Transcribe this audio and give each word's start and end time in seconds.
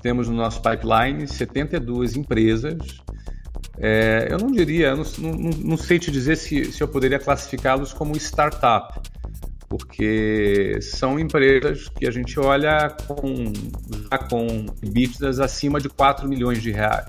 temos 0.00 0.28
no 0.28 0.34
nosso 0.34 0.60
pipeline 0.62 1.26
72 1.26 2.16
empresas. 2.16 3.02
É, 3.78 4.28
eu 4.30 4.38
não 4.38 4.50
diria, 4.50 4.94
não, 4.94 5.04
não, 5.18 5.50
não, 5.50 5.76
sei 5.76 5.98
te 5.98 6.10
dizer 6.10 6.36
se, 6.36 6.72
se 6.72 6.82
eu 6.82 6.88
poderia 6.88 7.18
classificá-los 7.18 7.92
como 7.92 8.16
startup, 8.16 9.00
porque 9.68 10.78
são 10.82 11.18
empresas 11.18 11.88
que 11.88 12.06
a 12.06 12.10
gente 12.10 12.38
olha 12.38 12.90
com, 13.06 13.52
já 14.10 14.18
com 14.18 14.66
BITDAs 14.82 15.38
acima 15.38 15.80
de 15.80 15.88
4 15.88 16.28
milhões 16.28 16.60
de 16.60 16.70
reais. 16.70 17.08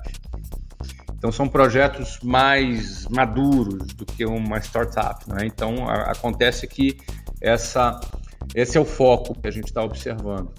Então 1.22 1.30
são 1.30 1.46
projetos 1.46 2.18
mais 2.20 3.06
maduros 3.08 3.86
do 3.94 4.04
que 4.04 4.24
uma 4.24 4.58
startup. 4.58 5.28
Né? 5.28 5.42
Então 5.44 5.88
a, 5.88 6.10
acontece 6.10 6.66
que 6.66 6.96
essa, 7.40 8.00
esse 8.54 8.76
é 8.76 8.80
o 8.80 8.84
foco 8.84 9.34
que 9.34 9.48
a 9.48 9.50
gente 9.50 9.66
está 9.66 9.82
observando. 9.82 10.52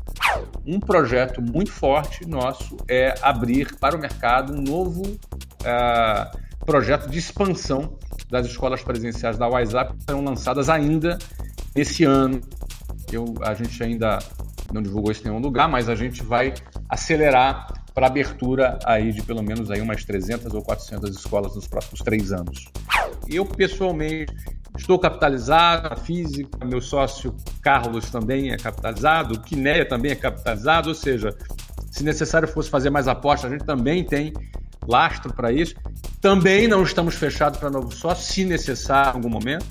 Um 0.66 0.80
projeto 0.80 1.42
muito 1.42 1.72
forte 1.72 2.28
nosso 2.28 2.78
é 2.88 3.14
abrir 3.22 3.76
para 3.76 3.96
o 3.96 4.00
mercado 4.00 4.54
um 4.54 4.62
novo 4.62 5.04
uh, 5.04 6.66
projeto 6.66 7.10
de 7.10 7.20
expansão 7.20 7.98
das 8.30 8.48
escolas 8.48 8.82
presenciais 8.82 9.38
da 9.38 9.48
WhatsApp 9.48 9.96
que 9.96 10.04
serão 10.04 10.24
lançadas 10.24 10.70
ainda 10.70 11.20
esse 11.76 12.04
ano. 12.04 12.42
Eu, 13.12 13.26
a 13.42 13.54
gente 13.54 13.82
ainda 13.84 14.18
não 14.74 14.82
divulgou 14.82 15.12
isso 15.12 15.22
em 15.22 15.30
nenhum 15.30 15.40
lugar, 15.40 15.70
mas 15.70 15.88
a 15.88 15.96
gente 15.96 16.24
vai 16.24 16.54
acelerar 16.90 17.83
para 17.94 18.08
abertura 18.08 18.80
aí 18.86 19.12
de 19.12 19.22
pelo 19.22 19.44
menos 19.44 19.70
aí 19.70 19.82
umas 19.82 20.04
300 20.04 20.54
ou 20.54 20.62
400 20.62 21.16
escolas 21.16 21.56
nos 21.56 21.68
próximos 21.68 22.00
três 22.02 22.32
anos. 22.32 22.66
Eu, 23.28 23.46
pessoalmente, 23.46 24.34
estou 24.78 24.98
capitalizado, 24.98 25.94
a 25.94 25.96
física, 25.96 26.66
meu 26.66 26.82
sócio 26.82 27.36
Carlos 27.62 28.10
também 28.10 28.52
é 28.52 28.58
capitalizado, 28.58 29.36
o 29.36 29.40
Quineia 29.40 29.88
também 29.88 30.12
é 30.12 30.16
capitalizado, 30.16 30.90
ou 30.90 30.96
seja, 30.96 31.36
se 31.92 32.04
necessário 32.04 32.48
fosse 32.48 32.70
fazer 32.70 32.90
mais 32.90 33.08
apostas, 33.08 33.52
a 33.52 33.54
gente 33.54 33.66
também 33.66 34.04
tem 34.04 34.34
lastro 34.88 35.34
para 35.34 35.52
isso. 35.52 35.76
Também 36.20 36.68
não 36.68 36.84
estamos 36.84 37.16
fechados 37.16 37.60
para 37.60 37.70
novo 37.70 37.94
sócio, 37.94 38.24
se 38.24 38.44
necessário 38.46 39.12
em 39.12 39.16
algum 39.18 39.30
momento. 39.30 39.66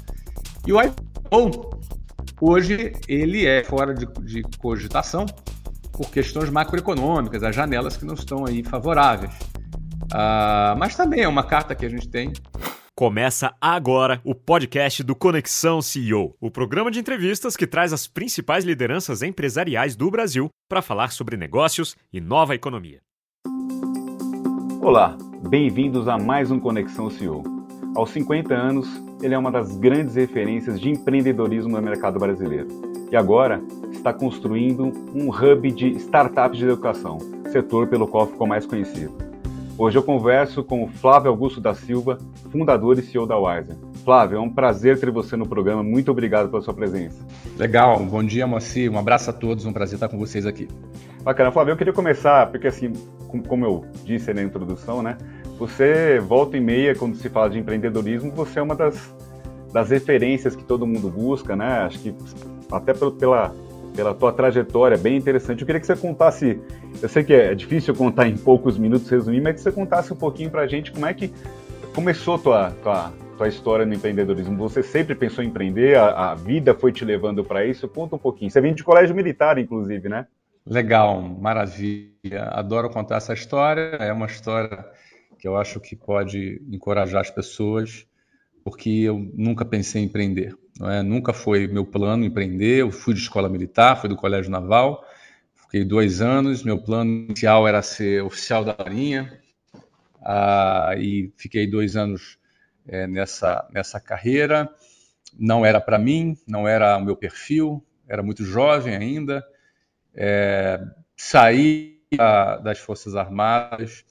E 0.67 0.73
o 0.73 0.81
iPhone, 0.81 1.61
hoje, 2.41 2.93
ele 3.09 3.47
é 3.47 3.65
fora 3.65 3.95
de, 3.95 4.07
de 4.23 4.43
cogitação, 4.59 5.27
por 5.93 6.11
questões 6.11 6.51
macroeconômicas, 6.51 7.43
as 7.43 7.55
janelas 7.55 7.97
que 7.97 8.05
não 8.05 8.15
estão 8.15 8.47
aí 8.47 8.65
favoráveis. 8.65 9.33
Uh, 10.13 10.77
mas 10.79 10.97
também 10.97 11.21
é 11.21 11.29
uma 11.29 11.45
carta 11.45 11.75
que 11.75 11.87
a 11.87 11.89
gente 11.89 12.09
tem. 12.09 12.33
Começa 12.95 13.55
agora 13.61 14.21
o 14.25 14.35
podcast 14.35 15.03
do 15.03 15.15
Conexão 15.15 15.81
CEO, 15.81 16.37
o 16.41 16.51
programa 16.51 16.91
de 16.91 17.01
entrevistas 17.01 17.57
que 17.57 17.67
traz 17.67 17.93
as 17.93 18.07
principais 18.07 18.65
lideranças 18.65 19.23
empresariais 19.23 19.97
do 19.97 20.11
Brasil 20.11 20.49
para 20.69 20.83
falar 20.83 21.11
sobre 21.11 21.37
negócios 21.37 21.97
e 22.13 22.21
nova 22.21 22.55
economia. 22.55 23.01
Olá, 24.81 25.17
bem-vindos 25.49 26.07
a 26.09 26.19
mais 26.19 26.51
um 26.51 26.61
Conexão 26.61 27.09
CEO. 27.09 27.62
Aos 27.95 28.09
50 28.11 28.55
anos, 28.55 28.89
ele 29.23 29.35
é 29.35 29.39
uma 29.39 29.51
das 29.51 29.77
grandes 29.77 30.15
referências 30.15 30.81
de 30.81 30.89
empreendedorismo 30.89 31.77
no 31.77 31.83
mercado 31.83 32.19
brasileiro. 32.19 32.69
E 33.11 33.17
agora 33.17 33.61
está 33.93 34.15
construindo 34.15 34.91
um 35.15 35.29
hub 35.29 35.71
de 35.71 35.89
startups 35.99 36.59
de 36.59 36.65
educação, 36.65 37.19
setor 37.51 37.89
pelo 37.89 38.09
qual 38.09 38.27
ficou 38.27 38.47
mais 38.47 38.65
conhecido. 38.65 39.13
Hoje 39.77 39.99
eu 39.99 40.03
converso 40.03 40.65
com 40.65 40.85
o 40.85 40.89
Flávio 40.89 41.31
Augusto 41.31 41.61
da 41.61 41.75
Silva, 41.75 42.17
fundador 42.51 42.99
e 42.99 43.03
CEO 43.03 43.27
da 43.27 43.37
Wiser. 43.37 43.77
Flávio, 44.05 44.39
é 44.39 44.41
um 44.41 44.49
prazer 44.49 44.99
ter 44.99 45.11
você 45.11 45.37
no 45.37 45.47
programa. 45.47 45.83
Muito 45.83 46.11
obrigado 46.11 46.49
pela 46.49 46.63
sua 46.63 46.73
presença. 46.73 47.23
Legal. 47.59 47.99
Bom 47.99 48.25
dia, 48.25 48.47
Moacir. 48.47 48.91
Um 48.91 48.99
abraço 48.99 49.29
a 49.29 49.33
todos. 49.35 49.67
Um 49.67 49.73
prazer 49.73 49.95
estar 49.95 50.09
com 50.09 50.19
vocês 50.19 50.47
aqui. 50.47 50.67
Bacana. 51.23 51.53
Flávio, 51.53 51.73
eu 51.73 51.77
queria 51.77 51.93
começar, 51.93 52.51
porque 52.51 52.67
assim, 52.67 52.93
como 53.47 53.65
eu 53.65 53.85
disse 54.05 54.33
na 54.33 54.43
introdução, 54.43 55.03
né? 55.03 55.17
Você 55.63 56.19
volta 56.19 56.57
e 56.57 56.61
meia, 56.61 56.93
quando 56.93 57.15
se 57.15 57.29
fala 57.29 57.49
de 57.49 57.57
empreendedorismo, 57.57 58.33
você 58.33 58.59
é 58.59 58.63
uma 58.63 58.75
das, 58.75 59.15
das 59.73 59.91
referências 59.91 60.57
que 60.57 60.65
todo 60.65 60.85
mundo 60.85 61.09
busca, 61.09 61.55
né? 61.55 61.85
Acho 61.85 62.01
que 62.01 62.13
até 62.69 62.93
pela, 62.93 63.55
pela 63.95 64.13
tua 64.13 64.33
trajetória, 64.33 64.99
bem 64.99 65.17
interessante. 65.17 65.61
Eu 65.61 65.67
queria 65.67 65.81
que 65.81 65.87
você 65.87 65.95
contasse, 65.95 66.61
eu 67.01 67.09
sei 67.09 67.23
que 67.23 67.33
é 67.33 67.55
difícil 67.55 67.95
contar 67.95 68.27
em 68.27 68.37
poucos 68.37 68.77
minutos, 68.77 69.09
resumir, 69.09 69.41
mas 69.41 69.55
que 69.55 69.61
você 69.61 69.71
contasse 69.71 70.13
um 70.13 70.17
pouquinho 70.17 70.51
pra 70.51 70.67
gente 70.67 70.91
como 70.91 71.07
é 71.07 71.15
que 71.15 71.33
começou 71.95 72.41
tua, 72.41 72.73
tua, 72.83 73.13
tua 73.39 73.47
história 73.47 73.87
no 73.87 73.95
empreendedorismo. 73.95 74.57
Você 74.69 74.83
sempre 74.83 75.15
pensou 75.15 75.45
em 75.45 75.47
empreender, 75.47 75.97
a, 75.97 76.33
a 76.33 76.35
vida 76.35 76.75
foi 76.75 76.91
te 76.91 77.05
levando 77.05 77.45
para 77.45 77.65
isso? 77.65 77.87
Conta 77.87 78.17
um 78.17 78.19
pouquinho. 78.19 78.51
Você 78.51 78.61
vem 78.61 78.75
de 78.75 78.83
colégio 78.83 79.15
militar, 79.15 79.59
inclusive, 79.59 80.09
né? 80.09 80.27
Legal, 80.67 81.23
maravilha. 81.23 82.49
Adoro 82.51 82.91
contar 82.91 83.19
essa 83.19 83.33
história. 83.33 83.97
É 84.01 84.13
uma 84.13 84.27
história 84.27 84.85
que 85.43 85.49
eu 85.49 85.57
acho 85.57 85.81
que 85.81 85.97
pode 85.97 86.63
encorajar 86.71 87.21
as 87.21 87.29
pessoas, 87.29 88.07
porque 88.63 88.89
eu 88.89 89.19
nunca 89.35 89.65
pensei 89.65 90.01
em 90.01 90.05
empreender. 90.05 90.57
É? 90.83 91.03
Nunca 91.03 91.33
foi 91.33 91.67
meu 91.67 91.85
plano 91.85 92.25
empreender. 92.25 92.83
Eu 92.83 92.93
fui 92.93 93.13
de 93.13 93.19
escola 93.19 93.49
militar, 93.49 94.01
fui 94.01 94.09
do 94.09 94.15
colégio 94.15 94.53
naval, 94.53 95.05
fiquei 95.57 95.85
dois 95.85 96.21
anos. 96.21 96.63
Meu 96.63 96.79
plano 96.81 97.11
inicial 97.11 97.67
era 97.67 97.83
ser 97.83 98.23
oficial 98.23 98.65
da 98.65 98.77
Marinha, 98.79 99.37
ah, 100.25 100.95
e 100.97 101.33
fiquei 101.37 101.67
dois 101.67 101.97
anos 101.97 102.39
é, 102.87 103.09
nessa, 103.09 103.69
nessa 103.75 103.99
carreira. 103.99 104.73
Não 105.37 105.67
era 105.67 105.81
para 105.81 105.99
mim, 105.99 106.39
não 106.47 106.69
era 106.69 106.97
o 106.97 107.05
meu 107.05 107.17
perfil, 107.17 107.85
era 108.07 108.23
muito 108.23 108.45
jovem 108.45 108.95
ainda. 108.95 109.45
É, 110.15 110.81
saí 111.17 112.01
das 112.63 112.79
Forças 112.79 113.17
Armadas 113.17 114.05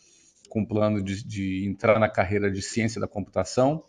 com 0.51 0.65
plano 0.65 1.01
de, 1.01 1.25
de 1.25 1.65
entrar 1.65 1.97
na 1.97 2.09
carreira 2.09 2.51
de 2.51 2.61
ciência 2.61 2.99
da 2.99 3.07
computação. 3.07 3.85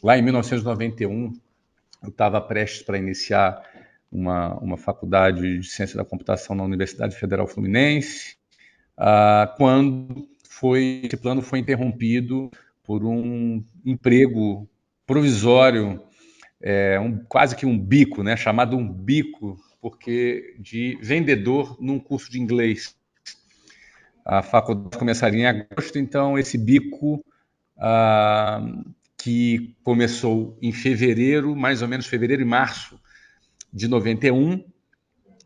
Lá 0.00 0.16
em 0.16 0.22
1991, 0.22 1.32
eu 2.00 2.08
estava 2.08 2.40
prestes 2.40 2.82
para 2.82 2.96
iniciar 2.96 3.60
uma, 4.10 4.54
uma 4.60 4.76
faculdade 4.76 5.58
de 5.58 5.66
ciência 5.68 5.96
da 5.96 6.04
computação 6.04 6.54
na 6.54 6.62
Universidade 6.62 7.16
Federal 7.16 7.48
Fluminense, 7.48 8.36
uh, 8.96 9.52
quando 9.56 10.28
foi, 10.48 11.00
esse 11.02 11.16
plano 11.16 11.42
foi 11.42 11.58
interrompido 11.58 12.52
por 12.84 13.04
um 13.04 13.64
emprego 13.84 14.68
provisório, 15.04 16.00
é, 16.62 17.00
um, 17.00 17.18
quase 17.24 17.56
que 17.56 17.66
um 17.66 17.76
bico, 17.76 18.22
né, 18.22 18.36
chamado 18.36 18.76
um 18.76 18.88
bico, 18.88 19.58
porque 19.80 20.54
de 20.60 20.96
vendedor 21.02 21.76
num 21.80 21.98
curso 21.98 22.30
de 22.30 22.40
inglês. 22.40 22.96
A 24.26 24.42
faculdade 24.42 24.98
começaria 24.98 25.40
em 25.40 25.46
agosto, 25.46 26.00
então 26.00 26.36
esse 26.36 26.58
bico 26.58 27.24
ah, 27.78 28.60
que 29.16 29.76
começou 29.84 30.58
em 30.60 30.72
fevereiro, 30.72 31.54
mais 31.54 31.80
ou 31.80 31.86
menos 31.86 32.06
fevereiro 32.06 32.42
e 32.42 32.44
março 32.44 33.00
de 33.72 33.86
91, 33.86 34.64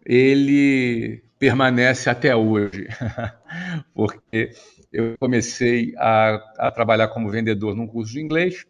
ele 0.06 1.22
permanece 1.38 2.08
até 2.08 2.34
hoje, 2.34 2.88
porque 3.94 4.52
eu 4.90 5.14
comecei 5.18 5.94
a, 5.98 6.36
a, 6.58 6.70
trabalhar 6.70 7.08
como 7.08 7.30
vendedor 7.30 7.76
num 7.76 7.86
curso 7.86 8.12
de 8.12 8.20
inglês 8.20 8.64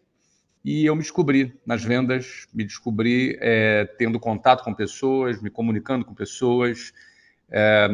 e 0.63 0.85
eu 0.85 0.95
me 0.95 1.01
descobri 1.01 1.57
nas 1.65 1.83
vendas, 1.85 2.47
me 2.53 2.65
descobri 2.65 3.37
é, 3.39 3.85
tendo 3.97 4.19
contato 4.19 4.61
com 4.61 4.73
pessoas, 4.73 5.41
me 5.41 5.49
comunicando 5.49 6.03
com 6.03 6.13
pessoas, 6.13 6.91
é, 7.49 7.87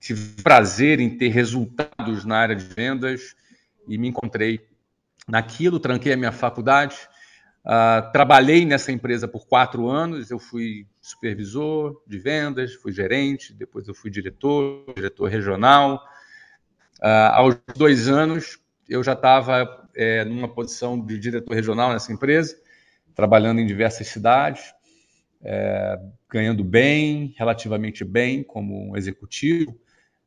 tive 0.00 0.42
prazer 0.42 1.00
em 1.00 1.16
ter 1.16 1.28
resultados 1.28 2.24
na 2.24 2.36
área 2.36 2.56
de 2.56 2.64
vendas 2.64 3.34
e 3.88 3.96
me 3.98 4.08
encontrei 4.08 4.66
naquilo, 5.28 5.80
tranquei 5.80 6.12
a 6.12 6.16
minha 6.16 6.32
faculdade, 6.32 6.96
uh, 7.64 8.10
trabalhei 8.12 8.64
nessa 8.64 8.92
empresa 8.92 9.26
por 9.26 9.46
quatro 9.46 9.88
anos, 9.88 10.30
eu 10.30 10.38
fui 10.38 10.86
supervisor 11.00 12.02
de 12.06 12.18
vendas, 12.18 12.74
fui 12.74 12.92
gerente, 12.92 13.52
depois 13.52 13.88
eu 13.88 13.94
fui 13.94 14.10
diretor, 14.10 14.84
diretor 14.94 15.28
regional. 15.28 16.02
Uh, 16.98 17.32
aos 17.32 17.56
dois 17.76 18.08
anos, 18.08 18.58
eu 18.88 19.02
já 19.02 19.12
estava 19.12 19.88
é, 19.96 20.24
numa 20.24 20.48
posição 20.48 21.00
de 21.00 21.18
diretor 21.18 21.54
regional 21.54 21.92
nessa 21.92 22.12
empresa, 22.12 22.56
trabalhando 23.14 23.60
em 23.60 23.66
diversas 23.66 24.06
cidades, 24.06 24.74
é, 25.42 25.98
ganhando 26.30 26.62
bem, 26.62 27.34
relativamente 27.36 28.04
bem 28.04 28.42
como 28.42 28.96
executivo. 28.96 29.78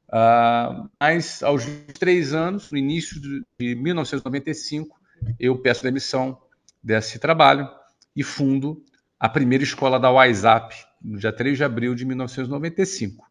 Uh, 0.10 0.90
mas 1.00 1.44
aos 1.44 1.66
três 1.94 2.34
anos, 2.34 2.72
no 2.72 2.78
início 2.78 3.22
de 3.22 3.76
1995, 3.76 5.00
eu 5.40 5.58
peço 5.60 5.84
demissão 5.84 6.38
desse 6.82 7.20
trabalho 7.20 7.70
e 8.16 8.24
fundo 8.24 8.84
a 9.20 9.30
primeira 9.30 9.64
escola 9.64 10.00
da 10.00 10.10
WhatsApp, 10.10 10.76
no 11.02 11.20
dia 11.20 11.32
3 11.32 11.58
de 11.58 11.64
abril 11.64 11.94
de 11.94 12.06
1995. 12.06 13.26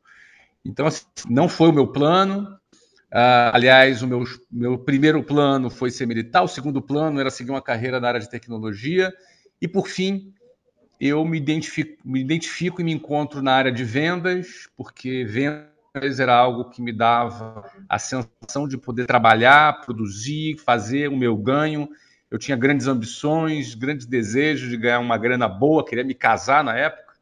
Então, 0.64 0.86
assim, 0.86 1.04
não 1.28 1.48
foi 1.48 1.70
o 1.70 1.72
meu 1.72 1.86
plano. 1.86 2.56
Uh, 3.10 3.50
aliás, 3.52 4.02
o 4.02 4.06
meu, 4.06 4.22
meu 4.50 4.78
primeiro 4.78 5.22
plano 5.22 5.70
foi 5.70 5.90
ser 5.90 6.06
militar, 6.06 6.42
o 6.42 6.48
segundo 6.48 6.80
plano 6.82 7.18
era 7.18 7.30
seguir 7.30 7.50
uma 7.50 7.62
carreira 7.62 7.98
na 7.98 8.08
área 8.08 8.20
de 8.20 8.30
tecnologia. 8.30 9.12
E, 9.60 9.66
por 9.66 9.88
fim, 9.88 10.32
eu 11.00 11.24
me 11.24 11.38
identifico, 11.38 11.96
me 12.04 12.20
identifico 12.20 12.80
e 12.80 12.84
me 12.84 12.92
encontro 12.92 13.42
na 13.42 13.52
área 13.52 13.72
de 13.72 13.82
vendas, 13.82 14.68
porque 14.76 15.24
vendas 15.24 15.77
empresa 15.98 16.22
era 16.22 16.34
algo 16.34 16.70
que 16.70 16.80
me 16.80 16.92
dava 16.92 17.70
a 17.88 17.98
sensação 17.98 18.66
de 18.66 18.78
poder 18.78 19.06
trabalhar, 19.06 19.80
produzir, 19.82 20.56
fazer 20.58 21.08
o 21.08 21.16
meu 21.16 21.36
ganho. 21.36 21.88
Eu 22.30 22.38
tinha 22.38 22.56
grandes 22.56 22.86
ambições, 22.86 23.74
grandes 23.74 24.06
desejos 24.06 24.70
de 24.70 24.76
ganhar 24.76 25.00
uma 25.00 25.18
grana 25.18 25.48
boa, 25.48 25.84
queria 25.84 26.04
me 26.04 26.14
casar 26.14 26.62
na 26.62 26.76
época, 26.76 27.14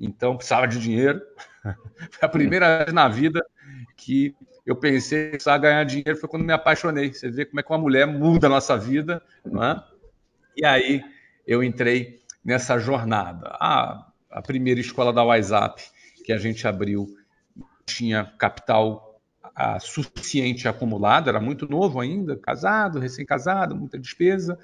então 0.00 0.36
precisava 0.36 0.66
de 0.66 0.78
dinheiro. 0.78 1.20
Foi 2.10 2.22
a 2.22 2.28
primeira 2.28 2.78
vez 2.78 2.92
na 2.92 3.08
vida 3.08 3.44
que 3.96 4.34
eu 4.66 4.76
pensei 4.76 5.24
que 5.24 5.30
precisava 5.32 5.58
ganhar 5.58 5.84
dinheiro, 5.84 6.16
foi 6.16 6.28
quando 6.28 6.44
me 6.44 6.52
apaixonei. 6.52 7.12
Você 7.12 7.28
vê 7.28 7.44
como 7.44 7.58
é 7.58 7.62
que 7.64 7.70
uma 7.70 7.78
mulher 7.78 8.06
muda 8.06 8.46
a 8.46 8.50
nossa 8.50 8.76
vida, 8.76 9.20
não 9.44 9.62
é? 9.62 9.82
E 10.56 10.64
aí 10.64 11.04
eu 11.46 11.64
entrei 11.64 12.20
nessa 12.44 12.78
jornada. 12.78 13.48
A, 13.60 14.06
a 14.30 14.40
primeira 14.40 14.80
escola 14.80 15.12
da 15.12 15.24
WhatsApp 15.24 15.82
que 16.24 16.32
a 16.32 16.38
gente 16.38 16.66
abriu 16.66 17.08
tinha 17.86 18.24
capital 18.38 19.20
a, 19.54 19.78
suficiente 19.78 20.66
acumulado, 20.66 21.28
era 21.28 21.40
muito 21.40 21.68
novo 21.68 22.00
ainda, 22.00 22.36
casado, 22.36 22.98
recém-casado, 22.98 23.76
muita 23.76 23.98
despesa. 23.98 24.58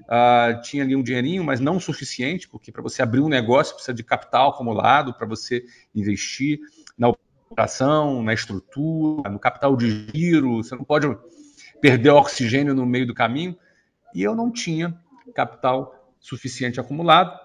Uh, 0.00 0.60
tinha 0.62 0.82
ali 0.82 0.96
um 0.96 1.02
dinheirinho, 1.02 1.44
mas 1.44 1.60
não 1.60 1.78
suficiente, 1.78 2.48
porque 2.48 2.72
para 2.72 2.82
você 2.82 3.02
abrir 3.02 3.20
um 3.20 3.28
negócio 3.28 3.74
precisa 3.74 3.94
de 3.94 4.02
capital 4.02 4.50
acumulado 4.50 5.14
para 5.14 5.26
você 5.26 5.64
investir 5.94 6.58
na 6.98 7.10
operação, 7.10 8.22
na 8.22 8.34
estrutura, 8.34 9.30
no 9.30 9.38
capital 9.38 9.76
de 9.76 10.08
giro. 10.12 10.56
Você 10.56 10.74
não 10.74 10.84
pode 10.84 11.06
perder 11.80 12.10
oxigênio 12.10 12.74
no 12.74 12.84
meio 12.84 13.06
do 13.06 13.14
caminho. 13.14 13.56
E 14.14 14.22
eu 14.22 14.34
não 14.34 14.50
tinha 14.50 14.98
capital 15.34 16.14
suficiente 16.18 16.80
acumulado, 16.80 17.38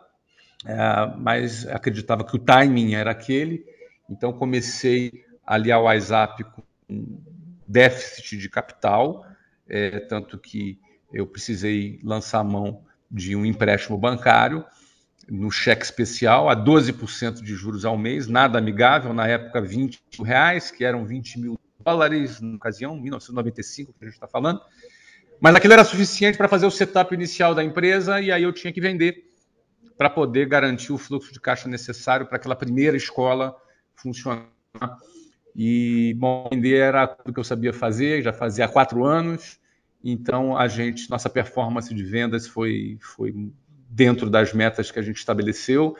é, 0.65 1.13
mas 1.17 1.67
acreditava 1.67 2.23
que 2.23 2.35
o 2.35 2.39
timing 2.39 2.95
era 2.95 3.11
aquele 3.11 3.63
então, 4.09 4.33
comecei 4.33 5.25
ali 5.45 5.71
a 5.71 5.79
WhatsApp 5.79 6.43
com 6.43 6.63
déficit 7.67 8.37
de 8.37 8.49
capital, 8.49 9.25
é, 9.67 9.99
tanto 10.01 10.37
que 10.37 10.79
eu 11.11 11.27
precisei 11.27 11.99
lançar 12.03 12.43
mão 12.43 12.83
de 13.09 13.35
um 13.35 13.45
empréstimo 13.45 13.97
bancário 13.97 14.65
no 15.29 15.51
cheque 15.51 15.83
especial 15.83 16.49
a 16.49 16.55
12% 16.55 17.41
de 17.41 17.53
juros 17.53 17.83
ao 17.83 17.97
mês, 17.97 18.27
nada 18.27 18.57
amigável, 18.57 19.13
na 19.13 19.27
época 19.27 19.61
20 19.61 19.99
mil 20.17 20.25
reais, 20.25 20.71
que 20.71 20.85
eram 20.85 21.05
20 21.05 21.39
mil 21.39 21.59
dólares, 21.83 22.39
na 22.39 22.55
ocasião, 22.55 22.95
1995, 22.95 23.93
que 23.93 24.05
a 24.05 24.05
gente 24.05 24.15
está 24.15 24.27
falando. 24.27 24.61
Mas 25.39 25.55
aquilo 25.55 25.73
era 25.73 25.83
suficiente 25.83 26.37
para 26.37 26.47
fazer 26.47 26.65
o 26.65 26.71
setup 26.71 27.13
inicial 27.13 27.53
da 27.53 27.63
empresa 27.63 28.21
e 28.21 28.31
aí 28.31 28.43
eu 28.43 28.53
tinha 28.53 28.71
que 28.71 28.81
vender 28.81 29.25
para 29.97 30.09
poder 30.09 30.47
garantir 30.47 30.93
o 30.93 30.97
fluxo 30.97 31.33
de 31.33 31.39
caixa 31.39 31.67
necessário 31.67 32.25
para 32.25 32.37
aquela 32.37 32.55
primeira 32.55 32.95
escola 32.95 33.55
funcionar. 33.97 34.47
E, 35.55 36.15
bom, 36.17 36.47
vender 36.51 36.77
era 36.77 37.07
tudo 37.07 37.33
que 37.33 37.39
eu 37.39 37.43
sabia 37.43 37.73
fazer, 37.73 38.21
já 38.21 38.31
fazia 38.31 38.65
há 38.65 38.67
quatro 38.67 39.03
anos, 39.03 39.59
então 40.03 40.55
a 40.55 40.67
gente, 40.67 41.09
nossa 41.09 41.29
performance 41.29 41.93
de 41.93 42.03
vendas 42.03 42.47
foi, 42.47 42.97
foi 43.01 43.33
dentro 43.89 44.29
das 44.29 44.53
metas 44.53 44.91
que 44.91 44.99
a 44.99 45.01
gente 45.01 45.17
estabeleceu 45.17 45.95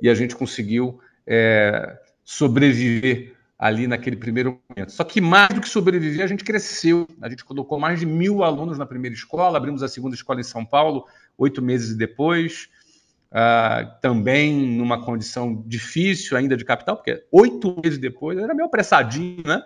e 0.00 0.08
a 0.08 0.14
gente 0.14 0.36
conseguiu 0.36 1.00
é, 1.26 1.98
sobreviver 2.24 3.34
ali 3.58 3.86
naquele 3.86 4.16
primeiro 4.16 4.60
momento. 4.68 4.92
Só 4.92 5.02
que 5.02 5.20
mais 5.20 5.52
do 5.52 5.60
que 5.60 5.68
sobreviver, 5.68 6.24
a 6.24 6.28
gente 6.28 6.44
cresceu. 6.44 7.08
A 7.20 7.28
gente 7.28 7.44
colocou 7.44 7.78
mais 7.78 7.98
de 7.98 8.06
mil 8.06 8.44
alunos 8.44 8.78
na 8.78 8.86
primeira 8.86 9.14
escola, 9.14 9.56
abrimos 9.56 9.82
a 9.82 9.88
segunda 9.88 10.14
escola 10.14 10.40
em 10.40 10.44
São 10.44 10.64
Paulo 10.64 11.04
oito 11.36 11.60
meses 11.60 11.96
depois 11.96 12.68
uh, 13.32 14.00
também 14.00 14.52
numa 14.54 15.04
condição 15.04 15.62
difícil 15.66 16.36
ainda 16.36 16.56
de 16.56 16.64
capital, 16.64 16.96
porque 16.96 17.24
oito 17.30 17.80
meses 17.82 17.98
depois 17.98 18.38
era 18.38 18.54
meio 18.54 18.66
apressadinho, 18.66 19.42
né? 19.46 19.62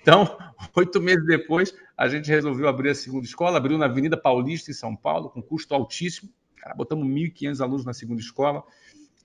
Então, 0.00 0.38
oito 0.76 1.00
meses 1.00 1.24
depois, 1.26 1.74
a 1.96 2.08
gente 2.08 2.28
resolveu 2.30 2.68
abrir 2.68 2.90
a 2.90 2.94
segunda 2.94 3.26
escola, 3.26 3.58
abriu 3.58 3.78
na 3.78 3.86
Avenida 3.86 4.16
Paulista, 4.16 4.70
em 4.70 4.74
São 4.74 4.94
Paulo, 4.94 5.30
com 5.30 5.42
custo 5.42 5.74
altíssimo. 5.74 6.30
Cara, 6.56 6.74
botamos 6.74 7.06
1.500 7.06 7.60
alunos 7.60 7.84
na 7.84 7.92
segunda 7.92 8.20
escola 8.20 8.62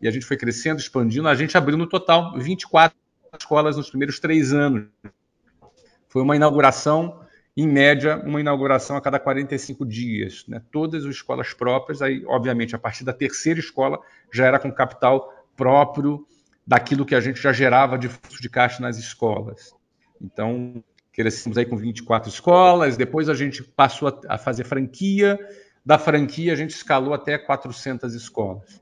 e 0.01 0.07
a 0.07 0.11
gente 0.11 0.25
foi 0.25 0.37
crescendo, 0.37 0.79
expandindo. 0.79 1.27
A 1.27 1.35
gente 1.35 1.57
abriu 1.57 1.77
no 1.77 1.87
total 1.87 2.37
24 2.37 2.97
escolas 3.39 3.77
nos 3.77 3.89
primeiros 3.89 4.19
três 4.19 4.53
anos. 4.53 4.87
Foi 6.09 6.21
uma 6.21 6.35
inauguração 6.35 7.22
em 7.55 7.67
média, 7.67 8.17
uma 8.25 8.39
inauguração 8.39 8.97
a 8.97 9.01
cada 9.01 9.19
45 9.19 9.85
dias. 9.85 10.43
Né? 10.47 10.61
Todas 10.71 11.05
as 11.05 11.15
escolas 11.15 11.53
próprias, 11.53 12.01
aí, 12.01 12.23
obviamente, 12.25 12.75
a 12.75 12.79
partir 12.79 13.03
da 13.03 13.13
terceira 13.13 13.59
escola, 13.59 13.99
já 14.31 14.47
era 14.47 14.59
com 14.59 14.71
capital 14.71 15.31
próprio 15.55 16.25
daquilo 16.65 17.05
que 17.05 17.13
a 17.13 17.19
gente 17.19 17.39
já 17.39 17.53
gerava 17.53 17.97
de 17.97 18.09
fluxo 18.09 18.41
de 18.41 18.49
caixa 18.49 18.81
nas 18.81 18.97
escolas. 18.97 19.75
Então, 20.19 20.83
crescemos 21.11 21.57
aí 21.57 21.65
com 21.65 21.77
24 21.77 22.29
escolas, 22.29 22.97
depois 22.97 23.29
a 23.29 23.35
gente 23.35 23.61
passou 23.61 24.19
a 24.27 24.37
fazer 24.37 24.63
franquia, 24.63 25.37
da 25.85 25.99
franquia 25.99 26.53
a 26.53 26.55
gente 26.55 26.71
escalou 26.71 27.13
até 27.13 27.37
400 27.37 28.15
escolas. 28.15 28.81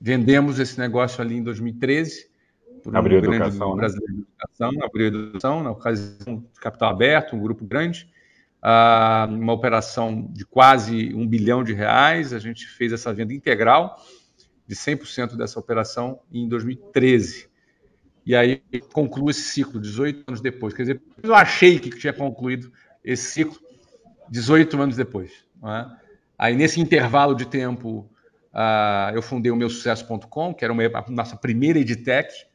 Vendemos 0.00 0.58
esse 0.60 0.78
negócio 0.78 1.20
ali 1.22 1.36
em 1.36 1.42
2013, 1.42 2.28
por 2.86 2.94
um 2.94 2.98
abriu 2.98 3.20
grande 3.20 3.36
educação, 3.36 3.70
né? 3.74 3.80
brasileiro 3.80 4.14
de 4.14 4.20
educação, 4.22 4.70
abriu 4.84 5.06
educação, 5.08 5.62
na 5.64 5.70
ocasião 5.72 6.36
de 6.38 6.60
capital 6.60 6.90
aberto, 6.90 7.34
um 7.34 7.40
grupo 7.40 7.64
grande, 7.64 8.08
uh, 8.62 9.28
uma 9.34 9.52
operação 9.52 10.28
de 10.30 10.46
quase 10.46 11.12
um 11.12 11.26
bilhão 11.26 11.64
de 11.64 11.72
reais, 11.72 12.32
a 12.32 12.38
gente 12.38 12.64
fez 12.64 12.92
essa 12.92 13.12
venda 13.12 13.34
integral 13.34 14.00
de 14.68 14.76
100% 14.76 15.36
dessa 15.36 15.58
operação 15.58 16.20
em 16.32 16.48
2013. 16.48 17.48
E 18.24 18.36
aí 18.36 18.62
conclui 18.92 19.32
esse 19.32 19.42
ciclo 19.42 19.80
18 19.80 20.24
anos 20.28 20.40
depois. 20.40 20.72
Quer 20.72 20.82
dizer, 20.82 21.02
eu 21.22 21.34
achei 21.34 21.80
que 21.80 21.90
tinha 21.90 22.12
concluído 22.12 22.72
esse 23.04 23.32
ciclo 23.32 23.58
18 24.28 24.80
anos 24.80 24.96
depois. 24.96 25.32
É? 25.64 25.86
Aí 26.38 26.54
nesse 26.54 26.80
intervalo 26.80 27.34
de 27.34 27.46
tempo, 27.46 28.08
uh, 28.52 29.12
eu 29.12 29.22
fundei 29.22 29.50
o 29.50 29.56
meu 29.56 29.68
sucesso.com, 29.68 30.54
que 30.54 30.64
era 30.64 30.72
uma, 30.72 30.82
a 30.84 31.10
nossa 31.10 31.36
primeira 31.36 31.80
edtech, 31.80 32.46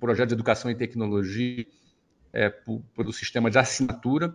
projeto 0.00 0.28
de 0.28 0.34
educação 0.34 0.70
e 0.70 0.74
tecnologia 0.74 1.66
é, 2.32 2.50
pelo 2.94 3.12
sistema 3.12 3.50
de 3.50 3.58
assinatura 3.58 4.34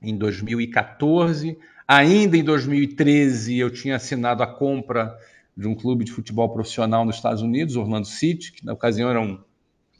em 0.00 0.16
2014. 0.16 1.58
Ainda 1.86 2.36
em 2.36 2.44
2013, 2.44 3.58
eu 3.58 3.70
tinha 3.70 3.96
assinado 3.96 4.42
a 4.42 4.46
compra 4.46 5.16
de 5.56 5.68
um 5.68 5.74
clube 5.74 6.04
de 6.04 6.12
futebol 6.12 6.48
profissional 6.52 7.04
nos 7.04 7.16
Estados 7.16 7.42
Unidos, 7.42 7.76
Orlando 7.76 8.06
City, 8.06 8.52
que 8.52 8.64
na 8.64 8.72
ocasião 8.72 9.10
era 9.10 9.20
um, 9.20 9.38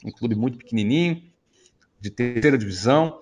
um 0.03 0.11
clube 0.11 0.35
muito 0.35 0.57
pequenininho, 0.57 1.21
de 1.99 2.09
terceira 2.09 2.57
divisão. 2.57 3.19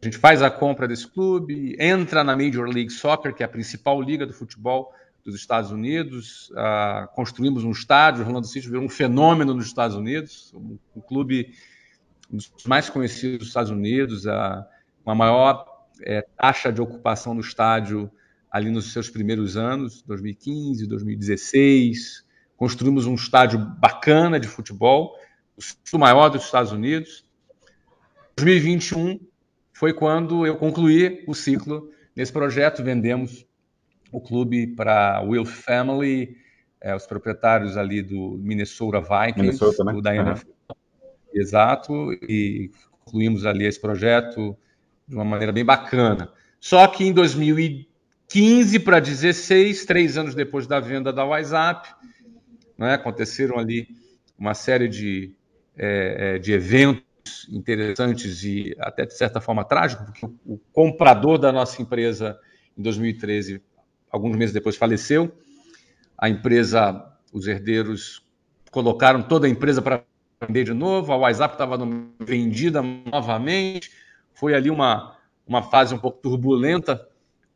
A 0.00 0.04
gente 0.04 0.18
faz 0.18 0.42
a 0.42 0.50
compra 0.50 0.86
desse 0.86 1.06
clube, 1.06 1.76
entra 1.78 2.22
na 2.22 2.36
Major 2.36 2.68
League 2.68 2.90
Soccer, 2.90 3.34
que 3.34 3.42
é 3.42 3.46
a 3.46 3.48
principal 3.48 4.00
liga 4.00 4.26
do 4.26 4.32
futebol 4.32 4.92
dos 5.24 5.36
Estados 5.36 5.70
Unidos, 5.70 6.50
uh, 6.50 7.08
construímos 7.14 7.64
um 7.64 7.70
estádio, 7.70 8.22
o 8.22 8.26
Orlando 8.26 8.46
virou 8.46 8.82
um 8.82 8.88
fenômeno 8.88 9.54
nos 9.54 9.66
Estados 9.66 9.96
Unidos, 9.96 10.52
um, 10.54 10.78
um 10.94 11.00
clube 11.00 11.54
dos 12.30 12.52
mais 12.66 12.90
conhecidos 12.90 13.38
dos 13.38 13.48
Estados 13.48 13.70
Unidos, 13.70 14.26
uh, 14.26 14.64
uma 15.04 15.14
maior 15.14 15.66
é, 16.02 16.26
taxa 16.36 16.72
de 16.72 16.80
ocupação 16.80 17.34
no 17.34 17.40
estádio 17.40 18.10
ali 18.50 18.70
nos 18.70 18.92
seus 18.92 19.08
primeiros 19.08 19.56
anos, 19.56 20.02
2015, 20.02 20.86
2016. 20.86 22.24
Construímos 22.56 23.06
um 23.06 23.14
estádio 23.14 23.58
bacana 23.58 24.38
de 24.38 24.46
futebol, 24.46 25.16
o 25.92 25.98
maior 25.98 26.28
dos 26.28 26.44
Estados 26.44 26.70
Unidos. 26.70 27.24
2021 28.36 29.20
foi 29.72 29.92
quando 29.92 30.46
eu 30.46 30.56
concluí 30.56 31.24
o 31.26 31.34
ciclo 31.34 31.90
nesse 32.14 32.32
projeto, 32.32 32.82
vendemos 32.82 33.46
o 34.14 34.20
clube 34.20 34.68
para 34.68 35.20
Will 35.22 35.44
Family, 35.44 36.36
é, 36.80 36.94
os 36.94 37.04
proprietários 37.04 37.76
ali 37.76 38.00
do 38.00 38.38
Minnesota 38.38 39.00
Vikings, 39.00 39.40
Minnesota, 39.40 39.82
né? 39.82 40.00
da 40.00 40.14
NFL. 40.14 40.50
Uhum. 40.70 40.76
Exato, 41.34 42.12
e 42.12 42.70
concluímos 43.04 43.44
ali 43.44 43.66
esse 43.66 43.80
projeto 43.80 44.56
de 45.08 45.16
uma 45.16 45.24
maneira 45.24 45.52
bem 45.52 45.64
bacana. 45.64 46.30
Só 46.60 46.86
que 46.86 47.04
em 47.04 47.12
2015 47.12 48.78
para 48.78 49.00
16, 49.00 49.84
três 49.84 50.16
anos 50.16 50.32
depois 50.32 50.68
da 50.68 50.78
venda 50.78 51.12
da 51.12 51.24
WhatsApp, 51.24 51.92
né, 52.78 52.94
aconteceram 52.94 53.58
ali 53.58 53.88
uma 54.38 54.54
série 54.54 54.86
de, 54.86 55.34
é, 55.76 56.36
é 56.36 56.38
de 56.38 56.52
eventos 56.52 57.48
interessantes 57.50 58.44
e 58.44 58.76
até 58.78 59.04
de 59.04 59.14
certa 59.14 59.40
forma 59.40 59.64
trágicos, 59.64 60.06
porque 60.06 60.26
o 60.46 60.56
comprador 60.72 61.36
da 61.36 61.50
nossa 61.50 61.82
empresa 61.82 62.38
em 62.78 62.82
2013 62.82 63.60
alguns 64.14 64.36
meses 64.36 64.54
depois 64.54 64.76
faleceu. 64.76 65.32
A 66.16 66.28
empresa, 66.28 67.04
os 67.32 67.48
herdeiros 67.48 68.24
colocaram 68.70 69.20
toda 69.22 69.48
a 69.48 69.50
empresa 69.50 69.82
para 69.82 70.04
vender 70.46 70.64
de 70.64 70.72
novo, 70.72 71.12
a 71.12 71.16
WhatsApp 71.16 71.54
estava 71.54 71.76
vendida 72.20 72.80
novamente. 72.80 73.90
Foi 74.32 74.54
ali 74.54 74.70
uma, 74.70 75.16
uma 75.44 75.64
fase 75.64 75.92
um 75.94 75.98
pouco 75.98 76.20
turbulenta 76.22 77.04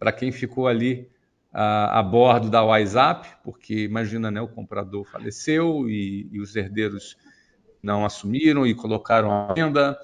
para 0.00 0.10
quem 0.10 0.32
ficou 0.32 0.66
ali 0.66 1.08
a, 1.52 2.00
a, 2.00 2.02
bordo 2.02 2.50
da 2.50 2.64
WhatsApp, 2.64 3.28
porque 3.44 3.84
imagina, 3.84 4.28
né, 4.28 4.40
o 4.40 4.48
comprador 4.48 5.04
faleceu 5.04 5.88
e, 5.88 6.28
e 6.32 6.40
os 6.40 6.56
herdeiros 6.56 7.16
não 7.80 8.04
assumiram 8.04 8.66
e 8.66 8.74
colocaram 8.74 9.30
a 9.30 9.54
venda. 9.54 9.96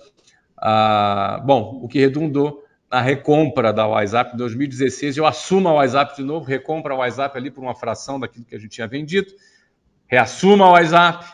Ah, 0.56 1.42
bom, 1.44 1.80
o 1.82 1.88
que 1.88 1.98
redundou 1.98 2.63
na 2.94 3.00
recompra 3.00 3.72
da 3.72 3.88
WhatsApp 3.88 4.34
em 4.34 4.36
2016. 4.36 5.16
Eu 5.16 5.26
assumo 5.26 5.68
a 5.68 5.72
WhatsApp 5.72 6.14
de 6.14 6.22
novo, 6.22 6.46
recompra 6.46 6.94
a 6.94 6.98
WhatsApp 6.98 7.36
ali 7.36 7.50
por 7.50 7.60
uma 7.60 7.74
fração 7.74 8.20
daquilo 8.20 8.44
que 8.44 8.54
a 8.54 8.58
gente 8.58 8.70
tinha 8.70 8.86
vendido, 8.86 9.34
reassuma 10.06 10.66
a 10.66 10.70
WhatsApp. 10.70 11.26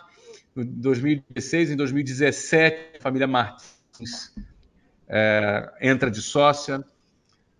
Em 0.57 0.65
2016, 0.65 1.73
em 1.73 1.77
2017, 1.77 2.97
a 2.97 3.03
família 3.03 3.27
Martins 3.27 4.35
é, 5.07 5.71
entra 5.83 6.11
de 6.11 6.23
sócia 6.23 6.83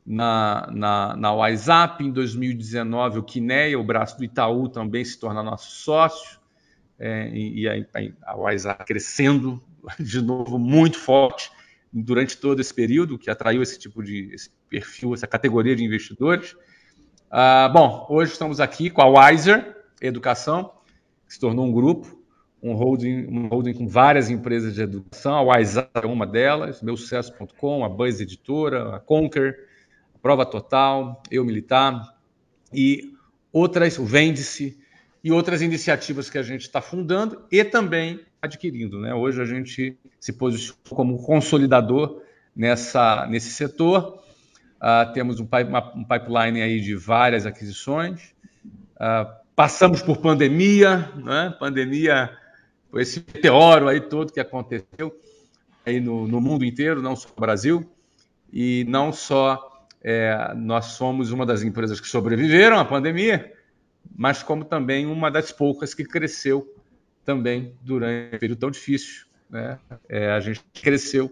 na, 0.07 0.67
na, 0.73 1.15
na 1.15 1.33
WhatsApp. 1.35 2.03
Em 2.03 2.11
2019, 2.11 3.19
o 3.19 3.23
Quineia, 3.23 3.79
o 3.79 3.85
braço 3.85 4.17
do 4.17 4.25
Itaú, 4.25 4.71
também 4.71 5.05
se 5.05 5.21
torna 5.21 5.43
nosso 5.43 5.73
sócio. 5.73 6.41
É, 6.99 7.29
e, 7.29 7.65
e 7.65 7.69
a, 7.69 8.33
a 8.33 8.37
WhatsApp 8.37 8.83
crescendo 8.87 9.63
de 10.01 10.23
novo 10.23 10.59
muito 10.59 10.99
forte 10.99 11.51
durante 11.93 12.37
todo 12.37 12.61
esse 12.61 12.73
período, 12.73 13.19
que 13.19 13.31
atraiu 13.31 13.63
esse 13.63 13.79
tipo 13.79 14.03
de 14.03 14.31
esse 14.33 14.51
perfil, 14.69 15.15
essa 15.15 15.27
categoria 15.27 15.75
de 15.75 15.85
investidores. 15.85 16.57
Ah, 17.31 17.69
bom, 17.73 18.07
hoje 18.09 18.33
estamos 18.33 18.61
aqui 18.61 18.91
com 18.91 19.03
a 19.03 19.07
Wiser 19.07 19.77
Educação, 20.01 20.73
que 21.27 21.35
se 21.35 21.41
tornou 21.41 21.67
um 21.67 21.73
grupo, 21.73 22.21
um 22.63 22.75
holding, 22.75 23.27
um 23.27 23.49
holding 23.49 23.75
com 23.75 23.89
várias 23.89 24.31
empresas 24.31 24.75
de 24.75 24.83
educação. 24.83 25.35
A 25.35 25.43
Wiser 25.43 25.89
é 25.95 26.07
uma 26.07 26.27
delas, 26.27 26.83
meusucesso.com, 26.83 27.85
a 27.85 27.89
Buzz 27.89 28.21
Editora, 28.21 28.97
a 28.97 29.01
Conquer, 29.01 29.69
a 30.15 30.19
Prova 30.19 30.47
Total, 30.47 31.23
Eu 31.31 31.45
Militar 31.45 32.17
e 32.73 33.15
outras, 33.53 33.99
o 33.99 34.05
Vende-se, 34.05 34.79
e 35.23 35.31
outras 35.31 35.61
iniciativas 35.61 36.31
que 36.31 36.39
a 36.39 36.43
gente 36.43 36.63
está 36.63 36.81
fundando 36.81 37.45
e 37.51 37.63
também 37.63 38.21
adquirindo. 38.41 39.01
Né? 39.01 39.15
Hoje 39.15 39.41
a 39.41 39.45
gente 39.45 39.99
se 40.19 40.33
posiciona 40.33 40.79
como 40.89 41.23
consolidador 41.23 42.23
nessa, 42.55 43.27
nesse 43.27 43.51
setor. 43.51 44.23
Uh, 44.77 45.13
temos 45.13 45.41
um, 45.41 45.45
uma, 45.69 45.95
um, 45.95 46.05
pipeline 46.05 46.63
aí 46.63 46.81
de 46.81 46.95
várias 46.95 47.45
aquisições. 47.47 48.35
Uh, 48.97 49.31
passamos 49.55 50.01
por 50.03 50.19
pandemia, 50.19 51.11
né? 51.17 51.55
pandemia, 51.59 52.31
esse 52.95 53.21
meteoro 53.21 53.89
aí 53.89 54.01
todo 54.01 54.33
que 54.33 54.41
aconteceu 54.41 55.15
aí 55.85 56.01
no, 56.01 56.27
no 56.27 56.41
mundo 56.41 56.65
inteiro, 56.65 57.03
não 57.03 57.15
só 57.15 57.29
no 57.29 57.41
Brasil, 57.41 57.91
e 58.53 58.85
não 58.89 59.13
só 59.13 59.87
é, 60.03 60.55
nós 60.57 60.87
somos 60.87 61.31
uma 61.31 61.45
das 61.45 61.63
empresas 61.63 62.01
que 62.01 62.09
sobreviveram 62.09 62.79
à 62.79 62.85
pandemia, 62.85 63.53
mas 64.17 64.43
como 64.43 64.65
também 64.65 65.07
uma 65.07 65.31
das 65.31 65.53
poucas 65.53 65.95
que 65.95 66.05
cresceu 66.05 66.67
também 67.31 67.73
durante 67.81 68.35
um 68.35 68.39
período 68.39 68.59
tão 68.59 68.71
difícil. 68.73 69.25
Né? 69.49 69.79
É, 70.09 70.33
a 70.33 70.41
gente 70.41 70.65
cresceu 70.75 71.31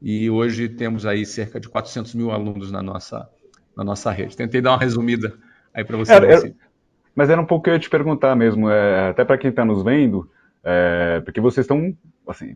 e 0.00 0.28
hoje 0.28 0.68
temos 0.68 1.06
aí 1.06 1.24
cerca 1.24 1.58
de 1.58 1.70
400 1.70 2.14
mil 2.14 2.30
alunos 2.30 2.70
na 2.70 2.82
nossa, 2.82 3.30
na 3.74 3.82
nossa 3.82 4.10
rede. 4.10 4.36
Tentei 4.36 4.60
dar 4.60 4.72
uma 4.72 4.78
resumida 4.78 5.34
aí 5.72 5.84
para 5.84 5.96
você. 5.96 6.12
Era, 6.12 6.26
era, 6.26 6.54
mas 7.14 7.30
era 7.30 7.40
um 7.40 7.46
pouco 7.46 7.64
que 7.64 7.70
eu 7.70 7.74
ia 7.74 7.80
te 7.80 7.88
perguntar 7.88 8.36
mesmo, 8.36 8.68
é, 8.68 9.08
até 9.08 9.24
para 9.24 9.38
quem 9.38 9.48
está 9.48 9.64
nos 9.64 9.82
vendo, 9.82 10.30
é, 10.62 11.20
porque 11.24 11.40
vocês 11.40 11.64
estão, 11.64 11.96
assim, 12.28 12.54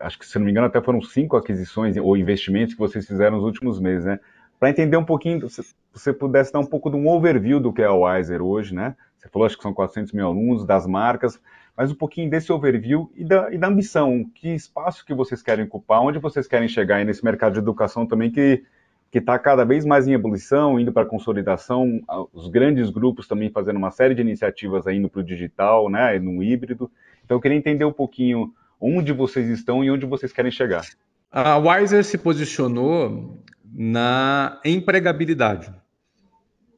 acho 0.00 0.18
que 0.18 0.26
se 0.26 0.36
não 0.36 0.46
me 0.46 0.50
engano 0.50 0.66
até 0.66 0.80
foram 0.80 1.00
cinco 1.00 1.36
aquisições 1.36 1.96
ou 1.96 2.16
investimentos 2.16 2.74
que 2.74 2.80
vocês 2.80 3.06
fizeram 3.06 3.36
nos 3.36 3.44
últimos 3.44 3.78
meses, 3.78 4.04
né? 4.04 4.18
Para 4.58 4.70
entender 4.70 4.96
um 4.96 5.04
pouquinho, 5.04 5.48
se 5.48 5.62
você 5.92 6.12
pudesse 6.12 6.52
dar 6.52 6.58
um 6.58 6.66
pouco 6.66 6.90
de 6.90 6.96
um 6.96 7.06
overview 7.08 7.60
do 7.60 7.72
que 7.72 7.82
é 7.82 7.86
a 7.86 7.92
Wiser 7.92 8.42
hoje, 8.42 8.74
né? 8.74 8.96
Você 9.16 9.28
falou, 9.28 9.46
acho 9.46 9.56
que 9.56 9.62
são 9.62 9.74
400 9.74 10.12
mil 10.12 10.26
alunos, 10.26 10.64
das 10.64 10.86
marcas, 10.86 11.38
mas 11.76 11.90
um 11.90 11.94
pouquinho 11.94 12.30
desse 12.30 12.52
overview 12.52 13.10
e 13.14 13.24
da, 13.24 13.52
e 13.52 13.58
da 13.58 13.68
ambição. 13.68 14.24
Que 14.34 14.54
espaço 14.54 15.04
que 15.04 15.12
vocês 15.12 15.42
querem 15.42 15.64
ocupar, 15.64 16.00
onde 16.00 16.18
vocês 16.18 16.46
querem 16.46 16.68
chegar 16.68 17.04
nesse 17.04 17.24
mercado 17.24 17.54
de 17.54 17.58
educação 17.58 18.06
também 18.06 18.30
que 18.30 18.64
que 19.10 19.18
está 19.18 19.38
cada 19.38 19.64
vez 19.64 19.84
mais 19.84 20.06
em 20.06 20.12
ebulição, 20.12 20.78
indo 20.78 20.92
para 20.92 21.06
consolidação, 21.06 22.02
os 22.32 22.48
grandes 22.48 22.90
grupos 22.90 23.26
também 23.28 23.48
fazendo 23.50 23.76
uma 23.76 23.90
série 23.90 24.14
de 24.14 24.20
iniciativas 24.20 24.86
aí 24.86 24.96
indo 24.96 25.08
para 25.08 25.20
o 25.20 25.24
digital, 25.24 25.88
né, 25.88 26.18
no 26.18 26.42
híbrido. 26.42 26.90
Então 27.24 27.36
eu 27.36 27.40
queria 27.40 27.56
entender 27.56 27.84
um 27.84 27.92
pouquinho 27.92 28.52
onde 28.80 29.12
vocês 29.12 29.48
estão 29.48 29.82
e 29.82 29.90
onde 29.90 30.04
vocês 30.04 30.32
querem 30.32 30.50
chegar. 30.50 30.84
A 31.30 31.56
Wiser 31.56 32.04
se 32.04 32.18
posicionou 32.18 33.42
na 33.64 34.60
empregabilidade. 34.64 35.72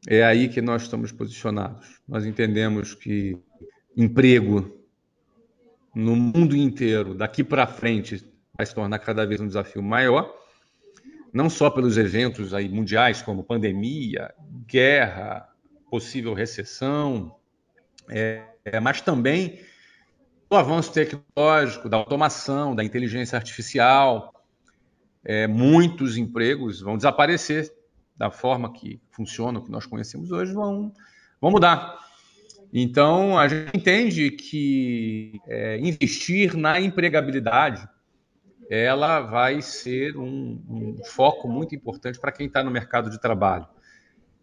É 0.08 0.22
aí 0.22 0.48
que 0.48 0.62
nós 0.62 0.82
estamos 0.82 1.10
posicionados. 1.10 2.00
Nós 2.06 2.24
entendemos 2.24 2.94
que 2.94 3.36
emprego 3.96 4.77
no 5.98 6.14
mundo 6.14 6.56
inteiro, 6.56 7.12
daqui 7.12 7.42
para 7.42 7.66
frente, 7.66 8.24
vai 8.56 8.64
se 8.64 8.72
tornar 8.72 9.00
cada 9.00 9.26
vez 9.26 9.40
um 9.40 9.48
desafio 9.48 9.82
maior, 9.82 10.32
não 11.32 11.50
só 11.50 11.68
pelos 11.68 11.98
eventos 11.98 12.54
aí 12.54 12.68
mundiais 12.68 13.20
como 13.20 13.42
pandemia, 13.42 14.32
guerra, 14.64 15.48
possível 15.90 16.34
recessão, 16.34 17.34
é, 18.08 18.44
mas 18.80 19.00
também 19.00 19.58
o 20.48 20.54
avanço 20.54 20.92
tecnológico, 20.92 21.88
da 21.88 21.96
automação, 21.96 22.76
da 22.76 22.84
inteligência 22.84 23.34
artificial, 23.34 24.32
é, 25.24 25.48
muitos 25.48 26.16
empregos 26.16 26.80
vão 26.80 26.96
desaparecer 26.96 27.74
da 28.16 28.30
forma 28.30 28.72
que 28.72 29.00
funcionam, 29.10 29.64
que 29.64 29.70
nós 29.70 29.84
conhecemos 29.84 30.30
hoje, 30.30 30.52
vão, 30.52 30.92
vão 31.40 31.50
mudar. 31.50 32.07
Então, 32.72 33.38
a 33.38 33.48
gente 33.48 33.76
entende 33.76 34.30
que 34.30 35.40
é, 35.46 35.78
investir 35.78 36.56
na 36.56 36.80
empregabilidade 36.80 37.88
ela 38.70 39.20
vai 39.20 39.62
ser 39.62 40.14
um, 40.18 40.62
um 40.68 41.04
foco 41.04 41.48
muito 41.48 41.74
importante 41.74 42.20
para 42.20 42.30
quem 42.30 42.46
está 42.46 42.62
no 42.62 42.70
mercado 42.70 43.08
de 43.08 43.18
trabalho. 43.18 43.66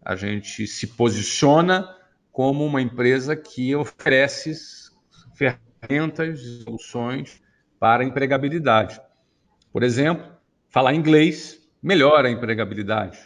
A 0.03 0.15
gente 0.15 0.65
se 0.65 0.88
posiciona 0.88 1.88
como 2.32 2.65
uma 2.65 2.82
empresa 2.82 3.36
que 3.36 3.75
oferece 3.75 4.51
ferramentas, 5.36 6.41
soluções 6.63 7.39
para 7.79 8.03
a 8.03 8.05
empregabilidade. 8.05 9.00
Por 9.72 9.84
exemplo, 9.84 10.36
Falar 10.75 10.94
inglês 10.94 11.58
melhora 11.82 12.27
a 12.27 12.32
empregabilidade. 12.32 13.17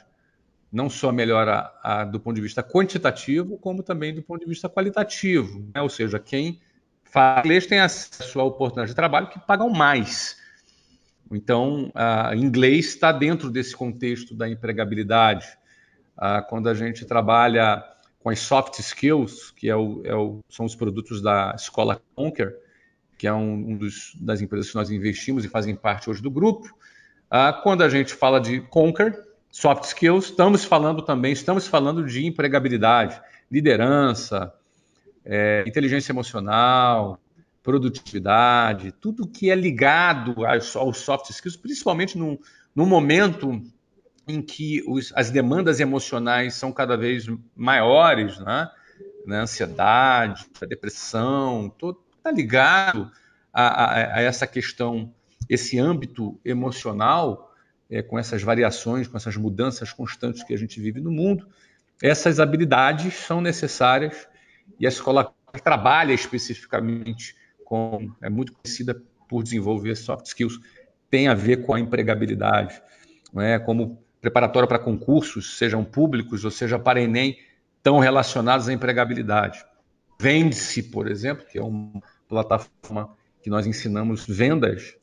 Não 0.72 0.90
só 0.90 1.12
melhora 1.12 1.72
a, 1.82 2.06
do 2.06 2.20
ponto 2.20 2.36
de 2.36 2.42
vista 2.42 2.62
quantitativo, 2.62 3.58
como 3.58 3.82
também 3.82 4.14
do 4.14 4.22
ponto 4.22 4.42
de 4.42 4.48
vista 4.48 4.70
qualitativo. 4.70 5.68
Né? 5.74 5.82
Ou 5.82 5.90
seja, 5.90 6.20
quem 6.20 6.60
fala 7.04 7.40
inglês 7.40 7.66
tem 7.66 7.80
acesso 7.80 8.40
a 8.40 8.44
oportunidades 8.44 8.92
de 8.92 8.96
trabalho 8.96 9.28
que 9.28 9.40
pagam 9.40 9.70
mais. 9.70 10.38
Então, 11.32 11.92
a 11.94 12.36
inglês 12.36 12.88
está 12.88 13.12
dentro 13.12 13.50
desse 13.50 13.76
contexto 13.76 14.36
da 14.36 14.50
empregabilidade. 14.50 15.48
Ah, 16.18 16.42
quando 16.42 16.68
a 16.68 16.74
gente 16.74 17.06
trabalha 17.06 17.84
com 18.20 18.30
as 18.30 18.40
soft 18.40 18.80
skills, 18.80 19.52
que 19.52 19.70
é 19.70 19.76
o, 19.76 20.02
é 20.04 20.16
o, 20.16 20.40
são 20.50 20.66
os 20.66 20.76
produtos 20.76 21.22
da 21.22 21.54
escola 21.56 22.02
Conquer, 22.16 22.56
que 23.18 23.28
é 23.28 23.34
um, 23.34 23.54
um 23.54 23.80
das 24.22 24.42
empresas 24.42 24.70
que 24.70 24.76
nós 24.76 24.90
investimos 24.90 25.46
e 25.46 25.50
fazem 25.50 25.76
parte 25.76 26.10
hoje 26.10 26.22
do 26.22 26.32
grupo, 26.32 26.68
quando 27.64 27.84
a 27.84 27.90
gente 27.90 28.14
fala 28.14 28.40
de 28.40 28.62
Conquer, 28.62 29.18
soft 29.52 29.86
skills, 29.86 30.26
estamos 30.26 30.64
falando 30.64 31.02
também, 31.02 31.32
estamos 31.32 31.68
falando 31.68 32.06
de 32.06 32.26
empregabilidade, 32.26 33.20
liderança, 33.52 34.54
é, 35.26 35.64
inteligência 35.68 36.12
emocional, 36.12 37.20
produtividade, 37.64 38.92
tudo 38.92 39.28
que 39.28 39.50
é 39.50 39.56
ligado 39.56 40.46
aos, 40.46 40.98
soft 40.98 41.30
skills, 41.30 41.58
principalmente 41.58 42.18
num, 42.18 42.38
momento 42.76 43.62
em 44.28 44.42
que 44.42 44.84
os, 44.88 45.12
as 45.16 45.32
demandas 45.32 45.80
emocionais 45.80 46.54
são 46.54 46.72
cada 46.72 46.96
vez 46.96 47.26
maiores, 47.56 48.40
né? 48.40 48.70
né? 49.26 49.40
ansiedade, 49.40 50.46
a 50.62 50.66
depressão, 50.66 51.74
está 52.18 52.32
ligado 52.32 53.12
a, 53.52 53.68
a, 53.68 54.16
a, 54.18 54.22
essa 54.22 54.46
questão 54.46 55.14
esse 55.50 55.80
âmbito 55.80 56.40
emocional, 56.46 57.49
é, 57.90 58.02
com 58.02 58.20
essas 58.20 58.44
variações, 58.44 59.08
com 59.08 59.18
essas 59.18 59.36
mudanças 59.36 59.92
constantes 59.92 60.44
que 60.44 60.54
a 60.54 60.58
gente 60.58 60.80
vive 60.80 61.02
no 61.02 61.12
mundo, 61.12 61.48
essas 62.02 62.40
habilidades 62.40 63.14
são 63.16 63.42
necessárias 63.42 64.28
e 64.80 64.86
a 64.86 64.90
escola 64.90 65.34
trabalha 65.64 66.14
especificamente 66.14 67.36
com, 67.66 68.12
é 68.22 68.30
muito 68.30 68.54
conhecida 68.54 69.02
por 69.28 69.44
desenvolver 69.44 69.96
soft 69.96 70.28
skills, 70.28 70.60
tem 71.10 71.28
a 71.28 71.34
ver 71.34 71.66
com 71.66 71.74
a 71.74 71.80
empregabilidade, 71.80 72.82
não 73.34 73.42
é? 73.42 73.60
como 73.60 74.02
preparatório 74.22 74.68
para 74.68 74.80
concursos, 74.80 75.58
sejam 75.58 75.84
públicos 75.84 76.46
ou 76.46 76.52
seja 76.52 76.78
para 76.78 77.02
Enem, 77.02 77.38
estão 77.78 78.00
relacionados 78.00 78.68
à 78.68 78.74
empregabilidade. 78.74 79.66
Vende-se, 80.20 80.84
por 80.84 81.08
exemplo, 81.08 81.46
que 81.46 81.58
é 81.58 81.64
uma 81.64 82.02
plataforma 82.28 83.16
que 83.42 83.50
nós 83.50 83.66
ensinamos 83.66 84.26
vendas 84.28 84.99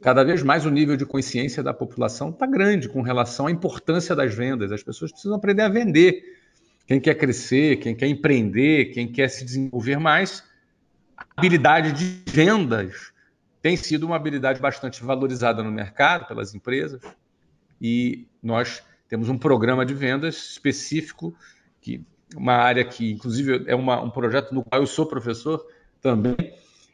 cada 0.00 0.24
vez 0.24 0.42
mais 0.42 0.66
o 0.66 0.70
nível 0.70 0.96
de 0.96 1.06
consciência 1.06 1.62
da 1.62 1.72
população 1.72 2.30
está 2.30 2.46
grande 2.46 2.88
com 2.88 3.02
relação 3.02 3.46
à 3.46 3.50
importância 3.50 4.14
das 4.14 4.34
vendas. 4.34 4.72
As 4.72 4.82
pessoas 4.82 5.10
precisam 5.10 5.36
aprender 5.36 5.62
a 5.62 5.68
vender. 5.68 6.22
Quem 6.86 7.00
quer 7.00 7.14
crescer, 7.14 7.76
quem 7.76 7.94
quer 7.94 8.08
empreender, 8.08 8.86
quem 8.86 9.06
quer 9.10 9.28
se 9.28 9.44
desenvolver 9.44 9.98
mais, 9.98 10.42
a 11.16 11.24
habilidade 11.36 11.92
de 11.92 12.30
vendas 12.30 13.12
tem 13.62 13.76
sido 13.76 14.04
uma 14.04 14.16
habilidade 14.16 14.60
bastante 14.60 15.02
valorizada 15.04 15.62
no 15.62 15.70
mercado 15.70 16.26
pelas 16.26 16.54
empresas 16.54 17.00
e 17.80 18.26
nós 18.42 18.82
temos 19.08 19.28
um 19.28 19.38
programa 19.38 19.84
de 19.84 19.94
vendas 19.94 20.36
específico, 20.50 21.34
que 21.80 22.04
uma 22.36 22.54
área 22.54 22.84
que, 22.84 23.10
inclusive, 23.10 23.64
é 23.66 23.74
uma, 23.74 24.00
um 24.00 24.10
projeto 24.10 24.54
no 24.54 24.62
qual 24.62 24.80
eu 24.80 24.86
sou 24.86 25.06
professor 25.06 25.66
também. 26.00 26.36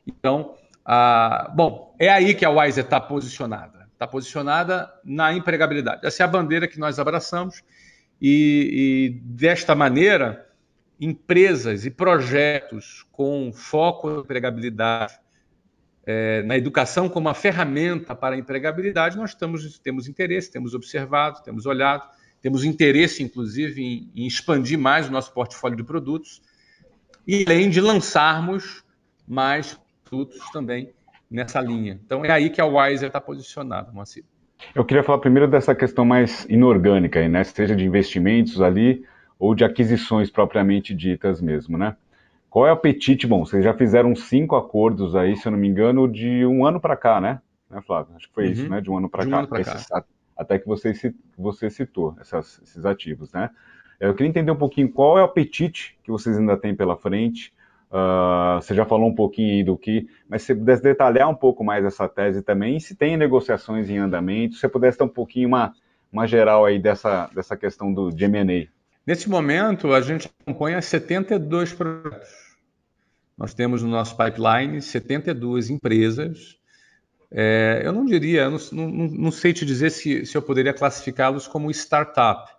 Então, 0.06 0.54
ah, 0.88 1.52
bom, 1.52 1.96
é 1.98 2.08
aí 2.08 2.32
que 2.32 2.44
a 2.44 2.50
Wise 2.50 2.80
está 2.80 3.00
posicionada. 3.00 3.88
Está 3.92 4.06
posicionada 4.06 4.88
na 5.04 5.32
empregabilidade. 5.32 6.06
Essa 6.06 6.22
é 6.22 6.24
a 6.24 6.28
bandeira 6.28 6.68
que 6.68 6.78
nós 6.78 6.98
abraçamos 7.00 7.64
e, 8.22 9.10
e 9.12 9.20
desta 9.20 9.74
maneira, 9.74 10.46
empresas 11.00 11.84
e 11.84 11.90
projetos 11.90 13.04
com 13.10 13.50
foco 13.52 14.08
na 14.08 14.20
empregabilidade, 14.20 15.18
é, 16.06 16.42
na 16.44 16.56
educação 16.56 17.08
como 17.08 17.26
uma 17.26 17.34
ferramenta 17.34 18.14
para 18.14 18.36
a 18.36 18.38
empregabilidade, 18.38 19.16
nós 19.16 19.30
estamos, 19.30 19.78
temos 19.80 20.06
interesse, 20.06 20.52
temos 20.52 20.72
observado, 20.72 21.42
temos 21.42 21.66
olhado, 21.66 22.08
temos 22.40 22.64
interesse, 22.64 23.24
inclusive, 23.24 23.82
em, 23.82 24.10
em 24.14 24.26
expandir 24.26 24.78
mais 24.78 25.08
o 25.08 25.10
nosso 25.10 25.32
portfólio 25.32 25.76
de 25.76 25.82
produtos 25.82 26.40
e 27.26 27.44
além 27.44 27.68
de 27.68 27.80
lançarmos 27.80 28.84
mais 29.26 29.76
produtos 30.08 30.38
também 30.50 30.90
nessa 31.30 31.60
linha. 31.60 32.00
Então 32.04 32.24
é 32.24 32.30
aí 32.30 32.50
que 32.50 32.60
a 32.60 32.66
Wiser 32.66 33.08
está 33.08 33.20
posicionada, 33.20 33.92
Moacir. 33.92 34.24
Eu 34.74 34.84
queria 34.84 35.02
falar 35.02 35.18
primeiro 35.18 35.48
dessa 35.48 35.74
questão 35.74 36.04
mais 36.04 36.46
inorgânica, 36.48 37.26
né? 37.28 37.44
seja 37.44 37.76
de 37.76 37.84
investimentos 37.84 38.60
ali 38.62 39.04
ou 39.38 39.54
de 39.54 39.64
aquisições 39.64 40.30
propriamente 40.30 40.94
ditas 40.94 41.40
mesmo, 41.40 41.76
né? 41.76 41.94
Qual 42.48 42.66
é 42.66 42.70
o 42.70 42.72
apetite? 42.72 43.26
Bom, 43.26 43.44
vocês 43.44 43.62
já 43.62 43.74
fizeram 43.74 44.16
cinco 44.16 44.56
acordos 44.56 45.14
aí, 45.14 45.36
se 45.36 45.46
eu 45.46 45.52
não 45.52 45.58
me 45.58 45.68
engano, 45.68 46.08
de 46.08 46.46
um 46.46 46.64
ano 46.64 46.80
para 46.80 46.96
cá, 46.96 47.20
né? 47.20 47.40
né, 47.70 47.80
Flávio? 47.82 48.14
Acho 48.16 48.28
que 48.28 48.34
foi 48.34 48.46
uhum. 48.46 48.52
isso, 48.52 48.68
né? 48.68 48.80
De 48.80 48.90
um 48.90 48.96
ano 48.96 49.08
para 49.08 49.26
cá. 49.26 49.46
Um 49.50 49.56
Esses, 49.56 49.88
até 50.36 50.58
que 50.58 50.66
você, 50.66 50.92
você 51.36 51.70
citou 51.70 52.16
essas, 52.20 52.60
esses 52.62 52.84
ativos, 52.84 53.32
né? 53.32 53.50
Eu 53.98 54.14
queria 54.14 54.28
entender 54.28 54.50
um 54.50 54.56
pouquinho 54.56 54.90
qual 54.90 55.18
é 55.18 55.22
o 55.22 55.24
apetite 55.24 55.98
que 56.02 56.10
vocês 56.10 56.36
ainda 56.38 56.56
têm 56.56 56.74
pela 56.74 56.96
frente, 56.96 57.52
Uh, 57.90 58.60
você 58.60 58.74
já 58.74 58.84
falou 58.84 59.08
um 59.08 59.14
pouquinho 59.14 59.64
do 59.64 59.76
que, 59.76 60.08
mas 60.28 60.42
se 60.42 60.54
pudesse 60.54 60.82
detalhar 60.82 61.28
um 61.28 61.34
pouco 61.34 61.62
mais 61.62 61.84
essa 61.84 62.08
tese 62.08 62.42
também, 62.42 62.80
se 62.80 62.96
tem 62.96 63.16
negociações 63.16 63.88
em 63.88 63.98
andamento, 63.98 64.54
se 64.54 64.60
você 64.60 64.68
pudesse 64.68 64.98
dar 64.98 65.04
um 65.04 65.08
pouquinho 65.08 65.48
uma, 65.48 65.72
uma 66.12 66.26
geral 66.26 66.64
aí 66.64 66.78
dessa, 66.78 67.30
dessa 67.34 67.56
questão 67.56 67.92
do 67.92 68.10
de 68.10 68.24
M&A. 68.24 68.66
Nesse 69.06 69.30
momento, 69.30 69.92
a 69.92 70.00
gente 70.00 70.28
acompanha 70.40 70.82
72 70.82 71.72
projetos. 71.72 72.56
Nós 73.38 73.54
temos 73.54 73.82
no 73.82 73.88
nosso 73.88 74.16
pipeline 74.16 74.82
72 74.82 75.70
empresas. 75.70 76.58
É, 77.30 77.82
eu 77.84 77.92
não 77.92 78.04
diria, 78.04 78.50
não, 78.50 78.58
não, 78.72 78.88
não, 78.88 79.30
sei 79.30 79.52
te 79.52 79.64
dizer 79.64 79.90
se, 79.90 80.26
se 80.26 80.36
eu 80.36 80.42
poderia 80.42 80.72
classificá-los 80.72 81.46
como 81.46 81.70
startup, 81.70 82.50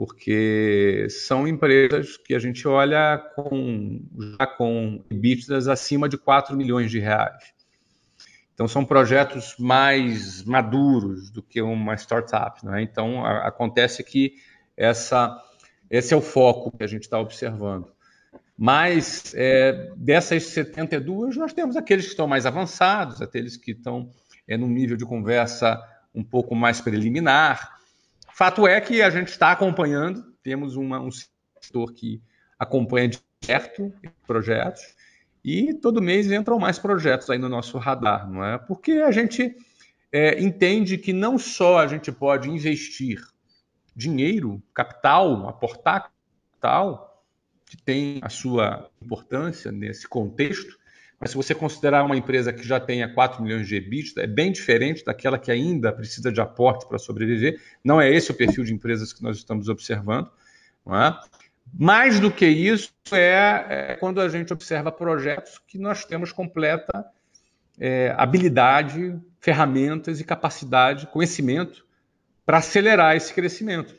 porque 0.00 1.06
são 1.10 1.46
empresas 1.46 2.16
que 2.16 2.34
a 2.34 2.38
gente 2.38 2.66
olha 2.66 3.18
com, 3.36 4.00
já 4.18 4.46
com 4.46 5.04
EBITDAs 5.10 5.68
acima 5.68 6.08
de 6.08 6.16
4 6.16 6.56
milhões 6.56 6.90
de 6.90 6.98
reais. 6.98 7.52
Então, 8.54 8.66
são 8.66 8.82
projetos 8.82 9.56
mais 9.58 10.42
maduros 10.42 11.28
do 11.28 11.42
que 11.42 11.60
uma 11.60 11.92
startup. 11.96 12.64
Né? 12.64 12.80
Então, 12.80 13.22
a, 13.26 13.46
acontece 13.48 14.02
que 14.02 14.36
essa, 14.74 15.38
esse 15.90 16.14
é 16.14 16.16
o 16.16 16.22
foco 16.22 16.74
que 16.74 16.82
a 16.82 16.86
gente 16.86 17.02
está 17.02 17.20
observando. 17.20 17.92
Mas, 18.56 19.34
é, 19.36 19.92
dessas 19.98 20.44
72, 20.44 21.36
nós 21.36 21.52
temos 21.52 21.76
aqueles 21.76 22.06
que 22.06 22.12
estão 22.12 22.26
mais 22.26 22.46
avançados, 22.46 23.20
aqueles 23.20 23.54
que 23.54 23.72
estão 23.72 24.08
é, 24.48 24.56
num 24.56 24.70
nível 24.70 24.96
de 24.96 25.04
conversa 25.04 25.78
um 26.14 26.24
pouco 26.24 26.54
mais 26.54 26.80
preliminar, 26.80 27.79
Fato 28.40 28.66
é 28.66 28.80
que 28.80 29.02
a 29.02 29.10
gente 29.10 29.28
está 29.28 29.52
acompanhando, 29.52 30.24
temos 30.42 30.74
uma, 30.74 30.98
um 30.98 31.10
setor 31.10 31.92
que 31.92 32.22
acompanha 32.58 33.06
de 33.06 33.18
perto 33.46 33.92
projetos 34.26 34.80
e 35.44 35.74
todo 35.74 36.00
mês 36.00 36.32
entram 36.32 36.58
mais 36.58 36.78
projetos 36.78 37.28
aí 37.28 37.36
no 37.36 37.50
nosso 37.50 37.76
radar, 37.76 38.26
não 38.26 38.42
é? 38.42 38.56
Porque 38.56 38.92
a 38.92 39.10
gente 39.10 39.54
é, 40.10 40.42
entende 40.42 40.96
que 40.96 41.12
não 41.12 41.38
só 41.38 41.80
a 41.80 41.86
gente 41.86 42.10
pode 42.10 42.48
investir 42.48 43.22
dinheiro, 43.94 44.62
capital, 44.72 45.46
aportar 45.46 46.10
capital, 46.50 47.22
que 47.66 47.76
tem 47.76 48.20
a 48.22 48.30
sua 48.30 48.90
importância 49.02 49.70
nesse 49.70 50.08
contexto, 50.08 50.78
mas 51.20 51.32
se 51.32 51.36
você 51.36 51.54
considerar 51.54 52.02
uma 52.02 52.16
empresa 52.16 52.50
que 52.50 52.66
já 52.66 52.80
tenha 52.80 53.06
4 53.12 53.42
milhões 53.42 53.68
de 53.68 53.76
EBITDA, 53.76 54.22
é 54.22 54.26
bem 54.26 54.50
diferente 54.50 55.04
daquela 55.04 55.38
que 55.38 55.50
ainda 55.50 55.92
precisa 55.92 56.32
de 56.32 56.40
aporte 56.40 56.88
para 56.88 56.98
sobreviver. 56.98 57.60
Não 57.84 58.00
é 58.00 58.10
esse 58.10 58.30
o 58.30 58.34
perfil 58.34 58.64
de 58.64 58.72
empresas 58.72 59.12
que 59.12 59.22
nós 59.22 59.36
estamos 59.36 59.68
observando. 59.68 60.30
É? 60.88 61.14
Mais 61.78 62.18
do 62.18 62.30
que 62.30 62.46
isso, 62.46 62.90
é, 63.12 63.66
é, 63.68 63.96
quando 63.96 64.18
a 64.18 64.30
gente 64.30 64.50
observa 64.50 64.90
projetos 64.90 65.60
que 65.68 65.76
nós 65.76 66.06
temos 66.06 66.32
completa 66.32 67.04
é, 67.78 68.14
habilidade, 68.16 69.14
ferramentas 69.40 70.20
e 70.20 70.24
capacidade, 70.24 71.06
conhecimento 71.06 71.84
para 72.46 72.58
acelerar 72.58 73.14
esse 73.14 73.32
crescimento. 73.34 73.94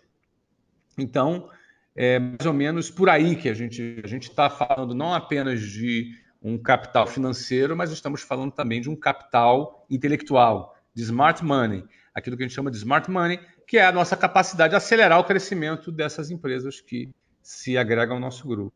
Então, 0.97 1.49
é 1.95 2.17
mais 2.17 2.45
ou 2.47 2.53
menos 2.53 2.89
por 2.89 3.10
aí 3.10 3.36
que 3.36 3.47
a 3.47 3.53
gente 3.53 4.01
a 4.03 4.07
está 4.07 4.49
falando 4.49 4.95
não 4.95 5.13
apenas 5.13 5.62
de 5.62 6.19
um 6.41 6.58
capital 6.58 7.06
financeiro, 7.06 7.75
mas 7.75 7.91
estamos 7.91 8.21
falando 8.21 8.51
também 8.51 8.82
de 8.82 8.89
um 8.89 8.95
capital 8.95 9.86
intelectual, 9.89 10.75
de 10.93 11.04
smart 11.04 11.43
money, 11.45 11.84
aquilo 12.13 12.36
que 12.36 12.43
a 12.43 12.47
gente 12.47 12.56
chama 12.56 12.71
de 12.71 12.77
smart 12.77 13.10
money, 13.10 13.39
que 13.67 13.77
é 13.77 13.86
a 13.86 13.91
nossa 13.91 14.17
capacidade 14.17 14.71
de 14.71 14.75
acelerar 14.75 15.19
o 15.19 15.23
crescimento 15.23 15.91
dessas 15.91 16.32
empresas 16.32 16.82
que 16.82 17.10
se 17.41 17.77
agregam 17.77 18.15
ao 18.15 18.21
nosso 18.21 18.47
grupo. 18.47 18.75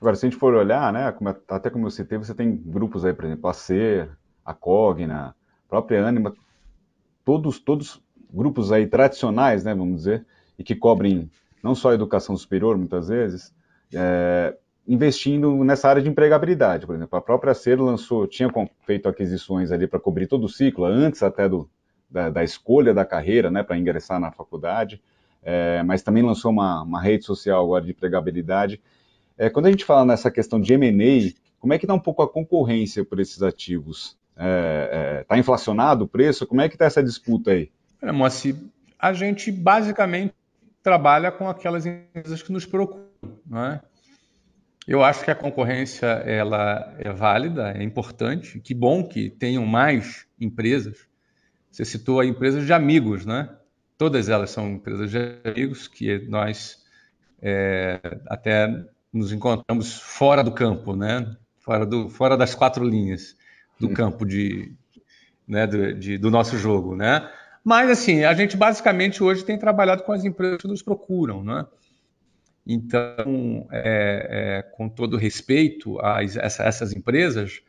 Agora, 0.00 0.14
se 0.14 0.26
a 0.26 0.30
gente 0.30 0.38
for 0.38 0.54
olhar, 0.54 0.92
né, 0.92 1.14
até 1.48 1.70
como 1.70 1.86
eu 1.86 1.90
citei, 1.90 2.18
você 2.18 2.34
tem 2.34 2.54
grupos 2.54 3.04
aí, 3.04 3.14
por 3.14 3.24
exemplo, 3.24 3.48
a 3.48 3.54
C, 3.54 4.08
a 4.44 4.52
Cogna, 4.52 5.28
a 5.28 5.68
própria 5.68 6.06
Anima, 6.06 6.34
todos, 7.24 7.58
todos 7.58 8.00
grupos 8.30 8.72
aí 8.72 8.86
tradicionais, 8.86 9.64
né, 9.64 9.74
vamos 9.74 9.96
dizer, 9.96 10.26
e 10.58 10.62
que 10.62 10.74
cobrem 10.74 11.30
não 11.62 11.74
só 11.74 11.90
a 11.90 11.94
educação 11.94 12.36
superior, 12.36 12.76
muitas 12.76 13.08
vezes, 13.08 13.54
é, 13.92 14.56
investindo 14.86 15.64
nessa 15.64 15.88
área 15.88 16.02
de 16.02 16.08
empregabilidade, 16.08 16.86
por 16.86 16.94
exemplo. 16.94 17.18
A 17.18 17.20
própria 17.20 17.54
Ser 17.54 17.80
lançou, 17.80 18.26
tinha 18.26 18.48
feito 18.84 19.08
aquisições 19.08 19.72
ali 19.72 19.86
para 19.86 19.98
cobrir 19.98 20.26
todo 20.26 20.44
o 20.44 20.48
ciclo, 20.48 20.84
antes 20.84 21.22
até 21.22 21.48
do, 21.48 21.68
da, 22.10 22.30
da 22.30 22.44
escolha 22.44 22.94
da 22.94 23.04
carreira, 23.04 23.50
né, 23.50 23.62
para 23.62 23.76
ingressar 23.76 24.20
na 24.20 24.30
faculdade, 24.30 25.02
é, 25.42 25.82
mas 25.82 26.02
também 26.02 26.22
lançou 26.22 26.50
uma, 26.50 26.82
uma, 26.82 27.00
rede 27.00 27.24
social 27.24 27.64
agora 27.64 27.84
de 27.84 27.90
empregabilidade. 27.90 28.80
É, 29.36 29.50
quando 29.50 29.66
a 29.66 29.70
gente 29.70 29.84
fala 29.84 30.04
nessa 30.04 30.30
questão 30.30 30.60
de 30.60 30.72
M&A, 30.72 31.32
como 31.58 31.72
é 31.72 31.78
que 31.78 31.84
está 31.84 31.94
um 31.94 32.00
pouco 32.00 32.22
a 32.22 32.28
concorrência 32.28 33.04
por 33.04 33.20
esses 33.20 33.42
ativos? 33.42 34.16
Está 34.32 34.44
é, 34.44 35.18
é 35.20 35.24
tá 35.24 35.38
inflacionado 35.38 36.04
o 36.04 36.08
preço? 36.08 36.46
Como 36.46 36.60
é 36.60 36.68
que 36.68 36.74
está 36.74 36.84
essa 36.84 37.02
disputa 37.02 37.52
aí? 37.52 37.70
É, 38.02 38.12
Moacir, 38.12 38.56
a 38.98 39.12
gente 39.12 39.50
basicamente 39.50 40.34
trabalha 40.82 41.32
com 41.32 41.48
aquelas 41.48 41.86
empresas 41.86 42.42
que 42.42 42.52
nos 42.52 42.64
procuram, 42.64 43.06
não 43.44 43.64
é? 43.64 43.80
Eu 44.86 45.02
acho 45.02 45.24
que 45.24 45.30
a 45.30 45.34
concorrência 45.34 46.06
ela 46.06 46.94
é 46.98 47.10
válida, 47.12 47.72
é 47.72 47.82
importante. 47.82 48.60
Que 48.60 48.72
bom 48.72 49.02
que 49.02 49.28
tenham 49.28 49.66
mais 49.66 50.26
empresas. 50.38 51.08
Você 51.70 51.84
citou 51.84 52.20
a 52.20 52.26
empresas 52.26 52.64
de 52.64 52.72
amigos, 52.72 53.26
né? 53.26 53.50
Todas 53.98 54.28
elas 54.28 54.50
são 54.50 54.70
empresas 54.70 55.10
de 55.10 55.18
amigos 55.44 55.88
que 55.88 56.18
nós 56.28 56.84
é, 57.42 58.00
até 58.28 58.86
nos 59.12 59.32
encontramos 59.32 59.98
fora 59.98 60.44
do 60.44 60.52
campo, 60.52 60.94
né? 60.94 61.36
Fora, 61.58 61.84
do, 61.84 62.08
fora 62.08 62.36
das 62.36 62.54
quatro 62.54 62.84
linhas 62.84 63.36
do 63.78 63.90
campo 63.90 64.24
de, 64.24 64.72
né, 65.46 65.66
do, 65.66 65.94
de, 65.94 66.16
do 66.16 66.30
nosso 66.30 66.56
jogo, 66.56 66.94
né? 66.94 67.28
Mas 67.64 67.90
assim, 67.90 68.24
a 68.24 68.32
gente 68.32 68.56
basicamente 68.56 69.22
hoje 69.22 69.44
tem 69.44 69.58
trabalhado 69.58 70.02
com 70.04 70.12
as 70.12 70.24
empresas 70.24 70.62
que 70.62 70.68
nos 70.68 70.82
procuram, 70.82 71.42
né? 71.42 71.66
Então, 72.66 73.68
é, 73.70 74.26
é, 74.30 74.62
com 74.76 74.88
todo 74.88 75.16
respeito 75.16 76.00
a 76.00 76.22
essa, 76.22 76.64
essas 76.64 76.92
empresas, 76.92 77.60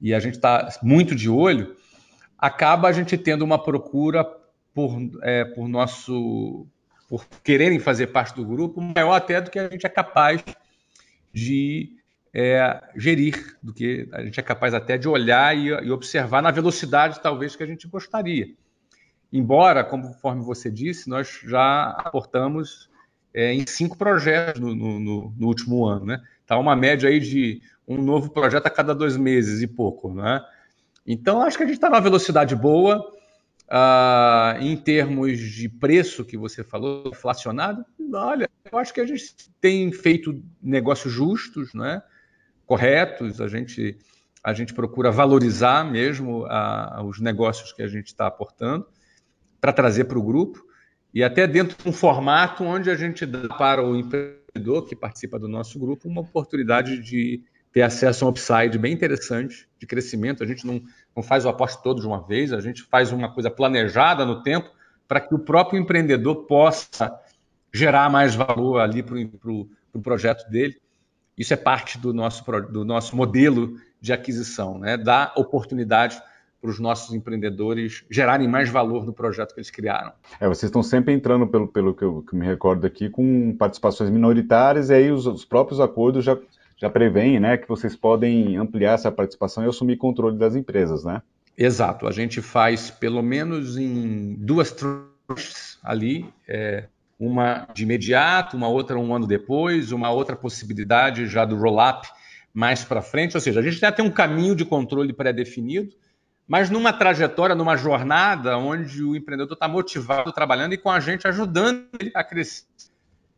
e 0.00 0.12
a 0.12 0.20
gente 0.20 0.34
está 0.34 0.68
muito 0.82 1.14
de 1.14 1.30
olho, 1.30 1.74
acaba 2.38 2.88
a 2.88 2.92
gente 2.92 3.16
tendo 3.16 3.42
uma 3.42 3.62
procura 3.62 4.22
por, 4.74 4.98
é, 5.22 5.44
por 5.44 5.66
nosso 5.66 6.66
por 7.08 7.26
quererem 7.42 7.78
fazer 7.78 8.08
parte 8.08 8.34
do 8.34 8.44
grupo 8.44 8.80
maior 8.80 9.12
até 9.12 9.40
do 9.40 9.50
que 9.50 9.58
a 9.58 9.68
gente 9.68 9.86
é 9.86 9.88
capaz 9.88 10.42
de 11.32 11.92
é, 12.32 12.82
gerir, 12.96 13.56
do 13.62 13.72
que 13.72 14.08
a 14.12 14.24
gente 14.24 14.40
é 14.40 14.42
capaz 14.42 14.74
até 14.74 14.98
de 14.98 15.08
olhar 15.08 15.56
e, 15.56 15.68
e, 15.68 15.90
observar 15.90 16.42
na 16.42 16.50
velocidade 16.50 17.20
talvez 17.22 17.54
que 17.54 17.62
a 17.62 17.66
gente 17.66 17.86
gostaria. 17.86 18.48
Embora, 19.32 19.84
conforme 19.84 20.42
você 20.42 20.70
disse, 20.70 21.08
nós 21.08 21.40
já 21.44 21.90
aportamos 21.90 22.90
é, 23.34 23.52
em 23.52 23.66
cinco 23.66 23.98
projetos 23.98 24.60
no, 24.60 24.74
no, 24.74 25.34
no, 25.36 25.46
último 25.46 25.84
ano, 25.84 26.06
né? 26.06 26.22
Tá 26.46 26.56
uma 26.56 26.76
média 26.76 27.08
aí 27.08 27.18
de 27.18 27.60
um 27.86 28.00
novo 28.00 28.30
projeto 28.30 28.66
a 28.66 28.70
cada 28.70 28.94
dois 28.94 29.16
meses 29.16 29.60
e 29.60 29.66
pouco, 29.66 30.14
né? 30.14 30.40
Então, 31.06 31.42
acho 31.42 31.56
que 31.56 31.64
a 31.64 31.66
gente 31.66 31.76
está 31.76 31.90
numa 31.90 32.00
velocidade 32.00 32.54
boa. 32.54 33.12
Uh, 33.66 34.60
em 34.60 34.76
termos 34.76 35.38
de 35.38 35.70
preço 35.70 36.22
que 36.22 36.36
você 36.36 36.62
falou, 36.62 37.08
inflacionado, 37.08 37.82
olha, 38.12 38.48
eu 38.70 38.78
acho 38.78 38.92
que 38.92 39.00
a 39.00 39.06
gente 39.06 39.34
tem 39.58 39.90
feito 39.90 40.38
negócios 40.62 41.10
justos, 41.10 41.72
né? 41.72 42.02
corretos, 42.66 43.40
a 43.40 43.48
gente, 43.48 43.98
a 44.42 44.52
gente 44.52 44.72
procura 44.74 45.10
valorizar 45.10 45.84
mesmo 45.84 46.44
a, 46.46 47.02
os 47.04 47.20
negócios 47.20 47.72
que 47.72 47.82
a 47.82 47.88
gente 47.88 48.06
está 48.06 48.26
aportando 48.26 48.86
para 49.60 49.72
trazer 49.72 50.04
para 50.04 50.18
o 50.18 50.22
grupo 50.22 50.64
e 51.14 51.22
até 51.22 51.46
dentro 51.46 51.80
de 51.80 51.88
um 51.88 51.92
formato 51.92 52.64
onde 52.64 52.90
a 52.90 52.96
gente 52.96 53.24
dá 53.24 53.48
para 53.54 53.80
o 53.80 53.96
empreendedor 53.96 54.84
que 54.84 54.96
participa 54.96 55.38
do 55.38 55.46
nosso 55.46 55.78
grupo 55.78 56.08
uma 56.08 56.22
oportunidade 56.22 57.00
de 57.00 57.40
ter 57.72 57.82
acesso 57.82 58.24
a 58.24 58.28
um 58.28 58.30
upside 58.30 58.76
bem 58.78 58.92
interessante 58.92 59.68
de 59.78 59.86
crescimento. 59.86 60.42
A 60.42 60.46
gente 60.46 60.66
não, 60.66 60.82
não 61.14 61.22
faz 61.22 61.44
o 61.44 61.48
aposto 61.48 61.82
todo 61.82 62.00
de 62.00 62.06
uma 62.06 62.20
vez, 62.26 62.52
a 62.52 62.60
gente 62.60 62.82
faz 62.82 63.12
uma 63.12 63.32
coisa 63.32 63.48
planejada 63.48 64.24
no 64.24 64.42
tempo 64.42 64.68
para 65.06 65.20
que 65.20 65.34
o 65.34 65.38
próprio 65.38 65.80
empreendedor 65.80 66.46
possa 66.46 67.16
gerar 67.72 68.10
mais 68.10 68.34
valor 68.34 68.80
ali 68.80 69.02
para 69.02 69.16
o 69.16 69.28
pro, 69.28 69.68
pro 69.92 70.00
projeto 70.02 70.48
dele. 70.50 70.80
Isso 71.38 71.52
é 71.52 71.56
parte 71.56 71.98
do 71.98 72.12
nosso, 72.12 72.44
do 72.70 72.84
nosso 72.84 73.16
modelo 73.16 73.76
de 74.00 74.12
aquisição, 74.12 74.78
né? 74.78 74.96
dar 74.96 75.32
oportunidade 75.36 76.20
para 76.64 76.70
os 76.70 76.80
nossos 76.80 77.14
empreendedores 77.14 78.06
gerarem 78.10 78.48
mais 78.48 78.70
valor 78.70 79.04
no 79.04 79.12
projeto 79.12 79.52
que 79.52 79.60
eles 79.60 79.70
criaram. 79.70 80.12
É, 80.40 80.48
vocês 80.48 80.70
estão 80.70 80.82
sempre 80.82 81.12
entrando, 81.12 81.46
pelo, 81.46 81.68
pelo 81.68 81.92
que, 81.92 82.02
eu, 82.02 82.22
que 82.22 82.34
me 82.34 82.46
recordo 82.46 82.86
aqui, 82.86 83.10
com 83.10 83.54
participações 83.54 84.08
minoritárias, 84.08 84.88
e 84.88 84.94
aí 84.94 85.10
os, 85.12 85.26
os 85.26 85.44
próprios 85.44 85.78
acordos 85.78 86.24
já, 86.24 86.38
já 86.78 86.88
prevêem 86.88 87.38
né, 87.38 87.58
que 87.58 87.68
vocês 87.68 87.94
podem 87.94 88.56
ampliar 88.56 88.94
essa 88.94 89.12
participação 89.12 89.62
e 89.62 89.68
assumir 89.68 89.98
controle 89.98 90.38
das 90.38 90.56
empresas, 90.56 91.04
né? 91.04 91.20
Exato. 91.56 92.08
A 92.08 92.12
gente 92.12 92.40
faz 92.40 92.90
pelo 92.90 93.22
menos 93.22 93.76
em 93.76 94.34
duas 94.36 94.72
tranches 94.72 95.78
ali, 95.82 96.24
é, 96.48 96.84
uma 97.20 97.68
de 97.74 97.82
imediato, 97.82 98.56
uma 98.56 98.68
outra 98.68 98.98
um 98.98 99.14
ano 99.14 99.26
depois, 99.26 99.92
uma 99.92 100.10
outra 100.10 100.34
possibilidade 100.34 101.26
já 101.26 101.44
do 101.44 101.56
roll-up 101.56 102.08
mais 102.54 102.82
para 102.82 103.02
frente. 103.02 103.36
Ou 103.36 103.40
seja, 103.42 103.60
a 103.60 103.62
gente 103.62 103.76
já 103.76 103.92
tem 103.92 104.02
um 104.02 104.10
caminho 104.10 104.56
de 104.56 104.64
controle 104.64 105.12
pré-definido, 105.12 105.92
mas 106.46 106.70
numa 106.70 106.92
trajetória, 106.92 107.54
numa 107.54 107.76
jornada 107.76 108.56
onde 108.58 109.02
o 109.02 109.16
empreendedor 109.16 109.54
está 109.54 109.66
motivado, 109.66 110.32
trabalhando 110.32 110.74
e 110.74 110.78
com 110.78 110.90
a 110.90 111.00
gente 111.00 111.26
ajudando 111.26 111.86
ele 111.98 112.12
a 112.14 112.22
crescer 112.22 112.64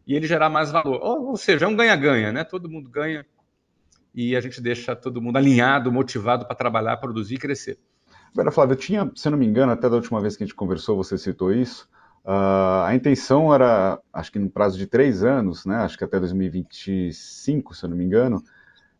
e 0.06 0.14
ele 0.14 0.26
gerar 0.26 0.48
mais 0.48 0.70
valor. 0.70 1.00
Ou, 1.02 1.30
ou 1.30 1.36
seja, 1.36 1.64
é 1.64 1.68
um 1.68 1.76
ganha-ganha, 1.76 2.32
né? 2.32 2.44
Todo 2.44 2.68
mundo 2.68 2.88
ganha 2.88 3.26
e 4.14 4.34
a 4.34 4.40
gente 4.40 4.60
deixa 4.60 4.96
todo 4.96 5.20
mundo 5.20 5.36
alinhado, 5.36 5.92
motivado 5.92 6.46
para 6.46 6.56
trabalhar, 6.56 6.96
produzir 6.96 7.34
e 7.34 7.38
crescer. 7.38 7.78
Agora, 8.32 8.50
Flávio, 8.50 8.74
eu 8.74 8.78
tinha, 8.78 9.10
se 9.14 9.28
não 9.28 9.36
me 9.36 9.46
engano, 9.46 9.72
até 9.72 9.88
da 9.88 9.96
última 9.96 10.20
vez 10.20 10.36
que 10.36 10.42
a 10.42 10.46
gente 10.46 10.54
conversou, 10.54 10.96
você 10.96 11.18
citou 11.18 11.52
isso. 11.52 11.88
Uh, 12.24 12.82
a 12.84 12.94
intenção 12.94 13.54
era, 13.54 14.00
acho 14.12 14.32
que 14.32 14.38
no 14.38 14.50
prazo 14.50 14.78
de 14.78 14.86
três 14.86 15.22
anos, 15.22 15.64
né? 15.64 15.76
Acho 15.76 15.98
que 15.98 16.04
até 16.04 16.18
2025, 16.18 17.74
se 17.74 17.84
eu 17.84 17.90
não 17.90 17.96
me 17.96 18.04
engano, 18.04 18.42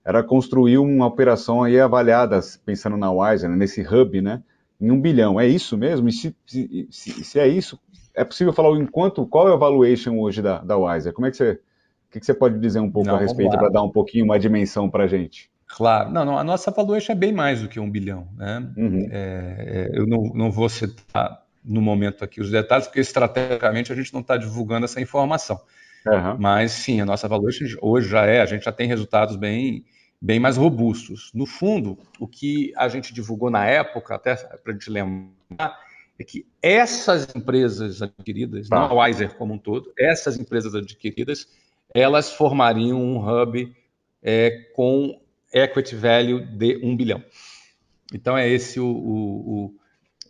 era 0.07 0.23
construir 0.23 0.79
uma 0.79 1.05
operação 1.05 1.64
aí 1.64 1.81
avaliada, 1.81 2.38
pensando 2.64 2.97
na 2.97 3.11
Wiser, 3.11 3.51
né, 3.51 3.57
nesse 3.57 3.83
hub, 3.83 4.23
né, 4.23 4.40
em 4.81 4.92
um 4.92 5.01
bilhão. 5.01 5.40
É 5.40 5.49
isso 5.49 5.77
mesmo? 5.77 6.09
E 6.09 6.12
se, 6.12 6.37
se, 6.47 7.25
se, 7.25 7.40
é 7.40 7.49
isso, 7.49 7.77
é 8.14 8.23
possível 8.23 8.53
falar 8.53 8.71
o 8.71 8.81
enquanto, 8.81 9.27
qual 9.27 9.49
é 9.49 9.53
a 9.53 9.57
valuation 9.57 10.16
hoje 10.21 10.40
da, 10.40 10.59
da 10.59 10.77
Wiser? 10.77 11.12
Como 11.12 11.27
é 11.27 11.31
que 11.33 11.37
você, 11.37 11.53
o 11.55 12.12
que, 12.12 12.21
que 12.21 12.27
você 12.27 12.33
pode 12.33 12.57
dizer 12.61 12.79
um 12.79 12.88
pouco 12.88 13.09
não, 13.09 13.16
a 13.16 13.19
respeito 13.19 13.59
para 13.59 13.69
dar 13.69 13.83
um 13.83 13.90
pouquinho 13.90 14.25
uma 14.25 14.38
dimensão 14.38 14.88
para 14.88 15.05
a 15.05 15.07
gente? 15.09 15.51
Claro, 15.66 16.12
não, 16.12 16.25
não, 16.25 16.38
a 16.38 16.45
nossa 16.45 16.71
valuation 16.71 17.11
é 17.11 17.16
bem 17.16 17.33
mais 17.33 17.61
do 17.61 17.69
que 17.69 17.81
um 17.81 17.90
bilhão, 17.90 18.29
né? 18.37 18.64
Uhum. 18.77 19.09
É, 19.11 19.88
é, 19.92 19.99
eu 19.99 20.07
não, 20.07 20.23
não 20.33 20.53
vou 20.53 20.69
citar 20.69 21.42
no 21.64 21.83
momento 21.83 22.23
aqui 22.23 22.40
os 22.40 22.49
detalhes, 22.49 22.87
porque 22.87 23.01
estrategicamente 23.01 23.92
a 23.92 23.97
gente 23.97 24.14
não 24.14 24.21
está 24.21 24.37
divulgando 24.37 24.85
essa 24.85 25.01
informação. 25.01 25.61
Uhum. 26.07 26.37
Mas 26.38 26.71
sim, 26.71 27.01
a 27.01 27.05
nossa 27.05 27.27
valuation 27.27 27.64
hoje 27.83 28.09
já 28.09 28.25
é, 28.25 28.40
a 28.40 28.47
gente 28.47 28.64
já 28.64 28.71
tem 28.71 28.87
resultados 28.87 29.35
bem, 29.35 29.85
bem 30.20 30.40
mais 30.40 30.57
robustos. 30.57 31.31
No 31.35 31.46
fundo, 31.46 31.98
o 32.18 32.26
que 32.26 32.72
a 32.76 32.88
gente 32.88 33.12
divulgou 33.12 33.50
na 33.50 33.66
época, 33.66 34.14
até 34.14 34.35
para 34.35 34.72
a 34.72 34.72
gente 34.72 34.90
lembrar, 34.90 35.79
é 36.18 36.24
que 36.24 36.46
essas 36.62 37.35
empresas 37.35 38.02
adquiridas, 38.02 38.68
tá. 38.68 38.76
não 38.76 39.00
a 39.00 39.05
Wiser 39.05 39.35
como 39.35 39.55
um 39.55 39.59
todo, 39.59 39.92
essas 39.98 40.38
empresas 40.38 40.74
adquiridas, 40.74 41.46
elas 41.94 42.33
formariam 42.33 43.00
um 43.00 43.18
hub 43.18 43.74
é, 44.22 44.50
com 44.74 45.20
equity 45.52 45.94
value 45.94 46.44
de 46.44 46.81
um 46.83 46.96
bilhão. 46.96 47.22
Então 48.12 48.37
é 48.37 48.48
esse 48.48 48.81
o, 48.81 48.87
o, 48.87 49.74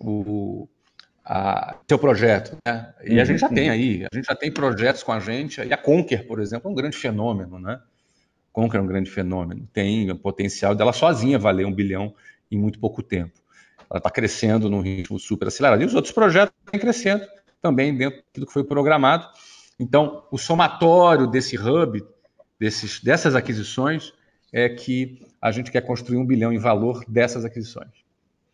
o, 0.00 0.10
o 0.10 0.68
a, 1.24 1.76
seu 1.88 1.98
projeto. 1.98 2.56
Né? 2.66 2.94
E 3.04 3.14
uhum, 3.14 3.20
a 3.20 3.24
gente 3.24 3.38
já 3.38 3.48
uhum. 3.48 3.54
tem 3.54 3.70
aí, 3.70 4.06
a 4.10 4.14
gente 4.14 4.26
já 4.26 4.34
tem 4.34 4.52
projetos 4.52 5.02
com 5.02 5.12
a 5.12 5.20
gente, 5.20 5.60
e 5.60 5.72
a 5.72 5.76
Conquer, 5.76 6.26
por 6.26 6.40
exemplo, 6.40 6.68
é 6.68 6.72
um 6.72 6.74
grande 6.74 6.96
fenômeno, 6.96 7.58
né? 7.58 7.80
Conquer 8.56 8.78
é 8.78 8.80
um 8.80 8.86
grande 8.86 9.10
fenômeno, 9.10 9.68
tem 9.70 10.10
o 10.10 10.16
potencial 10.16 10.74
dela 10.74 10.90
sozinha 10.90 11.38
valer 11.38 11.66
um 11.66 11.72
bilhão 11.74 12.14
em 12.50 12.56
muito 12.56 12.80
pouco 12.80 13.02
tempo. 13.02 13.38
Ela 13.90 13.98
está 13.98 14.08
crescendo 14.08 14.70
num 14.70 14.80
ritmo 14.80 15.18
super 15.18 15.48
acelerado. 15.48 15.82
E 15.82 15.84
os 15.84 15.94
outros 15.94 16.10
projetos 16.10 16.54
estão 16.64 16.80
crescendo 16.80 17.22
também 17.60 17.94
dentro 17.94 18.22
do 18.34 18.46
que 18.46 18.52
foi 18.54 18.64
programado. 18.64 19.28
Então, 19.78 20.24
o 20.30 20.38
somatório 20.38 21.26
desse 21.26 21.58
hub, 21.58 22.02
desses, 22.58 22.98
dessas 22.98 23.34
aquisições, 23.34 24.14
é 24.50 24.70
que 24.70 25.20
a 25.38 25.52
gente 25.52 25.70
quer 25.70 25.82
construir 25.82 26.16
um 26.16 26.24
bilhão 26.24 26.50
em 26.50 26.58
valor 26.58 27.04
dessas 27.06 27.44
aquisições. 27.44 27.92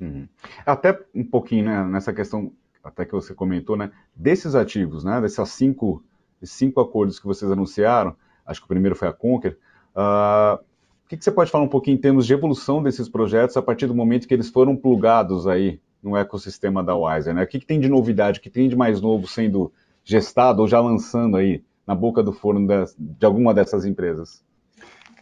Uhum. 0.00 0.26
Até 0.66 0.98
um 1.14 1.22
pouquinho 1.22 1.66
né, 1.66 1.84
nessa 1.84 2.12
questão, 2.12 2.52
até 2.82 3.04
que 3.04 3.12
você 3.12 3.34
comentou, 3.34 3.76
né, 3.76 3.92
desses 4.16 4.56
ativos, 4.56 5.04
né, 5.04 5.20
desses 5.20 5.48
cinco, 5.50 6.04
cinco 6.42 6.80
acordos 6.80 7.20
que 7.20 7.26
vocês 7.26 7.48
anunciaram, 7.48 8.16
acho 8.44 8.58
que 8.58 8.64
o 8.64 8.68
primeiro 8.68 8.96
foi 8.96 9.06
a 9.06 9.12
Conquer, 9.12 9.56
Uh, 9.94 10.56
o 11.04 11.08
que, 11.08 11.16
que, 11.16 11.24
você 11.24 11.30
pode 11.30 11.50
falar 11.50 11.64
um 11.64 11.68
pouquinho 11.68 11.96
em 11.96 12.00
termos 12.00 12.26
de 12.26 12.32
evolução 12.32 12.82
desses 12.82 13.08
projetos 13.08 13.56
a 13.56 13.62
partir 13.62 13.86
do 13.86 13.94
momento 13.94 14.26
que 14.26 14.32
eles 14.32 14.48
foram 14.48 14.74
plugados 14.74 15.46
aí 15.46 15.78
no 16.02 16.16
ecossistema 16.16 16.82
da 16.82 16.96
Wiser? 16.96 17.34
Né? 17.34 17.42
O 17.42 17.46
que, 17.46 17.60
que 17.60 17.66
tem 17.66 17.78
de 17.78 17.88
novidade, 17.88 18.38
o 18.38 18.42
que 18.42 18.50
tem 18.50 18.68
de 18.68 18.76
mais 18.76 19.00
novo 19.00 19.26
sendo 19.26 19.72
gestado 20.04 20.62
ou 20.62 20.68
já 20.68 20.80
lançando 20.80 21.36
aí 21.36 21.62
na 21.86 21.94
boca 21.94 22.22
do 22.22 22.32
forno 22.32 22.66
de, 22.66 22.94
de 22.98 23.26
alguma 23.26 23.52
dessas 23.52 23.84
empresas? 23.84 24.42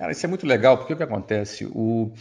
Cara, 0.01 0.13
isso 0.13 0.25
é 0.25 0.29
muito 0.29 0.47
legal, 0.47 0.79
porque 0.79 0.95
o 0.95 0.97
que 0.97 1.03
acontece? 1.03 1.67
O, 1.67 2.13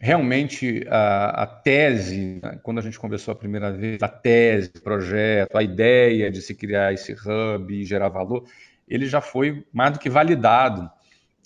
realmente, 0.00 0.84
a, 0.88 1.42
a 1.42 1.46
tese, 1.46 2.40
né, 2.42 2.58
quando 2.62 2.78
a 2.78 2.82
gente 2.82 2.98
conversou 2.98 3.30
a 3.30 3.36
primeira 3.36 3.70
vez, 3.70 4.02
a 4.02 4.08
tese, 4.08 4.72
o 4.76 4.82
projeto, 4.82 5.56
a 5.56 5.62
ideia 5.62 6.32
de 6.32 6.42
se 6.42 6.54
criar 6.54 6.92
esse 6.92 7.12
hub 7.12 7.72
e 7.72 7.84
gerar 7.84 8.08
valor, 8.08 8.44
ele 8.88 9.06
já 9.06 9.20
foi 9.20 9.64
mais 9.72 9.92
do 9.92 9.98
que 9.98 10.10
validado 10.10 10.90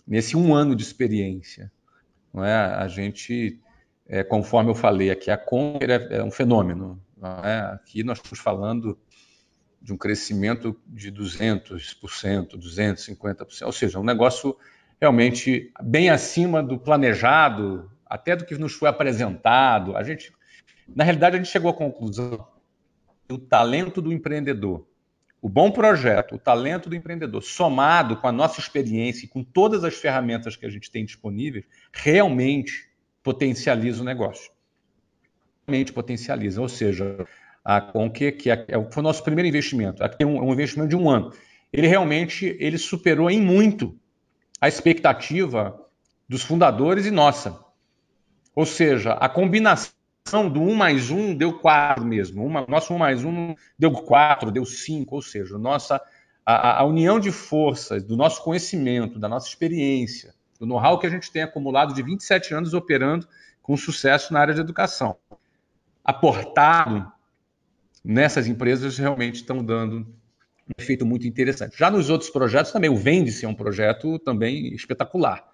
nesse 0.06 0.36
um 0.36 0.54
ano 0.54 0.74
de 0.74 0.82
experiência. 0.82 1.70
Não 2.32 2.44
é? 2.44 2.54
A 2.54 2.88
gente, 2.88 3.60
é, 4.06 4.22
conforme 4.22 4.70
eu 4.70 4.74
falei 4.74 5.10
aqui, 5.10 5.30
a 5.30 5.36
Conquer 5.36 5.90
é, 5.90 6.16
é 6.18 6.24
um 6.24 6.30
fenômeno. 6.30 7.00
É? 7.44 7.74
Aqui 7.74 8.02
nós 8.02 8.18
estamos 8.18 8.40
falando 8.40 8.98
de 9.80 9.92
um 9.92 9.96
crescimento 9.96 10.80
de 10.86 11.10
200%, 11.10 12.56
250%, 12.56 13.66
ou 13.66 13.72
seja, 13.72 13.98
um 13.98 14.04
negócio 14.04 14.56
realmente 15.00 15.72
bem 15.82 16.10
acima 16.10 16.62
do 16.62 16.78
planejado, 16.78 17.90
até 18.06 18.36
do 18.36 18.44
que 18.44 18.56
nos 18.56 18.72
foi 18.72 18.88
apresentado. 18.88 19.96
A 19.96 20.02
gente, 20.04 20.32
na 20.94 21.02
realidade, 21.02 21.36
a 21.36 21.38
gente 21.38 21.50
chegou 21.50 21.70
à 21.70 21.74
conclusão 21.74 22.46
que 23.26 23.34
o 23.34 23.38
talento 23.38 24.00
do 24.00 24.12
empreendedor 24.12 24.86
o 25.42 25.48
bom 25.48 25.72
projeto, 25.72 26.37
o 26.37 26.38
talento 26.38 26.88
do 26.88 26.94
empreendedor, 26.94 27.42
somado 27.42 28.16
com 28.16 28.28
a 28.28 28.33
nossa 28.33 28.61
experiência 28.61 29.26
e 29.26 29.28
com 29.28 29.42
todas 29.42 29.83
as 29.83 29.94
ferramentas 29.94 30.55
que 30.55 30.64
a 30.64 30.70
gente 30.70 30.88
tem 30.88 31.05
disponíveis, 31.05 31.64
realmente 31.92 32.88
potencializa 33.24 34.02
o 34.02 34.05
negócio. 34.05 34.52
Realmente 35.66 35.92
potencializa. 35.92 36.62
Ou 36.62 36.68
seja, 36.68 37.26
a 37.64 37.81
Conque, 37.81 38.31
que 38.31 38.52
é, 38.52 38.64
é 38.68 38.90
foi 38.90 39.00
o 39.00 39.02
nosso 39.02 39.24
primeiro 39.24 39.48
investimento, 39.48 40.05
aqui 40.05 40.22
é 40.22 40.26
um, 40.26 40.40
um 40.48 40.52
investimento 40.52 40.90
de 40.90 40.96
um 40.96 41.11
ano, 41.11 41.33
ele 41.72 41.88
realmente 41.88 42.57
ele 42.61 42.78
superou 42.78 43.28
em 43.28 43.40
muito 43.40 43.98
a 44.61 44.68
expectativa 44.68 45.76
dos 46.28 46.42
fundadores 46.42 47.05
e 47.05 47.11
nossa. 47.11 47.59
Ou 48.55 48.64
seja, 48.64 49.14
a 49.14 49.28
combinação 49.28 49.92
do 50.30 50.61
1 50.61 50.74
mais 50.74 51.11
1 51.11 51.35
deu 51.35 51.58
4 51.58 52.04
mesmo. 52.04 52.44
Uma, 52.44 52.64
nosso 52.66 52.94
1 52.94 52.98
mais 52.98 53.24
1 53.24 53.54
deu 53.78 53.92
4, 53.92 54.50
deu 54.50 54.64
5, 54.64 55.14
ou 55.14 55.22
seja, 55.22 55.58
nossa, 55.58 56.00
a, 56.44 56.80
a 56.80 56.85
união 56.85 57.20
de 57.20 57.30
forças, 57.30 58.02
do 58.02 58.16
nosso 58.16 58.42
conhecimento, 58.42 59.18
da 59.18 59.28
nossa 59.28 59.48
experiência, 59.48 60.35
do 60.58 60.66
know-how 60.66 60.98
que 60.98 61.06
a 61.06 61.11
gente 61.11 61.30
tem 61.30 61.42
acumulado 61.42 61.94
de 61.94 62.02
27 62.02 62.54
anos 62.54 62.72
operando 62.72 63.26
com 63.61 63.76
sucesso 63.76 64.32
na 64.32 64.40
área 64.40 64.54
de 64.54 64.61
educação, 64.61 65.16
aportado 66.04 67.11
nessas 68.04 68.48
empresas 68.48 68.98
realmente 68.98 69.37
estão 69.37 69.64
dando 69.64 69.98
um 69.98 70.72
efeito 70.78 71.04
muito 71.04 71.26
interessante. 71.26 71.78
Já 71.78 71.90
nos 71.90 72.11
outros 72.11 72.30
projetos 72.30 72.72
também, 72.72 72.90
o 72.90 72.96
Vende-se 72.96 73.44
é 73.44 73.48
um 73.48 73.54
projeto 73.54 74.18
também 74.18 74.74
espetacular. 74.74 75.44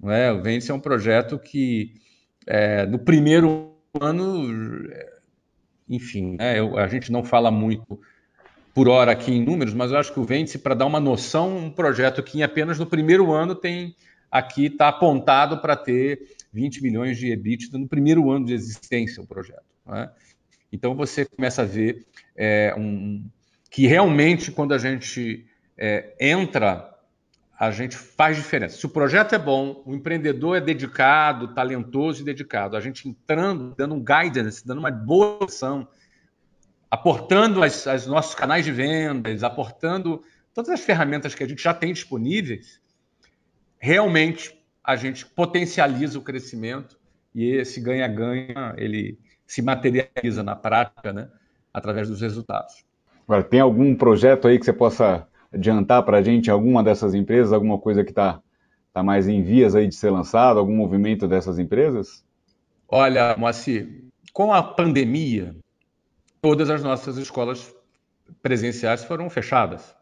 Não 0.00 0.10
é? 0.10 0.32
O 0.32 0.42
Vende-se 0.42 0.70
é 0.70 0.74
um 0.74 0.80
projeto 0.80 1.38
que, 1.38 1.94
é, 2.46 2.86
no 2.86 2.98
primeiro 2.98 3.73
ano, 4.00 4.88
enfim, 5.88 6.36
né, 6.36 6.58
eu, 6.58 6.78
a 6.78 6.88
gente 6.88 7.12
não 7.12 7.22
fala 7.22 7.50
muito 7.50 8.00
por 8.74 8.88
hora 8.88 9.12
aqui 9.12 9.32
em 9.32 9.44
números, 9.44 9.72
mas 9.72 9.92
eu 9.92 9.98
acho 9.98 10.12
que 10.12 10.18
o 10.18 10.24
Vende-se, 10.24 10.58
para 10.58 10.74
dar 10.74 10.86
uma 10.86 10.98
noção, 10.98 11.56
um 11.56 11.70
projeto 11.70 12.22
que 12.22 12.42
apenas 12.42 12.78
no 12.78 12.86
primeiro 12.86 13.32
ano 13.32 13.54
tem 13.54 13.94
aqui 14.30 14.66
está 14.66 14.88
apontado 14.88 15.58
para 15.58 15.76
ter 15.76 16.34
20 16.52 16.82
milhões 16.82 17.16
de 17.16 17.30
EBITDA 17.30 17.78
no 17.78 17.86
primeiro 17.86 18.30
ano 18.30 18.46
de 18.46 18.52
existência 18.52 19.22
o 19.22 19.26
projeto. 19.26 19.62
Né? 19.86 20.10
Então 20.72 20.94
você 20.96 21.24
começa 21.24 21.62
a 21.62 21.64
ver 21.64 22.04
é, 22.36 22.74
um, 22.76 23.24
que 23.70 23.86
realmente 23.86 24.50
quando 24.50 24.74
a 24.74 24.78
gente 24.78 25.46
é, 25.78 26.14
entra, 26.20 26.93
a 27.58 27.70
gente 27.70 27.96
faz 27.96 28.36
diferença. 28.36 28.76
Se 28.76 28.86
o 28.86 28.88
projeto 28.88 29.34
é 29.34 29.38
bom, 29.38 29.82
o 29.86 29.94
empreendedor 29.94 30.56
é 30.56 30.60
dedicado, 30.60 31.54
talentoso 31.54 32.22
e 32.22 32.24
dedicado, 32.24 32.76
a 32.76 32.80
gente 32.80 33.08
entrando, 33.08 33.74
dando 33.76 33.94
um 33.94 34.04
guidance, 34.04 34.66
dando 34.66 34.78
uma 34.78 34.90
boa 34.90 35.44
ação, 35.44 35.86
aportando 36.90 37.62
as, 37.62 37.86
as 37.86 38.06
nossos 38.06 38.34
canais 38.34 38.64
de 38.64 38.72
vendas, 38.72 39.44
aportando 39.44 40.22
todas 40.52 40.70
as 40.70 40.80
ferramentas 40.80 41.34
que 41.34 41.44
a 41.44 41.48
gente 41.48 41.62
já 41.62 41.72
tem 41.72 41.92
disponíveis, 41.92 42.80
realmente 43.78 44.58
a 44.82 44.96
gente 44.96 45.24
potencializa 45.24 46.18
o 46.18 46.22
crescimento 46.22 46.98
e 47.34 47.50
esse 47.50 47.80
ganha-ganha 47.80 48.74
ele 48.76 49.18
se 49.46 49.62
materializa 49.62 50.42
na 50.42 50.56
prática, 50.56 51.12
né, 51.12 51.28
através 51.72 52.08
dos 52.08 52.20
resultados. 52.20 52.84
Agora, 53.26 53.42
tem 53.42 53.60
algum 53.60 53.94
projeto 53.94 54.48
aí 54.48 54.58
que 54.58 54.64
você 54.64 54.72
possa 54.72 55.26
adiantar 55.54 56.02
para 56.02 56.18
a 56.18 56.22
gente, 56.22 56.50
alguma 56.50 56.82
dessas 56.82 57.14
empresas, 57.14 57.52
alguma 57.52 57.78
coisa 57.78 58.04
que 58.04 58.10
está 58.10 58.40
tá 58.92 59.02
mais 59.02 59.28
em 59.28 59.42
vias 59.42 59.74
aí 59.74 59.88
de 59.88 59.94
ser 59.94 60.10
lançado, 60.10 60.58
algum 60.58 60.76
movimento 60.76 61.26
dessas 61.26 61.58
empresas? 61.58 62.24
Olha, 62.88 63.36
Moacir, 63.36 64.04
com 64.32 64.52
a 64.52 64.62
pandemia, 64.62 65.54
todas 66.40 66.70
as 66.70 66.82
nossas 66.82 67.16
escolas 67.16 67.74
presenciais 68.42 69.04
foram 69.04 69.28
fechadas. 69.30 69.94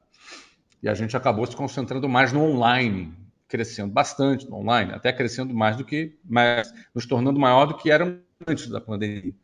E 0.82 0.88
a 0.88 0.94
gente 0.94 1.16
acabou 1.16 1.46
se 1.46 1.54
concentrando 1.54 2.08
mais 2.08 2.32
no 2.32 2.42
online, 2.42 3.14
crescendo 3.46 3.92
bastante 3.92 4.48
no 4.48 4.56
online, 4.56 4.92
até 4.92 5.12
crescendo 5.12 5.54
mais 5.54 5.76
do 5.76 5.84
que, 5.84 6.18
mais, 6.24 6.72
nos 6.94 7.06
tornando 7.06 7.38
maior 7.38 7.66
do 7.66 7.76
que 7.76 7.90
era 7.90 8.20
antes 8.46 8.68
da 8.68 8.80
pandemia. 8.80 9.34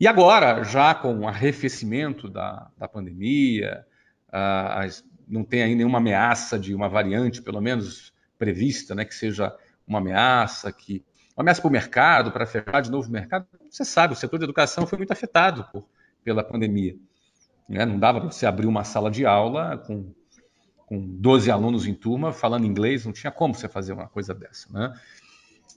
E 0.00 0.06
agora, 0.06 0.62
já 0.62 0.94
com 0.94 1.18
o 1.18 1.26
arrefecimento 1.26 2.28
da, 2.28 2.70
da 2.78 2.86
pandemia, 2.86 3.84
as, 4.30 5.04
não 5.26 5.44
tem 5.44 5.62
aí 5.62 5.74
nenhuma 5.74 5.98
ameaça 5.98 6.58
de 6.58 6.74
uma 6.74 6.88
variante, 6.88 7.42
pelo 7.42 7.60
menos 7.60 8.12
prevista, 8.38 8.94
né, 8.94 9.04
que 9.04 9.14
seja 9.14 9.54
uma 9.86 9.98
ameaça, 9.98 10.72
que 10.72 11.04
uma 11.36 11.42
ameaça 11.42 11.60
para 11.60 11.68
o 11.68 11.72
mercado, 11.72 12.32
para 12.32 12.46
fechar 12.46 12.80
de 12.80 12.90
novo 12.90 13.08
o 13.08 13.12
mercado. 13.12 13.46
Você 13.70 13.84
sabe, 13.84 14.12
o 14.12 14.16
setor 14.16 14.38
de 14.38 14.44
educação 14.44 14.86
foi 14.86 14.98
muito 14.98 15.12
afetado 15.12 15.64
por, 15.70 15.86
pela 16.24 16.42
pandemia. 16.42 16.96
Né? 17.68 17.84
Não 17.84 17.98
dava 17.98 18.20
para 18.20 18.30
você 18.30 18.46
abrir 18.46 18.66
uma 18.66 18.84
sala 18.84 19.10
de 19.10 19.24
aula 19.24 19.78
com, 19.78 20.12
com 20.86 20.98
12 20.98 21.50
alunos 21.50 21.86
em 21.86 21.94
turma 21.94 22.32
falando 22.32 22.66
inglês, 22.66 23.04
não 23.04 23.12
tinha 23.12 23.30
como 23.30 23.54
você 23.54 23.68
fazer 23.68 23.92
uma 23.92 24.08
coisa 24.08 24.34
dessa. 24.34 24.72
Né? 24.72 24.92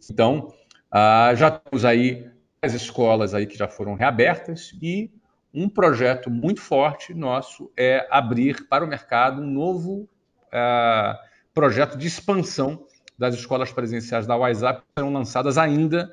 Então, 0.09 0.53
ah, 0.89 1.33
já 1.35 1.51
temos 1.51 1.85
aí 1.85 2.29
as 2.61 2.73
escolas 2.73 3.33
aí 3.33 3.45
que 3.45 3.57
já 3.57 3.67
foram 3.67 3.95
reabertas 3.95 4.71
e 4.81 5.11
um 5.53 5.67
projeto 5.67 6.29
muito 6.29 6.61
forte 6.61 7.13
nosso 7.13 7.71
é 7.75 8.07
abrir 8.09 8.67
para 8.67 8.83
o 8.83 8.87
mercado 8.87 9.41
um 9.41 9.49
novo 9.49 10.07
ah, 10.51 11.19
projeto 11.53 11.97
de 11.97 12.07
expansão 12.07 12.85
das 13.17 13.35
escolas 13.35 13.71
presenciais 13.71 14.25
da 14.25 14.35
WhatsApp 14.35 14.81
que 14.81 14.87
serão 14.97 15.13
lançadas 15.13 15.57
ainda 15.57 16.11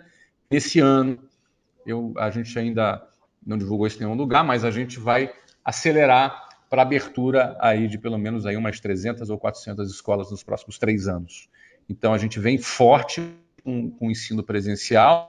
esse 0.50 0.80
ano. 0.80 1.18
Eu, 1.86 2.12
a 2.18 2.30
gente 2.30 2.56
ainda 2.58 3.02
não 3.46 3.56
divulgou 3.56 3.86
isso 3.86 3.96
em 3.96 4.00
nenhum 4.04 4.14
lugar, 4.14 4.44
mas 4.44 4.64
a 4.64 4.70
gente 4.70 4.98
vai 4.98 5.32
acelerar 5.64 6.48
para 6.68 6.82
abertura 6.82 7.56
aí 7.60 7.88
de 7.88 7.96
pelo 7.96 8.18
menos 8.18 8.44
aí 8.44 8.56
umas 8.56 8.78
300 8.78 9.30
ou 9.30 9.38
400 9.38 9.90
escolas 9.90 10.30
nos 10.30 10.42
próximos 10.42 10.78
três 10.78 11.08
anos. 11.08 11.48
Então 11.88 12.12
a 12.12 12.18
gente 12.18 12.38
vem 12.38 12.58
forte 12.58 13.26
com, 13.64 13.90
com 13.90 14.08
o 14.08 14.10
ensino 14.10 14.42
presencial 14.42 15.26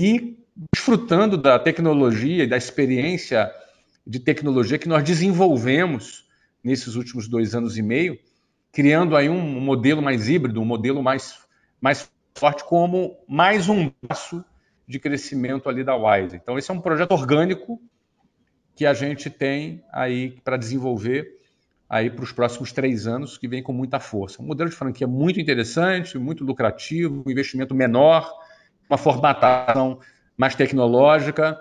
e 0.00 0.38
desfrutando 0.72 1.36
da 1.36 1.58
tecnologia 1.58 2.44
e 2.44 2.46
da 2.46 2.56
experiência 2.56 3.52
de 4.06 4.18
tecnologia 4.18 4.78
que 4.78 4.88
nós 4.88 5.04
desenvolvemos 5.04 6.26
nesses 6.64 6.94
últimos 6.94 7.28
dois 7.28 7.54
anos 7.54 7.76
e 7.76 7.82
meio 7.82 8.18
criando 8.72 9.14
aí 9.14 9.28
um 9.28 9.60
modelo 9.60 10.00
mais 10.00 10.26
híbrido, 10.26 10.62
um 10.62 10.64
modelo 10.64 11.02
mais, 11.02 11.40
mais 11.78 12.10
forte, 12.34 12.64
como 12.64 13.14
mais 13.28 13.68
um 13.68 13.90
passo 14.08 14.42
de 14.88 14.98
crescimento 14.98 15.68
ali 15.68 15.84
da 15.84 15.94
Wise. 15.94 16.36
Então, 16.36 16.56
esse 16.56 16.70
é 16.70 16.74
um 16.74 16.80
projeto 16.80 17.12
orgânico 17.12 17.78
que 18.74 18.86
a 18.86 18.94
gente 18.94 19.28
tem 19.28 19.84
aí 19.92 20.30
para 20.42 20.56
desenvolver 20.56 21.38
aí 21.88 22.08
para 22.08 22.22
os 22.22 22.32
próximos 22.32 22.72
três 22.72 23.06
anos, 23.08 23.36
que 23.36 23.48
vem 23.48 23.62
com 23.62 23.72
muita 23.72 23.98
força. 23.98 24.40
Um 24.40 24.46
modelo 24.46 24.70
de 24.70 24.76
franquia 24.76 25.08
muito 25.08 25.40
interessante, 25.40 26.16
muito 26.16 26.44
lucrativo, 26.44 27.22
um 27.26 27.30
investimento 27.30 27.74
menor, 27.74 28.32
uma 28.90 28.98
formatação 28.98 30.00
mais 30.36 30.54
tecnológica, 30.54 31.60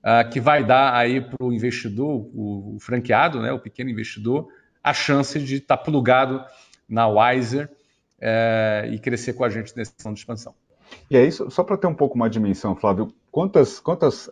uh, 0.00 0.28
que 0.30 0.40
vai 0.40 0.64
dar 0.64 0.94
aí 0.94 1.20
para 1.20 1.44
o 1.44 1.52
investidor, 1.52 2.28
o, 2.34 2.76
franqueado, 2.80 3.40
né, 3.40 3.52
o 3.52 3.58
pequeno 3.58 3.90
investidor, 3.90 4.48
a 4.82 4.92
chance 4.92 5.38
de 5.38 5.56
estar 5.56 5.76
tá 5.76 5.82
plugado 5.82 6.44
na 6.88 7.06
Wiser 7.06 7.70
é, 8.20 8.88
e 8.92 8.98
crescer 8.98 9.32
com 9.32 9.44
a 9.44 9.48
gente 9.48 9.74
nesse 9.76 9.92
plano 9.92 10.14
de 10.14 10.20
expansão. 10.20 10.54
E 11.10 11.16
aí, 11.16 11.30
só 11.32 11.62
para 11.62 11.76
ter 11.76 11.86
um 11.86 11.94
pouco 11.94 12.16
mais 12.16 12.30
de 12.30 12.38
dimensão, 12.38 12.76
Flávio, 12.76 13.12
quantas, 13.30 13.80
quantas 13.80 14.26
uh, 14.28 14.30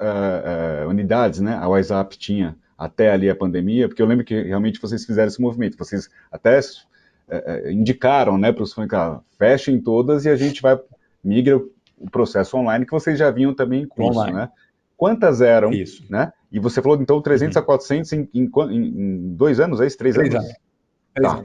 uh, 0.85 0.89
unidades 0.89 1.41
né, 1.41 1.55
a 1.55 1.69
WhatsApp 1.69 2.17
tinha 2.19 2.57
até 2.77 3.11
ali 3.11 3.29
a 3.29 3.35
pandemia? 3.35 3.89
Porque 3.89 4.01
eu 4.01 4.07
lembro 4.07 4.25
que 4.25 4.41
realmente 4.43 4.81
vocês 4.81 5.05
fizeram 5.05 5.29
esse 5.29 5.41
movimento, 5.41 5.77
vocês 5.77 6.09
até 6.31 6.61
uh, 6.61 7.71
indicaram 7.71 8.39
né, 8.39 8.53
para 8.53 8.63
os 8.63 8.73
franqueados, 8.73 9.23
fechem 9.39 9.81
todas 9.81 10.25
e 10.25 10.29
a 10.29 10.37
gente 10.37 10.63
vai 10.63 10.79
migra 11.25 11.61
o 12.03 12.11
processo 12.11 12.57
online, 12.57 12.85
que 12.85 12.93
vocês 12.93 13.19
já 13.19 13.31
vinham 13.31 13.55
também 13.55 13.83
em 13.83 13.87
curso, 13.87 14.19
online. 14.19 14.37
né? 14.37 14.51
Quantas 14.97 15.41
eram, 15.41 15.73
Isso. 15.73 16.05
né? 16.11 16.33
E 16.51 16.61
você 16.61 16.83
falou, 16.83 17.01
então, 17.01 17.21
300 17.21 17.57
uhum. 17.57 17.63
a 17.63 17.65
400 17.65 18.13
em, 18.13 18.29
em, 18.35 18.51
em, 18.71 19.35
dois 19.35 19.59
anos, 19.59 19.81
é 19.81 19.87
isso? 19.87 19.97
Três, 19.97 20.15
Três 20.15 20.35
anos? 20.35 20.47
anos. 20.47 21.45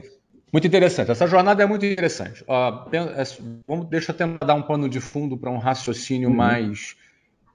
Muito 0.52 0.66
interessante. 0.66 1.10
Essa 1.10 1.26
jornada 1.26 1.62
é 1.62 1.66
muito 1.66 1.84
interessante. 1.84 2.44
É, 2.46 3.22
vamos, 3.66 3.86
deixa 3.88 4.12
eu 4.12 4.16
tentar 4.16 4.46
dar 4.46 4.54
um 4.54 4.62
pano 4.62 4.88
de 4.88 5.00
fundo 5.00 5.36
para 5.36 5.50
um 5.50 5.58
raciocínio 5.58 6.28
uhum. 6.28 6.34
mais 6.34 6.96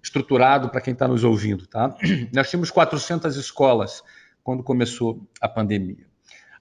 estruturado 0.02 0.70
para 0.70 0.82
quem 0.82 0.94
está 0.94 1.08
nos 1.08 1.24
ouvindo. 1.24 1.66
Tá? 1.68 1.96
Nós 2.34 2.50
tínhamos 2.50 2.70
400 2.70 3.36
escolas 3.36 4.04
quando 4.44 4.64
começou 4.64 5.22
a 5.40 5.48
pandemia. 5.48 6.06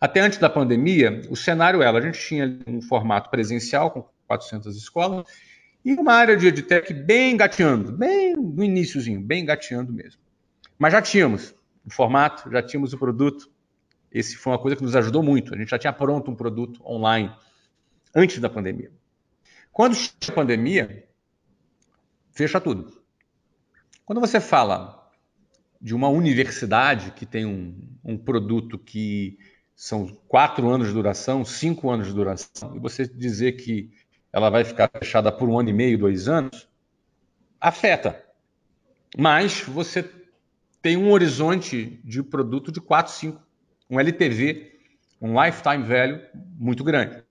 Até 0.01 0.21
antes 0.21 0.39
da 0.39 0.49
pandemia, 0.49 1.23
o 1.31 1.37
cenário 1.37 1.83
era: 1.83 1.99
a 1.99 2.01
gente 2.01 2.19
tinha 2.19 2.59
um 2.67 2.81
formato 2.81 3.31
presencial 3.31 3.91
com 3.91 4.05
400 4.27 4.77
escolas 4.77 5.25
e 5.85 5.95
uma 5.95 6.15
área 6.15 6.37
de 6.37 6.47
edtech 6.47 6.93
bem 6.93 7.37
gateando, 7.37 7.93
bem 7.93 8.37
no 8.37 8.63
iníciozinho, 8.63 9.21
bem 9.21 9.45
gateando 9.45 9.93
mesmo. 9.93 10.21
Mas 10.79 10.93
já 10.93 11.03
tínhamos 11.03 11.55
o 11.85 11.91
formato, 11.91 12.51
já 12.51 12.63
tínhamos 12.63 12.93
o 12.93 12.99
produto. 12.99 13.51
Esse 14.11 14.37
foi 14.37 14.53
uma 14.53 14.59
coisa 14.59 14.77
que 14.77 14.83
nos 14.83 14.95
ajudou 14.95 15.23
muito. 15.23 15.55
A 15.55 15.59
gente 15.59 15.71
já 15.71 15.79
tinha 15.79 15.93
pronto 15.93 16.31
um 16.31 16.35
produto 16.35 16.81
online 16.87 17.35
antes 18.15 18.39
da 18.39 18.49
pandemia. 18.49 18.93
Quando 19.73 19.95
chega 19.95 20.17
a 20.29 20.33
pandemia, 20.33 21.09
fecha 22.31 22.61
tudo. 22.61 23.03
Quando 24.05 24.21
você 24.21 24.39
fala 24.41 25.11
de 25.81 25.95
uma 25.95 26.09
universidade 26.09 27.13
que 27.13 27.27
tem 27.27 27.45
um, 27.45 27.77
um 28.05 28.17
produto 28.17 28.79
que 28.79 29.39
são 29.75 30.07
quatro 30.29 30.69
anos 30.69 30.89
de 30.89 30.95
duração, 30.95 31.45
cinco 31.45 31.91
anos 31.91 32.07
de 32.07 32.13
duração, 32.13 32.77
e 32.77 32.79
você 32.79 33.07
dizer 33.07 33.53
que 33.53 33.91
ela 34.33 34.49
vai 34.49 34.65
ficar 34.65 34.91
fechada 34.99 35.31
por 35.31 35.49
um 35.49 35.59
ano 35.59 35.69
e 35.69 35.73
meio, 35.73 35.99
dois 35.99 36.27
anos, 36.27 36.69
afeta. 37.61 38.25
Mas 39.17 39.61
você 39.61 40.11
tem 40.81 40.97
um 40.97 41.11
horizonte 41.11 42.01
de 42.03 42.23
produto 42.23 42.73
de 42.73 42.81
4, 42.81 43.13
5, 43.13 43.41
um 43.91 44.01
LTV, 44.01 44.73
um 45.21 45.41
lifetime 45.41 45.85
value 45.85 46.21
muito 46.59 46.83
grande. 46.83 47.23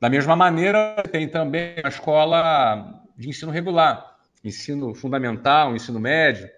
Da 0.00 0.08
mesma 0.08 0.36
maneira, 0.36 1.02
tem 1.10 1.28
também 1.28 1.76
a 1.82 1.88
escola 1.88 3.02
de 3.16 3.28
ensino 3.28 3.50
regular, 3.50 4.18
ensino 4.44 4.94
fundamental, 4.94 5.74
ensino 5.74 5.98
médio. 5.98 6.48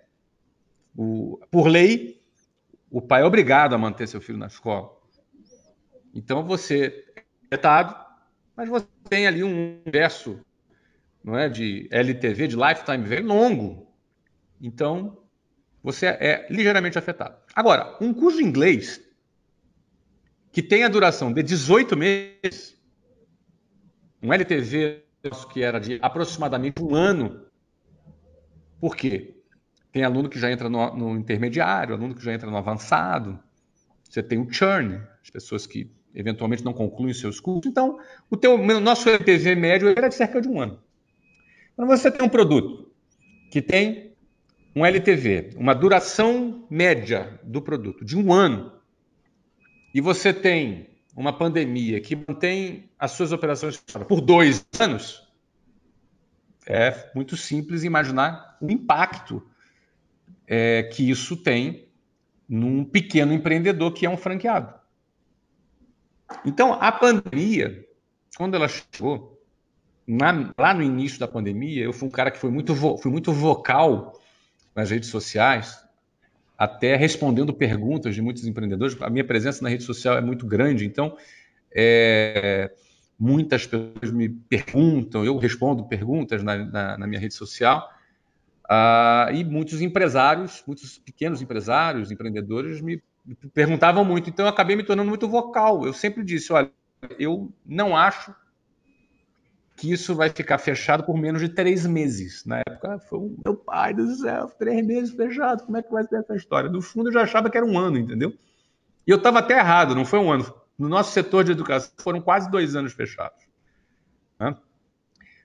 O, 0.94 1.40
por 1.50 1.68
lei, 1.68 2.20
o 2.90 3.00
pai 3.00 3.22
é 3.22 3.24
obrigado 3.24 3.74
a 3.74 3.78
manter 3.78 4.06
seu 4.08 4.20
filho 4.20 4.36
na 4.36 4.48
escola. 4.48 4.90
Então 6.12 6.44
você 6.44 7.06
é 7.16 7.22
vetado, 7.50 7.96
mas 8.54 8.68
você 8.68 8.86
tem 9.10 9.26
ali 9.26 9.42
um 9.42 9.80
universo 9.82 10.40
não 11.22 11.36
é, 11.36 11.48
de 11.48 11.88
LTV, 11.90 12.48
de 12.48 12.56
lifetime 12.56 13.04
value 13.04 13.26
longo. 13.26 13.92
Então, 14.60 15.18
você 15.82 16.06
é 16.06 16.46
ligeiramente 16.48 16.98
afetado. 16.98 17.36
Agora, 17.54 17.96
um 18.00 18.14
curso 18.14 18.38
de 18.38 18.44
inglês 18.44 19.00
que 20.52 20.62
tem 20.62 20.84
a 20.84 20.88
duração 20.88 21.32
de 21.32 21.42
18 21.42 21.96
meses, 21.96 22.80
um 24.22 24.32
LTV 24.32 25.04
que 25.52 25.62
era 25.62 25.78
de 25.78 25.98
aproximadamente 26.00 26.82
um 26.82 26.94
ano, 26.94 27.46
Por 28.80 28.96
quê? 28.96 29.36
Tem 29.92 30.04
aluno 30.04 30.30
que 30.30 30.38
já 30.38 30.50
entra 30.50 30.70
no, 30.70 30.96
no 30.96 31.16
intermediário, 31.16 31.94
aluno 31.94 32.14
que 32.14 32.24
já 32.24 32.32
entra 32.32 32.50
no 32.50 32.56
avançado. 32.56 33.38
Você 34.08 34.22
tem 34.22 34.38
o 34.38 34.50
churn, 34.50 35.00
as 35.22 35.28
pessoas 35.28 35.66
que 35.66 35.92
eventualmente 36.14 36.64
não 36.64 36.72
concluem 36.72 37.14
seus 37.14 37.40
cursos. 37.40 37.70
Então, 37.70 37.98
o 38.28 38.36
teu, 38.36 38.58
nosso 38.80 39.08
LTV 39.08 39.54
médio 39.54 39.88
era 39.88 40.08
de 40.08 40.14
cerca 40.14 40.40
de 40.40 40.48
um 40.48 40.60
ano. 40.60 40.80
Quando 41.76 41.88
você 41.88 42.10
tem 42.10 42.24
um 42.24 42.28
produto 42.28 42.90
que 43.50 43.62
tem 43.62 44.12
um 44.74 44.84
LTV, 44.84 45.54
uma 45.56 45.74
duração 45.74 46.66
média 46.70 47.40
do 47.42 47.60
produto 47.60 48.04
de 48.04 48.16
um 48.16 48.32
ano, 48.32 48.72
e 49.92 50.00
você 50.00 50.32
tem 50.32 50.88
uma 51.16 51.32
pandemia 51.32 52.00
que 52.00 52.16
mantém 52.16 52.88
as 52.98 53.12
suas 53.12 53.32
operações 53.32 53.82
por 54.08 54.20
dois 54.20 54.64
anos, 54.78 55.28
é 56.66 57.10
muito 57.14 57.36
simples 57.36 57.82
imaginar 57.82 58.56
o 58.60 58.70
impacto 58.70 59.42
é, 60.46 60.84
que 60.84 61.08
isso 61.08 61.36
tem 61.36 61.88
num 62.48 62.84
pequeno 62.84 63.32
empreendedor 63.32 63.92
que 63.92 64.06
é 64.06 64.10
um 64.10 64.16
franqueado. 64.16 64.79
Então, 66.44 66.74
a 66.74 66.90
pandemia, 66.90 67.84
quando 68.36 68.54
ela 68.54 68.68
chegou, 68.68 69.40
na, 70.06 70.52
lá 70.58 70.74
no 70.74 70.82
início 70.82 71.18
da 71.20 71.28
pandemia, 71.28 71.84
eu 71.84 71.92
fui 71.92 72.08
um 72.08 72.10
cara 72.10 72.30
que 72.30 72.38
foi 72.38 72.50
muito, 72.50 72.74
fui 72.74 73.10
muito 73.10 73.32
vocal 73.32 74.20
nas 74.74 74.90
redes 74.90 75.08
sociais, 75.08 75.78
até 76.56 76.96
respondendo 76.96 77.52
perguntas 77.54 78.14
de 78.14 78.22
muitos 78.22 78.46
empreendedores. 78.46 79.00
A 79.00 79.10
minha 79.10 79.24
presença 79.24 79.62
na 79.62 79.68
rede 79.68 79.84
social 79.84 80.16
é 80.16 80.20
muito 80.20 80.46
grande, 80.46 80.84
então 80.84 81.16
é, 81.74 82.70
muitas 83.18 83.66
pessoas 83.66 84.10
me 84.10 84.28
perguntam, 84.28 85.24
eu 85.24 85.36
respondo 85.36 85.86
perguntas 85.86 86.42
na, 86.42 86.56
na, 86.56 86.98
na 86.98 87.06
minha 87.06 87.20
rede 87.20 87.34
social, 87.34 87.88
uh, 88.64 89.32
e 89.32 89.44
muitos 89.44 89.80
empresários, 89.80 90.62
muitos 90.66 90.98
pequenos 90.98 91.42
empresários, 91.42 92.10
empreendedores 92.10 92.80
me 92.80 93.02
perguntavam 93.54 94.04
muito, 94.04 94.30
então 94.30 94.46
eu 94.46 94.50
acabei 94.50 94.76
me 94.76 94.82
tornando 94.82 95.08
muito 95.08 95.28
vocal. 95.28 95.84
Eu 95.86 95.92
sempre 95.92 96.24
disse, 96.24 96.52
olha, 96.52 96.70
eu 97.18 97.52
não 97.64 97.96
acho 97.96 98.34
que 99.76 99.90
isso 99.90 100.14
vai 100.14 100.28
ficar 100.28 100.58
fechado 100.58 101.04
por 101.04 101.16
menos 101.16 101.40
de 101.40 101.48
três 101.48 101.86
meses. 101.86 102.44
Na 102.44 102.58
época, 102.58 102.98
foi 103.08 103.18
um, 103.18 103.36
meu 103.42 103.56
pai 103.56 103.94
do 103.94 104.14
céu, 104.14 104.46
três 104.58 104.86
meses 104.86 105.14
fechado, 105.14 105.64
como 105.64 105.78
é 105.78 105.82
que 105.82 105.90
vai 105.90 106.04
ser 106.04 106.16
essa 106.16 106.36
história? 106.36 106.68
No 106.68 106.82
fundo, 106.82 107.08
eu 107.08 107.12
já 107.14 107.22
achava 107.22 107.48
que 107.48 107.56
era 107.56 107.64
um 107.64 107.78
ano, 107.78 107.96
entendeu? 107.96 108.34
E 109.06 109.10
eu 109.10 109.16
estava 109.16 109.38
até 109.38 109.58
errado, 109.58 109.94
não 109.94 110.04
foi 110.04 110.18
um 110.18 110.30
ano. 110.30 110.52
No 110.78 110.88
nosso 110.88 111.12
setor 111.12 111.44
de 111.44 111.52
educação, 111.52 111.90
foram 111.98 112.20
quase 112.20 112.50
dois 112.50 112.76
anos 112.76 112.92
fechados. 112.92 113.42
Né? 114.38 114.54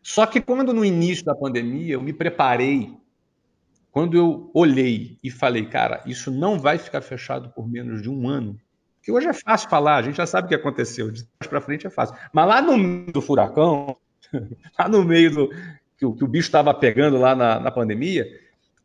Só 0.04 0.26
que 0.26 0.42
quando 0.42 0.74
no 0.74 0.84
início 0.84 1.24
da 1.24 1.34
pandemia 1.34 1.94
eu 1.94 2.02
me 2.02 2.14
preparei, 2.14 2.94
quando 3.96 4.18
eu 4.18 4.52
olhei 4.54 5.18
e 5.24 5.32
falei, 5.32 5.66
cara, 5.68 6.04
isso 6.06 6.30
não 6.30 6.60
vai 6.60 6.78
ficar 6.78 7.00
fechado 7.00 7.48
por 7.52 7.66
menos 7.66 8.02
de 8.02 8.10
um 8.10 8.28
ano, 8.28 8.60
que 9.02 9.10
hoje 9.10 9.26
é 9.30 9.32
fácil 9.32 9.70
falar, 9.70 9.96
a 9.96 10.02
gente 10.02 10.18
já 10.18 10.26
sabe 10.26 10.48
o 10.48 10.50
que 10.50 10.56
aconteceu, 10.56 11.10
de 11.10 11.24
trás 11.24 11.50
para 11.50 11.62
frente 11.62 11.88
é 11.88 11.90
fácil. 11.90 12.14
Mas 12.34 12.46
lá 12.46 12.62
no 12.62 12.78
meio 12.78 13.14
do 13.14 13.22
furacão, 13.22 13.96
lá 14.78 14.90
no 14.90 15.02
meio 15.06 15.34
do 15.34 15.50
que 15.98 16.06
o, 16.06 16.14
que 16.14 16.26
o 16.26 16.28
bicho 16.28 16.50
estava 16.50 16.74
pegando 16.74 17.18
lá 17.18 17.34
na, 17.34 17.58
na 17.58 17.72
pandemia, 17.72 18.28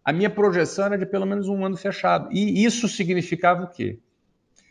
a 0.05 0.13
minha 0.13 0.31
projeção 0.31 0.85
era 0.85 0.97
de 0.97 1.07
pelo 1.07 1.27
menos 1.27 1.49
um 1.49 1.67
ano 1.67 1.77
fechado. 1.77 2.29
E 2.31 2.65
isso 2.65 2.87
significava 2.87 3.65
o 3.65 3.69
quê? 3.69 3.99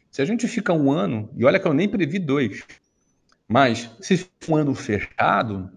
Se 0.09 0.21
a 0.21 0.25
gente 0.25 0.47
fica 0.47 0.71
um 0.71 0.89
ano, 0.89 1.29
e 1.35 1.43
olha 1.43 1.59
que 1.59 1.67
eu 1.67 1.73
nem 1.73 1.89
previ 1.89 2.17
dois, 2.17 2.63
mas 3.45 3.91
se 3.99 4.15
fica 4.15 4.53
um 4.53 4.55
ano 4.55 4.73
fechado, 4.73 5.69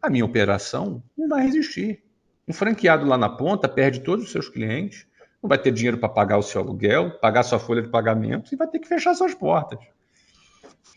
a 0.00 0.08
minha 0.08 0.24
operação 0.24 1.02
não 1.18 1.28
vai 1.28 1.42
resistir. 1.42 2.05
Um 2.48 2.52
franqueado 2.52 3.06
lá 3.06 3.18
na 3.18 3.28
ponta 3.28 3.68
perde 3.68 4.00
todos 4.00 4.26
os 4.26 4.32
seus 4.32 4.48
clientes, 4.48 5.06
não 5.42 5.48
vai 5.48 5.58
ter 5.58 5.72
dinheiro 5.72 5.98
para 5.98 6.08
pagar 6.08 6.38
o 6.38 6.42
seu 6.42 6.60
aluguel, 6.60 7.18
pagar 7.18 7.42
sua 7.42 7.58
folha 7.58 7.82
de 7.82 7.88
pagamento 7.88 8.52
e 8.52 8.56
vai 8.56 8.68
ter 8.68 8.78
que 8.78 8.88
fechar 8.88 9.14
suas 9.14 9.34
portas. 9.34 9.78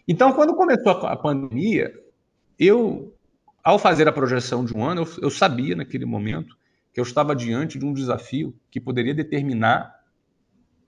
Então, 0.07 0.33
quando 0.33 0.55
começou 0.55 0.91
a 0.91 1.15
pandemia, 1.15 1.93
eu, 2.57 3.15
ao 3.63 3.77
fazer 3.77 4.07
a 4.07 4.11
projeção 4.11 4.65
de 4.65 4.75
um 4.75 4.83
ano, 4.83 5.01
eu, 5.03 5.23
eu 5.23 5.29
sabia 5.29 5.75
naquele 5.75 6.05
momento 6.05 6.57
que 6.93 6.99
eu 6.99 7.03
estava 7.03 7.35
diante 7.35 7.77
de 7.77 7.85
um 7.85 7.93
desafio 7.93 8.55
que 8.71 8.79
poderia 8.79 9.13
determinar 9.13 9.99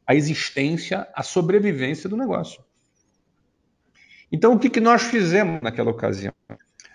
a 0.06 0.16
existência, 0.16 1.08
a 1.14 1.24
sobrevivência 1.24 2.10
do 2.10 2.18
negócio. 2.18 2.64
Então, 4.32 4.54
o 4.54 4.60
que, 4.60 4.70
que 4.70 4.80
nós 4.80 5.04
fizemos 5.04 5.62
naquela 5.62 5.92
ocasião? 5.92 6.34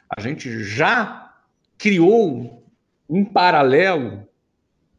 A 0.08 0.20
gente 0.20 0.64
já 0.64 1.34
criou 1.78 2.65
em 3.08 3.24
paralelo 3.24 4.26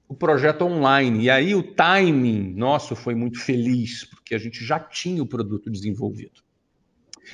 o 0.08 0.16
projeto 0.16 0.64
online. 0.64 1.26
E 1.26 1.30
aí 1.30 1.54
o 1.54 1.62
timing 1.62 2.54
nosso 2.56 2.96
foi 2.96 3.14
muito 3.14 3.40
feliz, 3.40 4.06
porque 4.06 4.34
a 4.34 4.38
gente 4.38 4.64
já 4.64 4.80
tinha 4.80 5.22
o 5.22 5.28
produto 5.28 5.70
desenvolvido. 5.70 6.42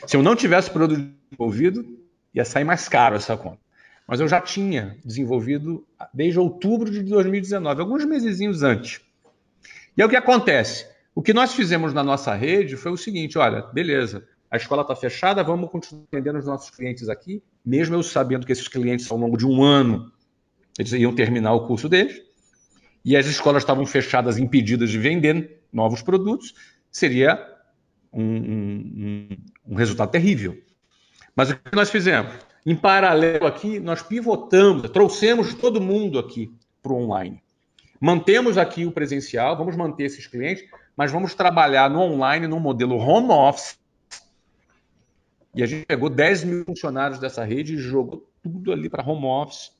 Se 0.07 0.17
eu 0.17 0.23
não 0.23 0.35
tivesse 0.35 0.69
o 0.69 0.73
produto 0.73 1.13
desenvolvido, 1.29 1.85
ia 2.33 2.43
sair 2.43 2.63
mais 2.63 2.87
caro 2.89 3.15
essa 3.15 3.37
conta. 3.37 3.59
Mas 4.07 4.19
eu 4.19 4.27
já 4.27 4.41
tinha 4.41 4.97
desenvolvido 5.05 5.85
desde 6.13 6.39
outubro 6.39 6.91
de 6.91 7.03
2019, 7.03 7.81
alguns 7.81 8.05
mesezinhos 8.05 8.63
antes. 8.63 9.01
E 9.95 10.01
é 10.01 10.05
o 10.05 10.09
que 10.09 10.15
acontece. 10.15 10.87
O 11.15 11.21
que 11.21 11.33
nós 11.33 11.53
fizemos 11.53 11.93
na 11.93 12.03
nossa 12.03 12.33
rede 12.33 12.75
foi 12.75 12.91
o 12.91 12.97
seguinte: 12.97 13.37
olha, 13.37 13.61
beleza, 13.61 14.27
a 14.49 14.57
escola 14.57 14.81
está 14.81 14.95
fechada, 14.95 15.43
vamos 15.43 15.69
continuar 15.69 16.03
atendendo 16.03 16.39
os 16.39 16.45
nossos 16.45 16.69
clientes 16.71 17.07
aqui, 17.07 17.41
mesmo 17.63 17.95
eu 17.95 18.03
sabendo 18.03 18.45
que 18.45 18.51
esses 18.51 18.67
clientes, 18.67 19.09
ao 19.09 19.17
longo 19.17 19.37
de 19.37 19.45
um 19.45 19.63
ano, 19.63 20.11
eles 20.77 20.91
iam 20.93 21.13
terminar 21.13 21.53
o 21.53 21.67
curso 21.67 21.87
deles, 21.87 22.21
e 23.05 23.17
as 23.17 23.25
escolas 23.25 23.63
estavam 23.63 23.85
fechadas, 23.85 24.37
impedidas 24.37 24.89
de 24.89 24.97
vender 24.97 25.61
novos 25.71 26.01
produtos, 26.01 26.53
seria 26.91 27.39
um, 28.11 28.23
um, 28.23 29.29
um 29.67 29.75
resultado 29.75 30.11
terrível. 30.11 30.57
Mas 31.35 31.49
o 31.49 31.57
que 31.57 31.75
nós 31.75 31.89
fizemos? 31.89 32.33
Em 32.65 32.75
paralelo 32.75 33.45
aqui, 33.45 33.79
nós 33.79 34.01
pivotamos, 34.01 34.89
trouxemos 34.89 35.53
todo 35.53 35.81
mundo 35.81 36.17
aqui 36.17 36.53
para 36.81 36.93
o 36.93 37.03
online. 37.03 37.41
Mantemos 37.99 38.57
aqui 38.57 38.85
o 38.85 38.91
presencial, 38.91 39.57
vamos 39.57 39.75
manter 39.75 40.03
esses 40.03 40.27
clientes, 40.27 40.63
mas 40.95 41.11
vamos 41.11 41.33
trabalhar 41.33 41.89
no 41.89 41.99
online, 41.99 42.47
no 42.47 42.59
modelo 42.59 42.97
home 42.97 43.31
office. 43.31 43.77
E 45.55 45.61
a 45.61 45.65
gente 45.65 45.85
pegou 45.85 46.09
10 46.09 46.43
mil 46.43 46.65
funcionários 46.65 47.19
dessa 47.19 47.43
rede 47.43 47.75
e 47.75 47.77
jogou 47.77 48.29
tudo 48.41 48.71
ali 48.71 48.89
para 48.89 49.07
home 49.07 49.25
office. 49.25 49.71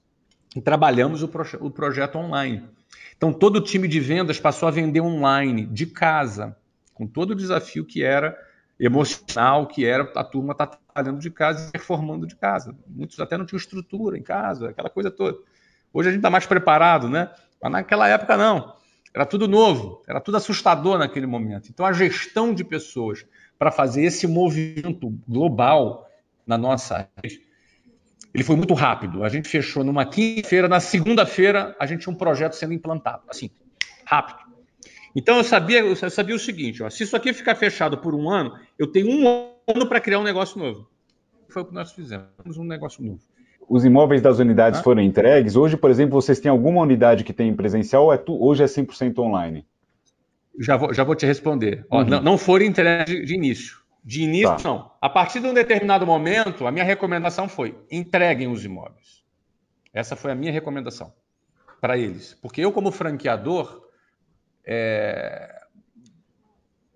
E 0.56 0.62
trabalhamos 0.62 1.24
o, 1.24 1.30
o 1.62 1.72
projeto 1.72 2.18
online. 2.18 2.64
Então, 3.18 3.34
todo 3.34 3.58
o 3.58 3.62
time 3.62 3.88
de 3.88 4.00
vendas 4.00 4.40
passou 4.40 4.68
a 4.68 4.72
vender 4.72 5.02
online, 5.02 5.66
de 5.66 5.86
casa, 5.86 6.56
com 6.94 7.08
todo 7.08 7.32
o 7.32 7.36
desafio 7.36 7.86
que 7.86 8.04
era 8.04 8.38
emocional 8.80 9.68
que 9.68 9.86
era 9.86 10.04
a 10.16 10.24
turma 10.24 10.52
estar 10.52 10.68
tá 10.68 10.78
trabalhando 10.94 11.22
de 11.22 11.30
casa 11.30 11.70
e 11.70 11.72
performando 11.72 12.28
de 12.28 12.36
casa. 12.36 12.76
Muitos 12.88 13.20
até 13.20 13.38
não 13.38 13.46
tinham 13.46 13.58
estrutura 13.58 14.18
em 14.18 14.24
casa, 14.24 14.70
aquela 14.70 14.90
coisa 14.90 15.12
toda. 15.12 15.38
Hoje 15.94 16.10
a 16.10 16.12
gente 16.12 16.20
está 16.20 16.30
mais 16.30 16.46
preparado, 16.46 17.10
né? 17.10 17.32
Mas 17.62 17.72
naquela 17.72 18.08
época 18.08 18.36
não. 18.36 18.76
Era 19.14 19.26
tudo 19.26 19.48
novo, 19.48 20.02
era 20.08 20.20
tudo 20.20 20.38
assustador 20.38 20.98
naquele 20.98 21.28
momento. 21.28 21.70
Então 21.70 21.86
a 21.86 21.94
gestão 21.94 22.54
de 22.54 22.64
pessoas 22.64 23.26
para 23.60 23.72
fazer 23.72 24.04
esse 24.04 24.26
movimento 24.26 25.10
global 25.28 26.10
na 26.46 26.58
nossa 26.58 27.08
rede, 27.22 27.42
ele 28.34 28.44
foi 28.44 28.56
muito 28.56 28.74
rápido. 28.74 29.24
A 29.24 29.30
gente 29.30 29.48
fechou 29.48 29.84
numa 29.84 30.06
quinta-feira, 30.06 30.68
na 30.68 30.80
segunda-feira 30.80 31.76
a 31.80 31.86
gente 31.86 32.02
tinha 32.02 32.14
um 32.14 32.18
projeto 32.18 32.54
sendo 32.54 32.74
implantado, 32.74 33.24
assim, 33.30 33.50
rápido. 34.06 34.44
Então 35.16 35.38
eu 35.38 35.44
sabia, 35.44 35.80
eu 35.80 35.96
sabia 35.96 36.36
o 36.36 36.40
seguinte: 36.40 36.82
ó, 36.82 36.90
se 36.90 37.04
isso 37.04 37.16
aqui 37.16 37.32
ficar 37.34 37.56
fechado 37.56 37.98
por 37.98 38.16
um 38.16 38.30
ano, 38.30 38.54
eu 38.78 38.88
tenho 38.88 39.10
um 39.10 39.28
ano 39.68 39.88
para 39.88 40.00
criar 40.00 40.20
um 40.20 40.24
negócio 40.24 40.58
novo. 40.60 40.88
Foi 41.50 41.62
o 41.62 41.66
que 41.66 41.74
nós 41.74 41.92
fizemos, 41.92 42.58
um 42.58 42.64
negócio 42.64 43.04
novo. 43.04 43.20
Os 43.70 43.86
imóveis 43.86 44.22
das 44.22 44.40
unidades 44.40 44.80
ah? 44.80 44.84
foram 44.84 45.02
entregues. 45.02 45.56
Hoje, 45.56 45.78
por 45.78 45.90
exemplo, 45.90 46.20
vocês 46.20 46.40
têm 46.40 46.50
alguma 46.50 46.82
unidade 46.82 47.24
que 47.24 47.32
tem 47.32 47.54
presencial 47.56 48.06
ou 48.06 48.14
é 48.14 48.18
tu, 48.18 48.44
hoje 48.44 48.64
é 48.64 48.66
100% 48.66 49.20
online? 49.20 49.66
Já 50.60 50.78
vou, 50.78 50.94
já 50.94 51.04
vou 51.04 51.16
te 51.16 51.26
responder. 51.26 51.86
Ó, 51.90 52.00
uhum. 52.00 52.06
não, 52.06 52.22
não 52.22 52.38
foram 52.38 52.66
entregues 52.66 53.06
de, 53.06 53.26
de 53.26 53.36
início. 53.36 53.83
De 54.04 54.24
início, 54.24 54.58
tá. 54.58 54.64
não. 54.64 54.92
A 55.00 55.10
partir 55.10 55.40
de 55.40 55.48
um 55.48 55.54
determinado 55.54 56.06
momento, 56.06 56.68
a 56.68 56.72
minha 56.72 56.84
recomendação 56.84 57.48
foi: 57.48 57.78
entreguem 57.90 58.48
os 58.48 58.66
imóveis. 58.66 59.24
Essa 59.94 60.16
foi 60.16 60.32
a 60.32 60.36
minha 60.36 60.52
recomendação 60.52 61.14
para 61.80 61.98
eles. 61.98 62.38
Porque 62.42 62.62
eu, 62.62 62.72
como 62.72 62.92
franqueador, 62.92 63.88
é... 64.66 65.62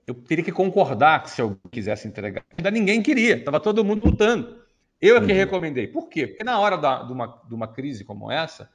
eu 0.05 0.15
teria 0.15 0.43
que 0.43 0.51
concordar 0.51 1.27
se 1.27 1.41
eu 1.41 1.57
quisesse 1.71 2.07
entregar. 2.07 2.43
Ainda 2.57 2.71
ninguém 2.71 3.01
queria, 3.01 3.37
estava 3.37 3.59
todo 3.59 3.85
mundo 3.85 4.05
lutando. 4.05 4.65
Eu 4.99 5.17
é 5.17 5.19
que 5.19 5.31
uhum. 5.31 5.37
recomendei. 5.37 5.87
Por 5.87 6.09
quê? 6.09 6.27
Porque 6.27 6.43
na 6.43 6.59
hora 6.59 6.77
da, 6.77 7.03
de, 7.03 7.13
uma, 7.13 7.41
de 7.47 7.53
uma 7.53 7.67
crise 7.67 8.03
como 8.03 8.31
essa, 8.31 8.69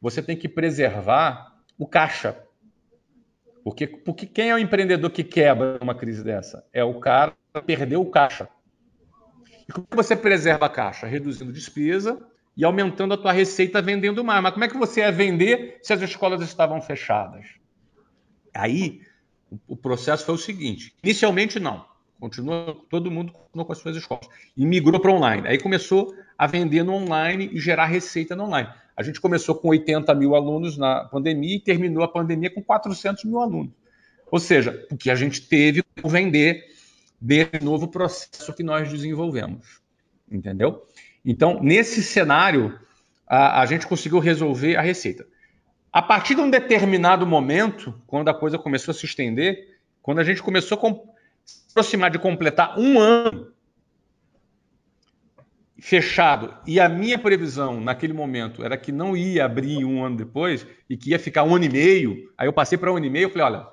você 0.00 0.22
tem 0.22 0.36
que 0.36 0.48
preservar 0.48 1.54
o 1.78 1.86
caixa. 1.86 2.42
Porque, 3.62 3.86
porque 3.86 4.26
quem 4.26 4.50
é 4.50 4.54
o 4.54 4.58
empreendedor 4.58 5.10
que 5.10 5.24
quebra 5.24 5.78
uma 5.82 5.94
crise 5.94 6.22
dessa? 6.24 6.66
É 6.72 6.82
o 6.82 6.98
cara 7.00 7.32
que 7.32 7.36
perdeu 7.62 8.00
o 8.00 8.10
caixa. 8.10 8.48
E 9.68 9.72
como 9.72 9.86
você 9.90 10.14
preserva 10.14 10.66
a 10.66 10.70
caixa? 10.70 11.06
Reduzindo 11.06 11.52
despesa 11.52 12.20
e 12.56 12.64
aumentando 12.64 13.14
a 13.14 13.16
tua 13.16 13.32
receita 13.32 13.82
vendendo 13.82 14.24
mais. 14.24 14.42
Mas 14.42 14.52
como 14.52 14.64
é 14.64 14.68
que 14.68 14.76
você 14.76 15.00
ia 15.00 15.12
vender 15.12 15.78
se 15.82 15.92
as 15.92 16.00
escolas 16.00 16.40
estavam 16.40 16.80
fechadas? 16.80 17.46
Aí 18.54 19.00
o 19.66 19.76
processo 19.76 20.24
foi 20.24 20.34
o 20.34 20.38
seguinte: 20.38 20.94
inicialmente 21.02 21.60
não, 21.60 21.84
continua 22.18 22.76
todo 22.88 23.10
mundo 23.10 23.32
continuou 23.32 23.66
com 23.66 23.72
as 23.72 23.78
suas 23.78 23.96
escolas 23.96 24.26
e 24.56 24.64
migrou 24.64 25.00
para 25.00 25.12
online. 25.12 25.46
Aí 25.46 25.58
começou 25.58 26.14
a 26.38 26.46
vender 26.46 26.82
no 26.82 26.92
online 26.92 27.50
e 27.52 27.58
gerar 27.58 27.86
receita 27.86 28.34
no 28.34 28.44
online. 28.44 28.68
A 28.96 29.02
gente 29.02 29.20
começou 29.20 29.54
com 29.54 29.68
80 29.68 30.14
mil 30.14 30.34
alunos 30.34 30.78
na 30.78 31.04
pandemia 31.04 31.56
e 31.56 31.60
terminou 31.60 32.02
a 32.02 32.08
pandemia 32.08 32.50
com 32.50 32.62
400 32.62 33.24
mil 33.24 33.40
alunos. 33.40 33.72
Ou 34.30 34.40
seja, 34.40 34.72
porque 34.88 35.10
a 35.10 35.14
gente 35.14 35.42
teve 35.42 35.82
que 35.82 36.08
vender 36.08 36.75
desse 37.20 37.62
novo 37.62 37.88
processo 37.88 38.52
que 38.52 38.62
nós 38.62 38.90
desenvolvemos. 38.90 39.80
Entendeu? 40.30 40.86
Então, 41.24 41.60
nesse 41.62 42.02
cenário, 42.02 42.78
a, 43.26 43.62
a 43.62 43.66
gente 43.66 43.86
conseguiu 43.86 44.18
resolver 44.18 44.76
a 44.76 44.80
receita. 44.80 45.26
A 45.92 46.02
partir 46.02 46.34
de 46.34 46.40
um 46.40 46.50
determinado 46.50 47.26
momento, 47.26 47.94
quando 48.06 48.28
a 48.28 48.34
coisa 48.34 48.58
começou 48.58 48.92
a 48.92 48.94
se 48.94 49.06
estender, 49.06 49.78
quando 50.02 50.18
a 50.18 50.24
gente 50.24 50.42
começou 50.42 50.78
a 50.78 50.90
se 51.44 51.62
aproximar 51.70 52.10
de 52.10 52.18
completar 52.18 52.78
um 52.78 52.98
ano 52.98 53.52
fechado, 55.78 56.54
e 56.66 56.78
a 56.80 56.88
minha 56.88 57.18
previsão 57.18 57.80
naquele 57.80 58.12
momento 58.12 58.64
era 58.64 58.76
que 58.76 58.92
não 58.92 59.16
ia 59.16 59.44
abrir 59.44 59.84
um 59.84 60.04
ano 60.04 60.16
depois 60.16 60.66
e 60.88 60.96
que 60.96 61.10
ia 61.10 61.18
ficar 61.18 61.44
um 61.44 61.54
ano 61.54 61.64
e 61.64 61.68
meio, 61.68 62.32
aí 62.36 62.46
eu 62.46 62.52
passei 62.52 62.76
para 62.78 62.92
um 62.92 62.96
ano 62.96 63.06
e 63.06 63.10
meio 63.10 63.28
e 63.28 63.32
falei: 63.32 63.46
olha, 63.46 63.66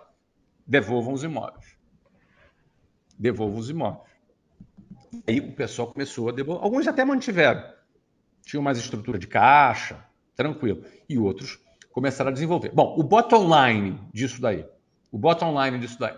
devolvam 0.65 1.13
os 1.13 1.23
imóveis. 1.23 1.72
Devolvam 3.17 3.59
os 3.59 3.69
imóveis. 3.69 4.13
Aí 5.27 5.39
o 5.39 5.53
pessoal 5.53 5.91
começou 5.91 6.29
a 6.29 6.31
devolver. 6.31 6.63
Alguns 6.63 6.87
até 6.87 7.05
mantiveram. 7.05 7.63
Tinham 8.43 8.63
mais 8.63 8.77
estrutura 8.77 9.17
de 9.17 9.27
caixa, 9.27 10.03
tranquilo. 10.35 10.83
E 11.07 11.17
outros 11.17 11.59
começaram 11.91 12.29
a 12.29 12.33
desenvolver. 12.33 12.71
Bom, 12.73 12.95
o 12.97 13.03
bottom 13.03 13.47
line 13.47 13.99
disso 14.13 14.41
daí. 14.41 14.65
O 15.11 15.17
bottom 15.17 15.63
line 15.63 15.79
disso 15.79 15.99
daí. 15.99 16.15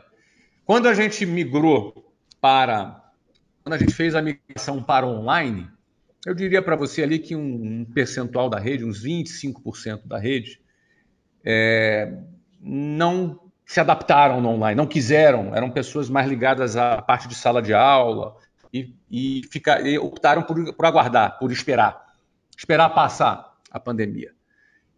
Quando 0.65 0.87
a 0.87 0.93
gente 0.93 1.25
migrou 1.25 2.13
para. 2.41 3.03
Quando 3.61 3.73
a 3.73 3.77
gente 3.77 3.93
fez 3.93 4.15
a 4.15 4.21
migração 4.21 4.81
para 4.81 5.07
online, 5.07 5.67
eu 6.25 6.33
diria 6.33 6.61
para 6.61 6.75
você 6.75 7.03
ali 7.03 7.19
que 7.19 7.35
um, 7.35 7.81
um, 7.81 7.85
percentual 7.85 8.49
da 8.49 8.59
rede, 8.59 8.85
uns 8.85 9.03
25% 9.03 10.05
da 10.05 10.19
rede, 10.19 10.61
é, 11.43 12.17
não 12.59 13.44
se 13.65 13.79
adaptaram 13.79 14.39
no 14.39 14.49
online, 14.49 14.75
não 14.75 14.85
quiseram, 14.85 15.55
eram 15.55 15.69
pessoas 15.71 16.09
mais 16.09 16.27
ligadas 16.27 16.77
à 16.77 17.01
parte 17.01 17.27
de 17.27 17.35
sala 17.35 17.61
de 17.61 17.73
aula, 17.73 18.35
e, 18.73 18.93
e, 19.09 19.41
e 19.85 19.97
optaram 19.97 20.43
por, 20.43 20.73
por, 20.73 20.85
aguardar, 20.85 21.39
por 21.39 21.51
esperar, 21.51 22.13
esperar 22.57 22.89
passar 22.89 23.55
a 23.71 23.79
pandemia. 23.79 24.33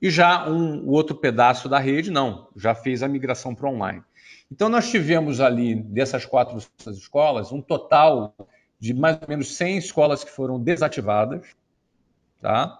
E 0.01 0.09
já 0.09 0.47
um, 0.49 0.83
o 0.83 0.91
outro 0.91 1.15
pedaço 1.15 1.69
da 1.69 1.79
rede, 1.79 2.11
não, 2.11 2.49
já 2.55 2.75
fez 2.75 3.01
a 3.01 3.07
migração 3.07 3.55
para 3.55 3.69
online. 3.69 4.03
Então, 4.51 4.69
nós 4.69 4.89
tivemos 4.89 5.41
ali, 5.41 5.75
dessas 5.75 6.25
quatro 6.25 6.57
escolas, 6.87 7.51
um 7.51 7.61
total 7.61 8.33
de 8.79 8.93
mais 8.93 9.17
ou 9.21 9.27
menos 9.27 9.55
100 9.55 9.77
escolas 9.77 10.23
que 10.23 10.31
foram 10.31 10.59
desativadas. 10.59 11.45
Tá? 12.41 12.79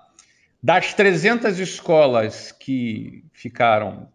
Das 0.62 0.94
300 0.94 1.60
escolas 1.60 2.52
que 2.52 3.24
ficaram 3.34 4.12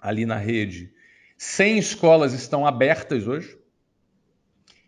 ali 0.00 0.24
na 0.26 0.36
rede, 0.36 0.92
100 1.36 1.78
escolas 1.78 2.32
estão 2.32 2.66
abertas 2.66 3.26
hoje. 3.26 3.58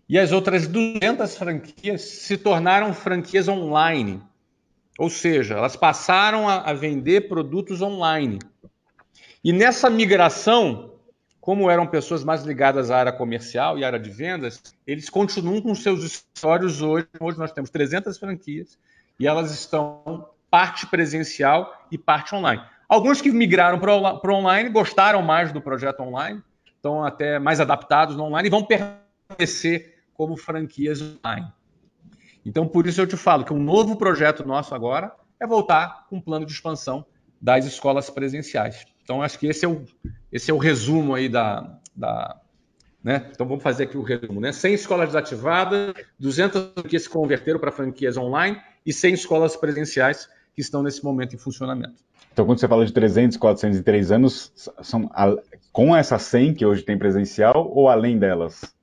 E 0.08 0.18
as 0.18 0.30
outras 0.30 0.68
200 0.68 1.36
franquias 1.36 2.02
se 2.02 2.36
tornaram 2.36 2.94
franquias 2.94 3.48
online. 3.48 4.22
Ou 4.98 5.10
seja, 5.10 5.54
elas 5.54 5.76
passaram 5.76 6.48
a, 6.48 6.60
a 6.60 6.72
vender 6.72 7.28
produtos 7.28 7.82
online. 7.82 8.38
E 9.42 9.52
nessa 9.52 9.90
migração, 9.90 10.94
como 11.40 11.70
eram 11.70 11.86
pessoas 11.86 12.24
mais 12.24 12.42
ligadas 12.44 12.90
à 12.90 12.98
área 12.98 13.12
comercial 13.12 13.78
e 13.78 13.84
à 13.84 13.88
área 13.88 14.00
de 14.00 14.10
vendas, 14.10 14.62
eles 14.86 15.10
continuam 15.10 15.60
com 15.60 15.74
seus 15.74 16.02
escritórios 16.02 16.82
hoje. 16.82 17.06
Hoje 17.20 17.38
nós 17.38 17.52
temos 17.52 17.70
300 17.70 18.16
franquias 18.18 18.78
e 19.18 19.26
elas 19.26 19.52
estão 19.52 20.28
parte 20.50 20.86
presencial 20.86 21.86
e 21.90 21.98
parte 21.98 22.34
online. 22.34 22.62
Alguns 22.88 23.20
que 23.20 23.30
migraram 23.30 23.78
para 23.78 23.92
o 23.94 24.34
online 24.34 24.68
gostaram 24.70 25.22
mais 25.22 25.52
do 25.52 25.60
projeto 25.60 26.00
online, 26.00 26.42
estão 26.74 27.04
até 27.04 27.38
mais 27.38 27.60
adaptados 27.60 28.16
no 28.16 28.24
online 28.24 28.48
e 28.48 28.50
vão 28.50 28.64
permanecer 28.64 29.96
como 30.14 30.36
franquias 30.36 31.00
online. 31.02 31.52
Então, 32.44 32.66
por 32.66 32.86
isso 32.86 33.00
eu 33.00 33.06
te 33.06 33.16
falo 33.16 33.44
que 33.44 33.52
um 33.52 33.58
novo 33.58 33.96
projeto 33.96 34.46
nosso 34.46 34.74
agora 34.74 35.12
é 35.40 35.46
voltar 35.46 36.06
com 36.08 36.16
um 36.16 36.20
plano 36.20 36.46
de 36.46 36.52
expansão 36.52 37.04
das 37.40 37.66
escolas 37.66 38.08
presenciais. 38.08 38.86
Então, 39.02 39.20
acho 39.20 39.38
que 39.38 39.48
esse 39.48 39.64
é 39.64 39.68
o, 39.68 39.84
esse 40.30 40.50
é 40.50 40.54
o 40.54 40.58
resumo 40.58 41.14
aí 41.14 41.28
da, 41.28 41.78
da 41.94 42.40
né? 43.02 43.28
Então, 43.30 43.46
vamos 43.46 43.62
fazer 43.62 43.84
aqui 43.84 43.96
o 43.96 44.02
resumo. 44.02 44.40
Né? 44.40 44.52
100 44.52 44.74
escolas 44.74 45.08
desativadas, 45.08 45.92
200 46.18 46.72
que 46.88 46.98
se 46.98 47.08
converteram 47.08 47.58
para 47.58 47.70
franquias 47.70 48.16
online 48.16 48.60
e 48.84 48.92
100 48.92 49.14
escolas 49.14 49.56
presenciais 49.56 50.28
que 50.56 50.62
estão 50.62 50.82
nesse 50.82 51.04
momento 51.04 51.34
em 51.34 51.38
funcionamento. 51.38 52.02
Então, 52.32 52.46
quando 52.46 52.58
você 52.58 52.66
fala 52.66 52.84
de 52.84 52.92
300, 52.92 53.36
400 53.36 53.78
em 53.78 53.82
três 53.82 54.10
anos, 54.10 54.50
são 54.82 55.10
com 55.70 55.94
essas 55.94 56.22
100 56.22 56.54
que 56.54 56.64
hoje 56.66 56.82
tem 56.82 56.98
presencial 56.98 57.70
ou 57.70 57.88
além 57.90 58.18
delas? 58.18 58.74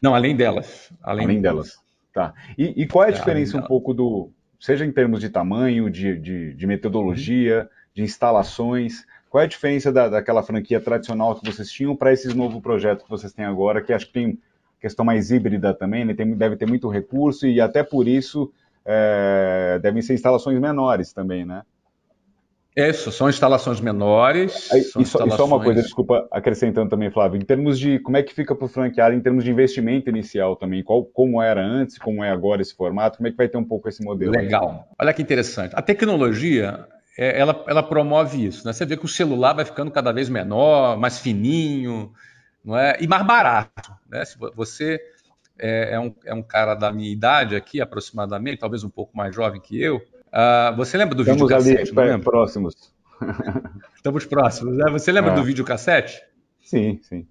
Não, 0.00 0.14
além 0.14 0.36
delas. 0.36 0.92
Além, 1.02 1.24
além 1.24 1.40
delas. 1.40 1.78
Tá. 2.12 2.34
E, 2.56 2.82
e, 2.82 2.86
qual 2.86 3.04
é 3.04 3.08
a 3.08 3.10
é, 3.10 3.14
diferença 3.14 3.56
um 3.56 3.62
pouco 3.62 3.94
do, 3.94 4.30
seja 4.60 4.84
em 4.84 4.92
termos 4.92 5.20
de 5.20 5.30
tamanho, 5.30 5.90
de, 5.90 6.18
de, 6.18 6.54
de 6.54 6.66
metodologia, 6.66 7.62
uhum. 7.62 7.68
de 7.94 8.02
instalações, 8.02 9.06
qual 9.30 9.42
é 9.42 9.44
a 9.44 9.48
diferença 9.48 9.90
da, 9.90 10.08
daquela 10.08 10.42
franquia 10.42 10.80
tradicional 10.80 11.34
que 11.36 11.50
vocês 11.50 11.70
tinham 11.70 11.96
para 11.96 12.12
esse 12.12 12.34
novo 12.34 12.60
projeto 12.60 13.04
que 13.04 13.10
vocês 13.10 13.32
têm 13.32 13.44
agora, 13.44 13.82
que 13.82 13.92
acho 13.92 14.06
que 14.06 14.12
tem 14.12 14.38
questão 14.80 15.04
mais 15.04 15.30
híbrida 15.30 15.74
também, 15.74 16.04
né? 16.04 16.14
tem, 16.14 16.34
deve 16.34 16.56
ter 16.56 16.66
muito 16.66 16.88
recurso 16.88 17.46
e 17.46 17.60
até 17.60 17.82
por 17.82 18.06
isso 18.06 18.52
é, 18.90 19.78
devem 19.82 20.00
ser 20.00 20.14
instalações 20.14 20.58
menores 20.58 21.12
também, 21.12 21.44
né? 21.44 21.62
Isso, 22.74 23.10
são 23.10 23.28
instalações 23.28 23.80
menores. 23.80 24.70
Aí, 24.72 24.82
são 24.82 25.02
e, 25.02 25.04
só, 25.04 25.18
instalações... 25.18 25.34
e, 25.34 25.36
só, 25.36 25.44
uma 25.44 25.62
coisa, 25.62 25.82
desculpa, 25.82 26.28
acrescentando 26.30 26.88
também, 26.88 27.10
Flávio, 27.10 27.36
em 27.36 27.44
termos 27.44 27.78
de 27.78 27.98
como 27.98 28.16
é 28.16 28.22
que 28.22 28.32
fica 28.32 28.54
para 28.54 28.64
o 28.64 28.68
franqueado, 28.68 29.14
em 29.14 29.20
termos 29.20 29.44
de 29.44 29.50
investimento 29.50 30.08
inicial 30.08 30.54
também, 30.56 30.82
qual, 30.82 31.04
como 31.04 31.42
era 31.42 31.60
antes, 31.60 31.98
como 31.98 32.22
é 32.22 32.30
agora 32.30 32.62
esse 32.62 32.74
formato, 32.74 33.18
como 33.18 33.26
é 33.26 33.30
que 33.30 33.36
vai 33.36 33.48
ter 33.48 33.58
um 33.58 33.64
pouco 33.64 33.88
esse 33.88 34.02
modelo? 34.02 34.30
Legal, 34.30 34.70
aí? 34.70 34.94
olha 35.00 35.12
que 35.12 35.20
interessante. 35.20 35.74
A 35.74 35.82
tecnologia, 35.82 36.86
é, 37.18 37.38
ela, 37.38 37.64
ela 37.66 37.82
promove 37.82 38.46
isso, 38.46 38.64
né? 38.64 38.72
Você 38.72 38.86
vê 38.86 38.96
que 38.96 39.04
o 39.04 39.08
celular 39.08 39.54
vai 39.54 39.64
ficando 39.64 39.90
cada 39.90 40.12
vez 40.12 40.28
menor, 40.28 40.96
mais 40.96 41.18
fininho, 41.18 42.12
não 42.64 42.78
é? 42.78 42.96
E 43.00 43.08
mais 43.08 43.26
barato, 43.26 43.92
né? 44.08 44.24
Se 44.24 44.38
você 44.38 45.00
é, 45.58 45.94
é 45.94 46.00
um, 46.00 46.14
é 46.24 46.34
um 46.34 46.42
cara 46.42 46.74
da 46.74 46.92
minha 46.92 47.10
idade 47.10 47.56
aqui, 47.56 47.80
aproximadamente, 47.80 48.58
talvez 48.58 48.84
um 48.84 48.90
pouco 48.90 49.16
mais 49.16 49.34
jovem 49.34 49.60
que 49.60 49.80
eu, 49.80 50.00
Uh, 50.28 50.76
você 50.76 50.96
lembra 50.96 51.14
do 51.14 51.22
Estamos 51.22 51.42
vídeo 51.42 51.56
cassete? 51.56 51.82
Estamos 51.84 52.12
ali 52.12 52.22
próximos. 52.22 52.74
Estamos 53.96 54.26
próximos. 54.26 54.76
Né? 54.76 54.84
Você 54.92 55.10
lembra 55.10 55.32
ah. 55.32 55.34
do 55.34 55.42
vídeo 55.42 55.64
cassete? 55.64 56.22
Sim, 56.60 57.00
sim. 57.02 57.26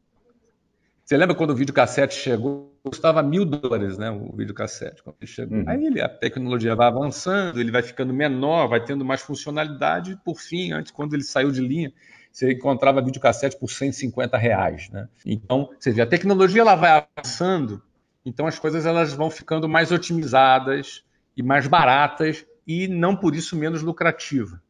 Você 1.06 1.16
lembra 1.16 1.36
quando 1.36 1.52
o 1.52 1.56
vídeo 1.56 1.74
cassete 1.74 2.16
chegou? 2.16 2.76
Custava 2.84 3.24
mil 3.24 3.46
dólares, 3.46 3.98
né? 3.98 4.12
O 4.12 4.36
vídeo 4.36 4.54
cassete. 4.54 5.02
Quando 5.02 5.16
ele 5.22 5.32
chegou. 5.32 5.58
Uhum. 5.58 5.64
Aí 5.68 5.86
ele, 5.86 6.02
a 6.02 6.10
tecnologia 6.10 6.76
vai 6.76 6.88
avançando, 6.88 7.62
ele 7.62 7.72
vai 7.72 7.82
ficando 7.82 8.14
menor, 8.14 8.68
vai 8.68 8.84
tendo 8.84 9.06
mais 9.06 9.22
funcionalidade. 9.22 10.12
E 10.12 10.18
por 10.18 10.38
fim, 10.40 10.74
antes, 10.74 10.92
quando 10.92 11.14
ele 11.14 11.24
saiu 11.24 11.50
de 11.50 11.62
linha, 11.62 11.94
você 12.30 12.52
encontrava 12.52 13.02
vídeo 13.02 13.22
cassete 13.22 13.58
por 13.58 13.70
150 13.70 14.38
reais, 14.38 14.90
né? 14.90 15.08
Então, 15.26 15.70
você 15.80 15.92
vê, 15.92 16.02
a 16.02 16.06
tecnologia 16.06 16.62
ela 16.62 16.76
vai 16.76 17.08
avançando, 17.16 17.82
então 18.28 18.46
as 18.46 18.60
coisas 18.60 18.86
elas 18.86 19.14
vão 19.14 19.30
ficando 19.30 19.70
mais 19.70 19.90
otimizadas 19.90 21.02
e 21.36 21.42
mais 21.42 21.66
baratas 21.66 22.46
e 22.68 22.86
não 22.86 23.16
por 23.16 23.34
isso 23.34 23.56
menos 23.56 23.82
lucrativa. 23.82 24.62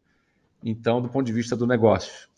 Então, 0.63 1.01
do 1.01 1.09
ponto 1.09 1.25
de 1.25 1.33
vista 1.33 1.55
do 1.55 1.65
negócio. 1.65 2.29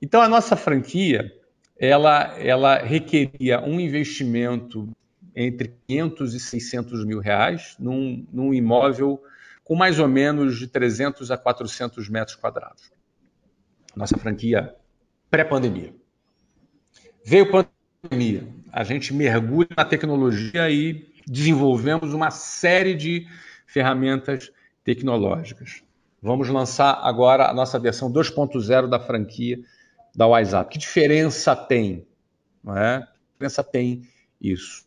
Então, 0.00 0.20
a 0.20 0.28
nossa 0.28 0.54
franquia, 0.54 1.32
ela, 1.78 2.38
ela 2.38 2.76
requeria 2.76 3.62
um 3.62 3.80
investimento 3.80 4.90
entre 5.34 5.74
500 5.88 6.34
e 6.34 6.40
600 6.40 7.06
mil 7.06 7.18
reais 7.18 7.74
num, 7.78 8.26
num 8.30 8.52
imóvel 8.52 9.22
com 9.64 9.74
mais 9.74 9.98
ou 9.98 10.06
menos 10.06 10.58
de 10.58 10.66
300 10.66 11.30
a 11.30 11.38
400 11.38 12.10
metros 12.10 12.36
quadrados. 12.36 12.92
Nossa 13.96 14.18
franquia 14.18 14.74
pré-pandemia. 15.30 15.94
Veio 17.24 17.50
pandemia, 17.50 18.46
a 18.72 18.82
gente 18.82 19.12
mergulha 19.12 19.68
na 19.76 19.84
tecnologia 19.84 20.70
e 20.70 21.06
desenvolvemos 21.26 22.14
uma 22.14 22.30
série 22.30 22.94
de 22.94 23.26
ferramentas 23.66 24.50
tecnológicas. 24.82 25.82
Vamos 26.22 26.48
lançar 26.48 27.00
agora 27.02 27.48
a 27.48 27.54
nossa 27.54 27.78
versão 27.78 28.10
2.0 28.10 28.88
da 28.88 28.98
franquia 28.98 29.60
da 30.14 30.26
WhatsApp. 30.26 30.70
Que 30.70 30.78
diferença 30.78 31.54
tem? 31.54 32.06
Não 32.64 32.76
é? 32.76 33.00
Que 33.00 33.32
diferença 33.32 33.62
tem 33.62 34.08
isso? 34.40 34.84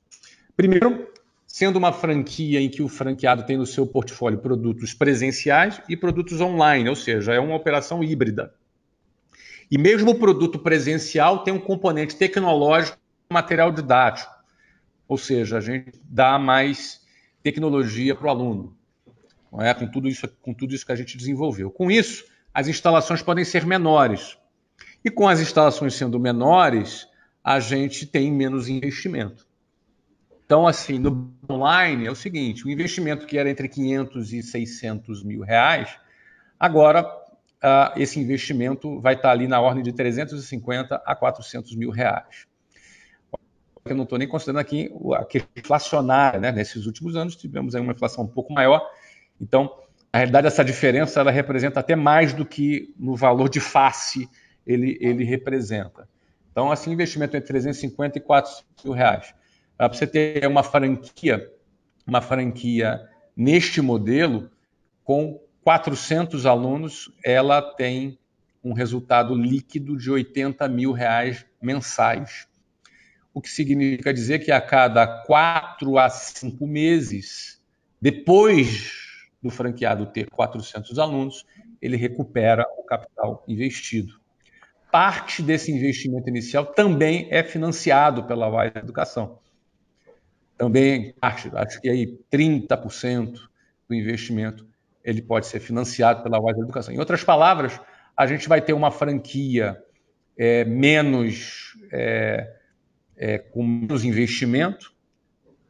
Primeiro, 0.57 1.07
sendo 1.45 1.77
uma 1.77 1.93
franquia 1.93 2.59
em 2.59 2.69
que 2.69 2.81
o 2.81 2.87
franqueado 2.87 3.45
tem 3.45 3.57
no 3.57 3.65
seu 3.65 3.85
portfólio 3.85 4.39
produtos 4.39 4.93
presenciais 4.93 5.81
e 5.87 5.95
produtos 5.95 6.41
online, 6.41 6.89
ou 6.89 6.95
seja, 6.95 7.33
é 7.33 7.39
uma 7.39 7.55
operação 7.55 8.03
híbrida. 8.03 8.53
E 9.69 9.77
mesmo 9.77 10.11
o 10.11 10.15
produto 10.15 10.59
presencial 10.59 11.43
tem 11.43 11.53
um 11.53 11.59
componente 11.59 12.15
tecnológico, 12.15 12.97
material 13.35 13.71
didático, 13.71 14.33
ou 15.07 15.17
seja, 15.17 15.57
a 15.57 15.61
gente 15.61 16.01
dá 16.05 16.39
mais 16.39 17.05
tecnologia 17.43 18.15
para 18.15 18.27
o 18.27 18.29
aluno, 18.29 18.77
é? 19.59 19.73
com, 19.73 19.87
tudo 19.87 20.07
isso, 20.07 20.27
com 20.41 20.53
tudo 20.53 20.73
isso 20.73 20.85
que 20.85 20.91
a 20.91 20.95
gente 20.95 21.17
desenvolveu. 21.17 21.69
Com 21.69 21.91
isso, 21.91 22.25
as 22.53 22.67
instalações 22.67 23.21
podem 23.21 23.43
ser 23.43 23.65
menores. 23.65 24.37
E 25.03 25.11
com 25.11 25.27
as 25.27 25.39
instalações 25.39 25.93
sendo 25.93 26.19
menores, 26.19 27.07
a 27.43 27.59
gente 27.59 28.07
tem 28.07 28.31
menos 28.31 28.67
investimento. 28.67 29.45
Então, 30.45 30.65
assim, 30.65 30.97
no 30.97 31.33
online 31.49 32.07
é 32.07 32.11
o 32.11 32.15
seguinte: 32.15 32.65
o 32.65 32.69
investimento 32.69 33.25
que 33.25 33.37
era 33.37 33.49
entre 33.49 33.67
500 33.67 34.33
e 34.33 34.41
600 34.41 35.23
mil 35.23 35.41
reais, 35.41 35.95
agora 36.59 37.03
uh, 37.03 37.99
esse 37.99 38.19
investimento 38.19 38.99
vai 38.99 39.15
estar 39.15 39.31
ali 39.31 39.47
na 39.47 39.59
ordem 39.59 39.83
de 39.83 39.91
350 39.91 41.01
a 41.05 41.15
400 41.15 41.75
mil 41.75 41.91
reais. 41.91 42.47
Eu 43.87 43.95
não 43.95 44.03
estou 44.03 44.17
nem 44.17 44.27
considerando 44.27 44.61
aqui 44.61 44.91
a 45.13 45.23
questão 45.23 45.51
inflacionária, 45.55 46.39
né? 46.39 46.51
Nesses 46.51 46.87
últimos 46.87 47.15
anos 47.15 47.35
tivemos 47.35 47.75
uma 47.75 47.93
inflação 47.93 48.23
um 48.23 48.27
pouco 48.27 48.51
maior, 48.51 48.81
então, 49.39 49.71
na 50.11 50.19
realidade, 50.19 50.47
essa 50.47 50.63
diferença 50.63 51.19
ela 51.19 51.29
representa 51.29 51.79
até 51.79 51.95
mais 51.95 52.33
do 52.33 52.45
que 52.45 52.93
no 52.97 53.15
valor 53.15 53.47
de 53.47 53.59
face 53.59 54.27
ele, 54.65 54.97
ele 54.99 55.23
representa. 55.23 56.07
Então, 56.51 56.71
assim, 56.71 56.91
investimento 56.91 57.37
entre 57.37 57.47
350 57.47 58.17
e 58.17 58.21
400 58.21 58.65
mil 58.83 58.93
reais. 58.93 59.35
Para 59.77 59.89
você 59.89 60.07
ter 60.07 60.47
uma 60.47 60.63
franquia, 60.63 61.51
uma 62.07 62.21
franquia 62.21 63.07
neste 63.35 63.81
modelo, 63.81 64.49
com 65.03 65.39
400 65.63 66.45
alunos, 66.45 67.11
ela 67.23 67.61
tem 67.61 68.17
um 68.63 68.73
resultado 68.73 69.35
líquido 69.35 69.95
de 69.95 70.09
80 70.09 70.67
mil 70.69 70.91
reais 70.91 71.45
mensais. 71.61 72.47
O 73.35 73.41
que 73.41 73.49
significa 73.49 74.11
dizer 74.11 74.39
que 74.39 74.51
a 74.51 74.59
cada 74.59 75.05
quatro 75.05 75.99
a 75.99 76.09
cinco 76.09 76.65
meses, 76.65 77.61
depois 78.01 78.91
do 79.43 79.51
franqueado 79.51 80.07
ter 80.07 80.27
400 80.31 80.97
alunos, 80.97 81.45
ele 81.79 81.97
recupera 81.97 82.65
o 82.79 82.83
capital 82.83 83.43
investido. 83.47 84.19
Parte 84.91 85.43
desse 85.43 85.71
investimento 85.71 86.27
inicial 86.27 86.65
também 86.65 87.27
é 87.29 87.43
financiado 87.43 88.23
pela 88.23 88.47
Wise 88.47 88.77
Educação 88.77 89.37
também 90.57 91.13
acho, 91.21 91.55
acho 91.57 91.81
que 91.81 91.89
aí 91.89 92.17
30% 92.31 93.39
do 93.87 93.95
investimento 93.95 94.67
ele 95.03 95.21
pode 95.21 95.47
ser 95.47 95.59
financiado 95.59 96.23
pela 96.23 96.39
Wise 96.39 96.59
Educação. 96.59 96.93
Em 96.93 96.99
outras 96.99 97.23
palavras, 97.23 97.79
a 98.17 98.25
gente 98.25 98.49
vai 98.49 98.61
ter 98.61 98.73
uma 98.73 98.89
franquia 98.89 99.81
é, 100.37 100.65
menos 100.65 101.77
é, 101.91 102.51
é, 103.17 103.37
com 103.37 103.65
menos 103.65 104.03
investimento, 104.03 104.93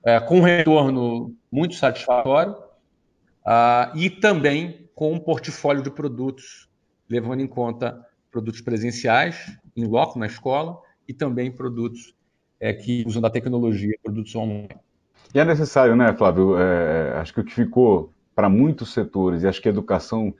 é, 0.03 0.19
com 0.19 0.41
retorno 0.41 1.35
muito 1.51 1.75
satisfatório 1.75 2.53
uh, 2.53 3.95
e 3.95 4.09
também 4.09 4.89
com 4.93 5.13
um 5.13 5.19
portfólio 5.19 5.83
de 5.83 5.89
produtos, 5.89 6.69
levando 7.09 7.41
em 7.41 7.47
conta 7.47 8.05
produtos 8.31 8.61
presenciais, 8.61 9.57
em 9.75 9.85
loco 9.85 10.17
na 10.17 10.25
escola, 10.25 10.79
e 11.07 11.13
também 11.13 11.51
produtos 11.51 12.15
é, 12.59 12.73
que 12.73 13.03
usam 13.05 13.21
da 13.21 13.29
tecnologia, 13.29 13.97
produtos 14.03 14.35
online. 14.35 14.69
E 15.33 15.39
é 15.39 15.45
necessário, 15.45 15.95
né, 15.95 16.13
Flávio? 16.13 16.57
É, 16.57 17.17
acho 17.17 17.33
que 17.33 17.41
o 17.41 17.43
que 17.43 17.53
ficou 17.53 18.13
para 18.33 18.49
muitos 18.49 18.93
setores, 18.93 19.43
e 19.43 19.47
acho 19.47 19.61
que 19.61 19.69
a 19.69 19.71
educação 19.71 20.33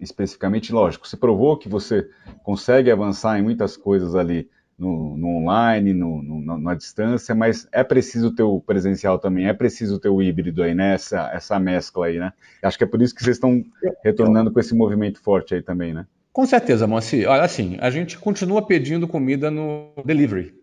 especificamente, 0.00 0.72
lógico, 0.72 1.06
se 1.06 1.16
provou 1.16 1.56
que 1.56 1.68
você 1.68 2.08
consegue 2.42 2.90
avançar 2.90 3.38
em 3.38 3.42
muitas 3.42 3.76
coisas 3.76 4.14
ali 4.14 4.48
no, 4.78 5.16
no 5.16 5.28
online, 5.36 5.92
no, 5.92 6.22
no, 6.22 6.58
na 6.58 6.74
distância, 6.74 7.34
mas 7.34 7.68
é 7.70 7.84
preciso 7.84 8.34
ter 8.34 8.42
o 8.42 8.60
presencial 8.60 9.18
também, 9.18 9.46
é 9.46 9.52
preciso 9.52 9.98
ter 9.98 10.08
o 10.08 10.20
híbrido 10.20 10.62
aí, 10.62 10.74
né? 10.74 10.94
Essa, 10.94 11.30
essa 11.32 11.58
mescla 11.58 12.06
aí, 12.06 12.18
né? 12.18 12.32
Acho 12.62 12.78
que 12.78 12.84
é 12.84 12.86
por 12.86 13.00
isso 13.00 13.14
que 13.14 13.22
vocês 13.22 13.36
estão 13.36 13.64
retornando 14.04 14.52
com 14.52 14.58
esse 14.58 14.74
movimento 14.74 15.20
forte 15.20 15.54
aí 15.54 15.62
também, 15.62 15.92
né? 15.92 16.06
Com 16.32 16.46
certeza, 16.46 16.86
Moacir. 16.86 17.28
Olha, 17.28 17.42
assim, 17.42 17.76
a 17.80 17.90
gente 17.90 18.18
continua 18.18 18.66
pedindo 18.66 19.06
comida 19.06 19.50
no 19.50 19.92
delivery 20.04 20.62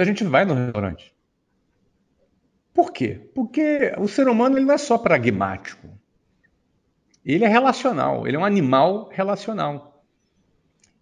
a 0.00 0.04
gente 0.04 0.24
vai 0.24 0.44
no 0.44 0.54
restaurante. 0.54 1.14
Por 2.72 2.92
quê? 2.92 3.30
Porque 3.32 3.94
o 3.96 4.08
ser 4.08 4.26
humano 4.26 4.58
ele 4.58 4.66
não 4.66 4.74
é 4.74 4.78
só 4.78 4.98
pragmático. 4.98 5.88
Ele 7.24 7.44
é 7.44 7.48
relacional, 7.48 8.26
ele 8.26 8.36
é 8.36 8.40
um 8.40 8.44
animal 8.44 9.08
relacional. 9.12 9.93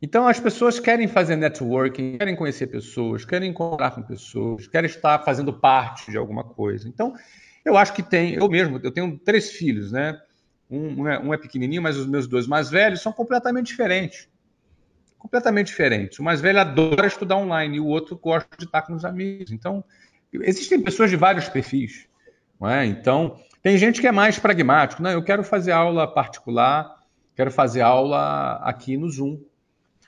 Então 0.03 0.27
as 0.27 0.41
pessoas 0.41 0.81
querem 0.81 1.07
fazer 1.07 1.37
networking, 1.37 2.19
querem 2.19 2.37
conhecer 2.37 2.67
pessoas, 2.67 3.25
querem 3.25 3.51
encontrar 3.51 3.93
com 3.93 4.03
pessoas, 4.03 4.67
querem 4.67 4.91
estar 4.91 5.21
fazendo 5.21 5.53
parte 5.53 6.11
de 6.11 6.19
alguma 6.19 6.43
coisa. 6.43 6.89
Então, 6.89 7.15
eu 7.65 7.77
acho 7.77 7.95
que 7.95 8.03
tem, 8.03 8.35
eu 8.35 8.49
mesmo, 8.49 8.81
eu 8.83 8.91
tenho 8.91 9.17
três 9.19 9.53
filhos, 9.53 9.93
né? 9.93 10.21
Um, 10.69 11.07
é, 11.07 11.19
um 11.21 11.33
é 11.33 11.39
pequenininho, 11.39 11.81
mas 11.81 11.97
os 11.97 12.07
meus 12.07 12.27
dois 12.27 12.49
mais 12.49 12.69
velhos 12.69 13.01
são 13.01 13.13
completamente 13.13 13.69
diferentes 13.69 14.29
completamente 15.23 15.69
diferentes. 15.69 16.19
O 16.19 16.25
mais 16.25 16.41
velho 16.41 16.59
adora 16.59 17.07
estudar 17.07 17.37
online 17.37 17.77
e 17.77 17.81
o 17.81 17.87
outro 17.87 18.17
gosta 18.17 18.49
de 18.59 18.65
estar 18.65 18.83
com 18.83 18.93
os 18.93 19.05
amigos. 19.05 19.53
Então, 19.53 19.85
existem 20.33 20.83
pessoas 20.83 21.11
de 21.11 21.17
vários 21.17 21.49
perfis. 21.49 22.09
Não 22.61 22.69
é? 22.69 22.85
Então, 22.85 23.39
tem 23.63 23.79
gente 23.79 24.01
que 24.01 24.09
é 24.09 24.13
mais 24.13 24.37
pragmático. 24.41 25.01
Não, 25.01 25.11
eu 25.11 25.23
quero 25.23 25.45
fazer 25.45 25.71
aula 25.71 26.13
particular, 26.13 26.99
quero 27.37 27.53
fazer 27.53 27.83
aula 27.83 28.57
aqui 28.65 28.97
no 28.97 29.09
Zoom. 29.09 29.39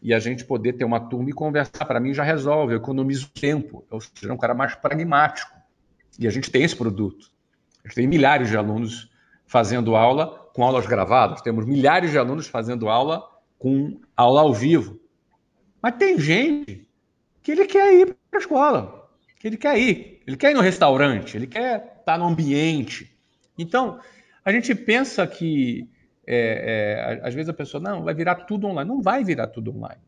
E 0.04 0.12
a 0.12 0.18
gente 0.18 0.44
poder 0.44 0.74
ter 0.74 0.84
uma 0.84 1.00
turma 1.00 1.30
e 1.30 1.32
conversar, 1.32 1.86
para 1.86 1.98
mim 1.98 2.12
já 2.12 2.22
resolve, 2.22 2.74
eu 2.74 2.76
economizo 2.76 3.30
tempo. 3.30 3.86
Eu 3.90 3.98
seja, 4.00 4.30
um 4.30 4.36
cara 4.36 4.52
mais 4.52 4.74
pragmático. 4.74 5.50
E 6.18 6.26
a 6.28 6.30
gente 6.30 6.50
tem 6.50 6.62
esse 6.62 6.76
produto. 6.76 7.32
A 7.82 7.88
gente 7.88 7.94
tem 7.94 8.06
milhares 8.06 8.50
de 8.50 8.56
alunos 8.56 9.10
fazendo 9.46 9.96
aula 9.96 10.50
com 10.54 10.62
aulas 10.62 10.86
gravadas, 10.86 11.40
temos 11.40 11.66
milhares 11.66 12.10
de 12.10 12.18
alunos 12.18 12.46
fazendo 12.46 12.88
aula 12.88 13.28
com 13.58 14.00
aula 14.16 14.42
ao 14.42 14.54
vivo. 14.54 15.00
Mas 15.82 15.96
tem 15.96 16.18
gente 16.18 16.88
que 17.42 17.52
ele 17.52 17.66
quer 17.66 17.92
ir 17.94 18.16
para 18.30 18.38
a 18.38 18.42
escola, 18.42 19.10
que 19.40 19.48
ele 19.48 19.56
quer 19.56 19.78
ir, 19.78 20.22
ele 20.26 20.36
quer 20.36 20.52
ir 20.52 20.54
no 20.54 20.60
restaurante, 20.60 21.36
ele 21.36 21.46
quer 21.46 21.96
estar 21.98 22.18
no 22.18 22.26
ambiente. 22.26 23.18
Então, 23.58 23.98
a 24.44 24.52
gente 24.52 24.74
pensa 24.74 25.26
que 25.26 25.88
é, 26.26 27.20
é, 27.22 27.26
às 27.26 27.34
vezes 27.34 27.48
a 27.48 27.54
pessoa 27.54 27.82
não 27.82 28.02
vai 28.02 28.14
virar 28.14 28.34
tudo 28.36 28.66
online, 28.66 28.88
não 28.88 29.02
vai 29.02 29.24
virar 29.24 29.46
tudo 29.48 29.74
online, 29.74 30.00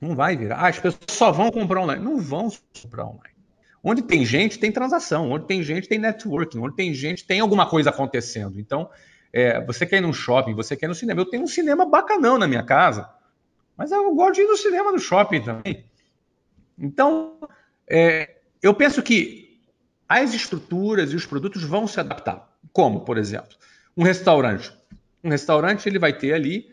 não 0.00 0.14
vai 0.14 0.36
virar. 0.36 0.56
Ah, 0.56 0.68
as 0.68 0.78
pessoas 0.78 1.04
só 1.08 1.32
vão 1.32 1.50
comprar 1.50 1.82
online, 1.82 2.02
não 2.02 2.18
vão 2.18 2.50
comprar 2.82 3.04
online. 3.04 3.34
Onde 3.82 4.02
tem 4.02 4.24
gente 4.24 4.58
tem 4.58 4.70
transação, 4.70 5.30
onde 5.30 5.46
tem 5.46 5.62
gente 5.62 5.88
tem 5.88 5.98
networking, 5.98 6.58
onde 6.58 6.76
tem 6.76 6.92
gente 6.92 7.26
tem 7.26 7.40
alguma 7.40 7.66
coisa 7.66 7.90
acontecendo. 7.90 8.60
Então, 8.60 8.90
é, 9.32 9.64
você 9.64 9.86
quer 9.86 9.98
ir 9.98 10.00
num 10.02 10.12
shopping, 10.12 10.54
você 10.54 10.76
quer 10.76 10.86
ir 10.86 10.88
no 10.88 10.94
cinema. 10.94 11.20
Eu 11.20 11.26
tenho 11.26 11.44
um 11.44 11.46
cinema 11.46 11.86
bacanão 11.86 12.36
na 12.36 12.46
minha 12.46 12.62
casa. 12.62 13.08
Mas 13.76 13.90
eu 13.90 14.14
gosto 14.14 14.34
de 14.34 14.42
ir 14.42 14.46
no 14.46 14.56
cinema 14.56 14.92
no 14.92 14.98
shopping 14.98 15.42
também. 15.42 15.86
Então, 16.78 17.38
é, 17.88 18.36
eu 18.62 18.74
penso 18.74 19.02
que 19.02 19.58
as 20.06 20.34
estruturas 20.34 21.12
e 21.12 21.16
os 21.16 21.24
produtos 21.24 21.62
vão 21.62 21.86
se 21.86 21.98
adaptar. 21.98 22.50
Como, 22.72 23.00
por 23.00 23.16
exemplo, 23.16 23.56
um 23.96 24.02
restaurante. 24.02 24.72
Um 25.22 25.30
restaurante 25.30 25.88
ele 25.88 25.98
vai 25.98 26.12
ter 26.12 26.32
ali 26.32 26.70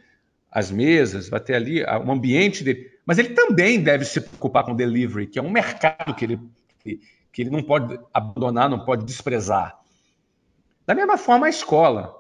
as 0.52 0.72
mesas, 0.72 1.30
vai 1.30 1.40
ter 1.40 1.56
ali 1.56 1.84
um 1.84 2.12
ambiente 2.12 2.64
dele, 2.64 2.92
mas 3.06 3.18
ele 3.18 3.30
também 3.30 3.82
deve 3.82 4.06
se 4.06 4.22
preocupar 4.22 4.64
com 4.64 4.76
delivery, 4.76 5.28
que 5.28 5.38
é 5.38 5.42
um 5.42 5.50
mercado 5.50 6.16
que 6.16 6.26
ele, 6.26 6.40
que 6.84 7.42
ele 7.42 7.50
não 7.50 7.62
pode 7.62 8.00
abandonar, 8.14 8.70
não 8.70 8.84
pode 8.84 9.06
desprezar. 9.06 9.78
Da 10.86 10.96
mesma 10.96 11.18
forma, 11.18 11.48
a 11.48 11.50
escola. 11.50 12.16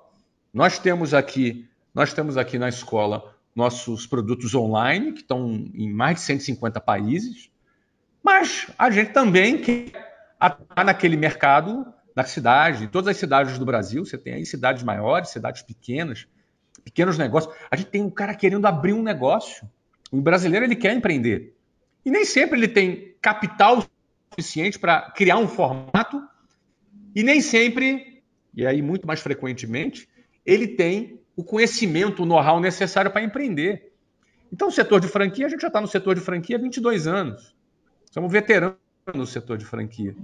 Nós 0.53 0.77
temos 0.77 1.13
aqui, 1.13 1.67
nós 1.93 2.13
temos 2.13 2.37
aqui 2.37 2.59
na 2.59 2.69
escola 2.69 3.33
nossos 3.55 4.05
produtos 4.05 4.53
online, 4.53 5.13
que 5.13 5.21
estão 5.21 5.49
em 5.73 5.91
mais 5.91 6.17
de 6.17 6.21
150 6.21 6.79
países, 6.79 7.49
mas 8.21 8.67
a 8.77 8.91
gente 8.91 9.13
também 9.13 9.57
quer 9.57 9.91
atuar 10.39 10.85
naquele 10.85 11.17
mercado 11.17 11.91
da 12.17 12.23
cidade, 12.23 12.85
em 12.85 12.87
todas 12.87 13.09
as 13.09 13.17
cidades 13.17 13.59
do 13.59 13.65
Brasil, 13.65 14.03
você 14.03 14.17
tem 14.17 14.33
aí 14.33 14.43
cidades 14.43 14.81
maiores, 14.81 15.29
cidades 15.29 15.61
pequenas, 15.61 16.27
pequenos 16.83 17.15
negócios. 17.15 17.53
A 17.69 17.75
gente 17.75 17.91
tem 17.91 18.01
um 18.01 18.09
cara 18.09 18.33
querendo 18.33 18.65
abrir 18.65 18.93
um 18.93 19.03
negócio. 19.03 19.69
O 20.11 20.19
brasileiro 20.19 20.65
ele 20.65 20.75
quer 20.75 20.95
empreender. 20.95 21.55
E 22.03 22.09
nem 22.09 22.25
sempre 22.25 22.57
ele 22.57 22.67
tem 22.67 23.13
capital 23.21 23.85
suficiente 24.31 24.79
para 24.79 25.11
criar 25.11 25.37
um 25.37 25.47
formato, 25.47 26.19
e 27.15 27.21
nem 27.21 27.39
sempre, 27.39 28.23
e 28.51 28.65
aí 28.65 28.81
muito 28.81 29.05
mais 29.05 29.19
frequentemente, 29.19 30.09
ele 30.43 30.69
tem 30.69 31.21
o 31.35 31.43
conhecimento, 31.43 32.23
o 32.23 32.25
know-how 32.25 32.59
necessário 32.59 33.11
para 33.11 33.21
empreender. 33.21 33.93
Então, 34.51 34.69
o 34.69 34.71
setor 34.71 34.99
de 34.99 35.07
franquia, 35.07 35.45
a 35.45 35.49
gente 35.49 35.61
já 35.61 35.67
está 35.67 35.79
no 35.79 35.87
setor 35.87 36.15
de 36.15 36.21
franquia 36.21 36.55
há 36.55 36.59
22 36.59 37.05
anos. 37.05 37.55
Somos 38.09 38.31
veteranos 38.31 38.75
no 39.13 39.27
setor 39.27 39.59
de 39.59 39.65
franquia. 39.65 40.15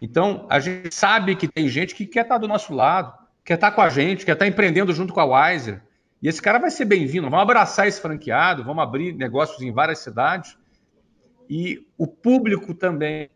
Então, 0.00 0.46
a 0.50 0.60
gente 0.60 0.94
sabe 0.94 1.34
que 1.36 1.48
tem 1.48 1.68
gente 1.68 1.94
que 1.94 2.06
quer 2.06 2.22
estar 2.22 2.38
do 2.38 2.48
nosso 2.48 2.74
lado, 2.74 3.12
quer 3.44 3.54
estar 3.54 3.70
com 3.70 3.80
a 3.80 3.88
gente, 3.88 4.24
quer 4.24 4.32
estar 4.32 4.46
empreendendo 4.46 4.92
junto 4.92 5.12
com 5.12 5.20
a 5.20 5.24
Wiser. 5.24 5.82
E 6.22 6.28
esse 6.28 6.40
cara 6.40 6.58
vai 6.58 6.70
ser 6.70 6.84
bem-vindo. 6.84 7.28
Vamos 7.30 7.42
abraçar 7.42 7.86
esse 7.86 8.00
franqueado, 8.00 8.64
vamos 8.64 8.82
abrir 8.82 9.12
negócios 9.12 9.60
em 9.62 9.72
várias 9.72 10.00
cidades. 10.00 10.56
E 11.48 11.86
o 11.96 12.06
público 12.06 12.74
também, 12.74 13.30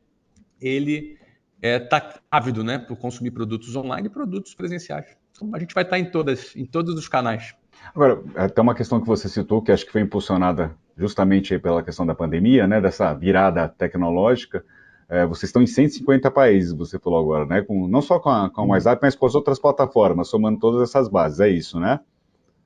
ele 0.61 1.19
está 1.63 1.97
é, 1.97 2.01
tá 2.01 2.21
ávido 2.31 2.65
né, 2.65 2.79
para 2.79 2.97
consumir 2.97 3.31
produtos 3.31 3.75
online 3.77 4.09
e 4.09 4.11
produtos 4.11 4.55
presenciais. 4.55 5.17
Então, 5.33 5.51
a 5.55 5.59
gente 5.59 5.75
vai 5.75 5.85
estar 5.85 5.99
em, 5.99 6.11
todas, 6.11 6.55
em 6.57 6.65
todos 6.65 6.95
os 6.95 7.09
canais. 7.09 7.55
Agora, 7.95 8.23
até 8.37 8.61
uma 8.61 8.75
questão 8.75 9.01
que 9.01 9.07
você 9.07 9.29
citou, 9.29 9.63
que 9.63 9.73
acho 9.73 9.87
que 9.87 9.93
foi 9.93 10.01
impulsionada 10.01 10.77
justamente 10.97 11.59
pela 11.59 11.83
questão 11.83 12.07
da 12.07 12.15
pandemia, 12.15 12.67
né, 12.67 12.81
dessa 12.81 13.13
virada 13.15 13.69
tecnológica. 13.69 14.65
É, 15.11 15.27
vocês 15.27 15.49
estão 15.49 15.61
em 15.61 15.67
150 15.67 16.31
países, 16.31 16.73
você 16.73 16.97
falou 16.97 17.19
agora, 17.19 17.45
né? 17.45 17.63
Com, 17.63 17.89
não 17.89 18.01
só 18.01 18.21
com, 18.21 18.31
a, 18.31 18.49
com 18.49 18.61
o 18.61 18.65
uhum. 18.65 18.71
WhatsApp, 18.71 19.01
mas 19.03 19.17
com 19.17 19.27
as 19.27 19.35
outras 19.35 19.59
plataformas, 19.59 20.29
somando 20.29 20.61
todas 20.61 20.89
essas 20.89 21.09
bases, 21.09 21.41
é 21.41 21.49
isso, 21.49 21.81
né? 21.81 21.99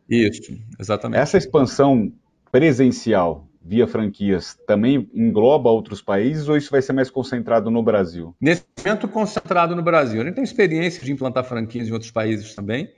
Isso, 0.09 0.55
exatamente. 0.79 1.19
Essa 1.19 1.39
expansão 1.39 2.13
presencial 2.53 3.49
via 3.65 3.87
franquias 3.87 4.59
também 4.67 5.09
engloba 5.15 5.71
outros 5.71 6.03
países 6.03 6.47
ou 6.47 6.57
isso 6.57 6.71
vai 6.71 6.83
ser 6.83 6.93
mais 6.93 7.11
concentrado 7.11 7.71
no 7.71 7.83
Brasil? 7.83 8.37
Nesse 8.39 8.63
momento, 8.77 9.09
concentrado 9.09 9.75
no 9.75 9.83
Brasil. 9.83 10.21
A 10.21 10.25
gente 10.25 10.35
tem 10.35 10.45
experiência 10.45 11.03
de 11.03 11.11
implantar 11.11 11.45
franquias 11.45 11.89
em 11.89 11.93
outros 11.93 12.11
países 12.11 12.55
também, 12.55 12.93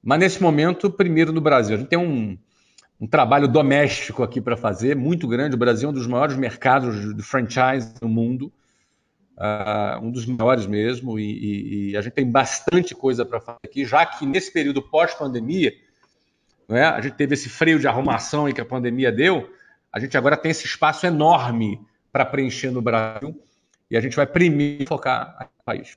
mas 0.00 0.20
nesse 0.20 0.40
momento, 0.40 0.88
primeiro 0.88 1.32
no 1.32 1.40
Brasil. 1.40 1.74
A 1.74 1.78
gente 1.80 1.88
tem 1.88 1.98
um, 1.98 2.38
um 3.00 3.06
trabalho 3.08 3.48
doméstico 3.48 4.22
aqui 4.22 4.40
para 4.40 4.56
fazer, 4.56 4.94
muito 4.94 5.26
grande. 5.26 5.56
O 5.56 5.58
Brasil 5.58 5.88
é 5.88 5.90
um 5.90 5.94
dos 5.94 6.06
maiores 6.06 6.36
mercados 6.36 7.16
de 7.16 7.22
franchise 7.24 7.92
no 8.00 8.08
mundo, 8.08 8.52
uh, 9.36 10.04
um 10.04 10.10
dos 10.10 10.26
maiores 10.26 10.66
mesmo, 10.66 11.18
e, 11.18 11.24
e, 11.24 11.90
e, 11.90 11.96
a 11.96 12.00
gente 12.00 12.12
tem 12.12 12.30
bastante 12.30 12.94
coisa 12.94 13.24
para 13.24 13.40
fazer 13.40 13.58
aqui, 13.64 13.84
já 13.84 14.04
que 14.04 14.26
nesse 14.26 14.52
período 14.52 14.82
pós-pandemia, 14.82 15.72
é? 16.68 16.82
a 16.82 17.00
gente 17.00 17.14
teve 17.14 17.34
esse 17.34 17.48
freio 17.48 17.78
de 17.78 17.86
arrumação 17.86 18.50
que 18.52 18.60
a 18.60 18.64
pandemia 18.64 19.12
deu, 19.12 19.50
a 19.92 20.00
gente 20.00 20.16
agora 20.16 20.36
tem 20.36 20.50
esse 20.50 20.66
espaço 20.66 21.06
enorme 21.06 21.80
para 22.12 22.24
preencher 22.24 22.70
no 22.70 22.80
Brasil, 22.80 23.38
e 23.90 23.96
a 23.96 24.00
gente 24.00 24.16
vai 24.16 24.26
primeiro 24.26 24.86
focar 24.86 25.36
no 25.40 25.64
país. 25.64 25.96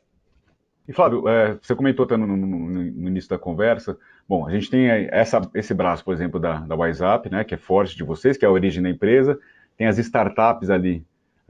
E 0.87 0.93
Flávio, 0.93 1.27
é, 1.27 1.57
você 1.61 1.75
comentou 1.75 2.05
até 2.05 2.15
no, 2.15 2.25
no, 2.25 2.37
no, 2.37 3.07
início 3.07 3.29
da 3.29 3.37
conversa, 3.37 3.97
bom, 4.27 4.47
a 4.47 4.51
gente 4.51 4.69
tem 4.69 4.87
essa, 5.11 5.41
esse 5.53 5.73
braço, 5.73 6.03
por 6.03 6.13
exemplo, 6.13 6.39
da, 6.39 6.59
da 6.59 6.75
WhatsApp, 6.75 7.29
né, 7.29 7.43
que 7.43 7.53
é 7.53 7.57
forte 7.57 7.95
de 7.95 8.03
vocês, 8.03 8.37
que 8.37 8.45
é 8.45 8.47
a 8.47 8.51
origem 8.51 8.81
da 8.81 8.89
empresa, 8.89 9.37
tem 9.75 9.85
as 9.85 9.97
startups 9.97 10.69
ali, 10.69 11.05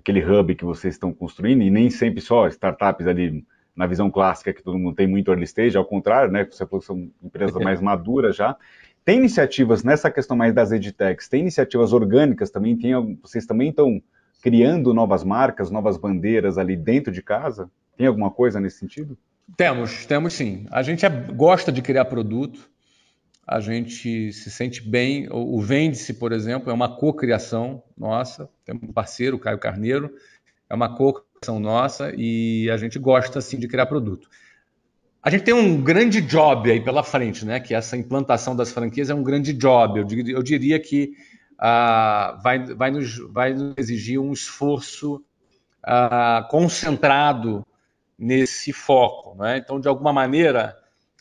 aquele 0.08 0.24
hub 0.24 0.56
que 0.56 0.64
vocês 0.64 0.94
estão 0.94 1.14
construindo, 1.14 1.62
e 1.62 1.70
nem 1.70 1.90
sempre 1.90 2.22
só 2.22 2.48
startups 2.48 3.06
ali 3.06 3.46
na 3.76 3.86
visão 3.86 4.10
clássica 4.10 4.54
que 4.54 4.64
todo 4.64 4.80
mundo 4.80 4.96
tem 4.96 5.06
muito 5.06 5.30
early 5.30 5.44
stage, 5.44 5.78
ao 5.78 5.84
contrário, 5.84 6.32
né, 6.32 6.48
você 6.50 6.66
falou 6.66 6.80
que 6.80 6.88
são 6.88 7.12
empresas 7.22 7.62
mais 7.62 7.80
maduras 7.82 8.36
já. 8.36 8.56
Tem 9.04 9.18
iniciativas 9.18 9.84
nessa 9.84 10.10
questão 10.10 10.36
mais 10.36 10.54
das 10.54 10.72
edtechs, 10.72 11.28
tem 11.28 11.42
iniciativas 11.42 11.92
orgânicas 11.92 12.50
também, 12.50 12.78
tem, 12.78 13.20
vocês 13.22 13.46
também 13.46 13.70
estão 13.70 14.02
criando 14.42 14.94
novas 14.94 15.24
marcas, 15.24 15.70
novas 15.70 15.98
bandeiras 15.98 16.58
ali 16.58 16.76
dentro 16.78 17.12
de 17.12 17.22
casa? 17.22 17.70
Tem 17.98 18.08
alguma 18.08 18.32
coisa 18.32 18.60
nesse 18.60 18.80
sentido? 18.80 19.18
Temos, 19.56 20.06
temos 20.06 20.34
sim. 20.34 20.66
A 20.72 20.82
gente 20.82 21.06
é, 21.06 21.10
gosta 21.10 21.72
de 21.72 21.82
criar 21.82 22.06
produto, 22.06 22.70
a 23.48 23.62
gente 23.62 24.34
se 24.34 24.52
sente 24.52 24.82
bem. 24.82 25.30
O, 25.32 25.62
Vende-se, 25.62 26.16
por 26.16 26.34
exemplo, 26.34 26.70
é 26.70 26.74
uma 26.74 26.94
cocriação 26.98 27.82
nossa. 27.98 28.50
Temos 28.66 28.84
um 28.84 28.92
parceiro, 28.92 29.38
o 29.38 29.40
Caio 29.40 29.58
Carneiro, 29.58 30.14
é 30.70 30.76
uma 30.76 30.94
cocriação 30.94 31.60
nossa 31.60 32.12
e 32.18 32.70
a 32.70 32.76
gente 32.76 33.00
gosta 33.00 33.40
sim 33.40 33.58
de 33.58 33.68
criar 33.68 33.86
produto. 33.86 34.28
A 35.24 35.30
gente 35.30 35.44
tem 35.44 35.54
um 35.54 35.82
grande 35.82 36.22
job 36.22 36.70
aí 36.70 36.82
pela 36.82 37.04
frente, 37.04 37.46
né? 37.46 37.60
Que 37.60 37.74
essa 37.74 37.96
implantação 37.96 38.56
das 38.56 38.72
franquias 38.72 39.10
é 39.10 39.16
um 39.16 39.24
grande 39.24 39.54
job. 39.54 40.00
Eu 40.00 40.04
diria, 40.04 40.36
eu 40.36 40.44
diria 40.44 40.80
que 40.80 41.14
uh, 41.54 42.42
vai, 42.42 42.60
vai, 42.76 42.92
nos, 42.92 43.18
vai 43.32 43.54
nos 43.54 43.76
exigir 43.78 44.20
um 44.20 44.34
esforço 44.34 45.24
uh, 45.86 46.48
concentrado 46.50 47.66
nesse 48.18 48.74
foco. 48.74 49.36
Né? 49.38 49.58
Então, 49.58 49.80
de 49.80 49.88
alguma 49.88 50.12
maneira, 50.12 50.76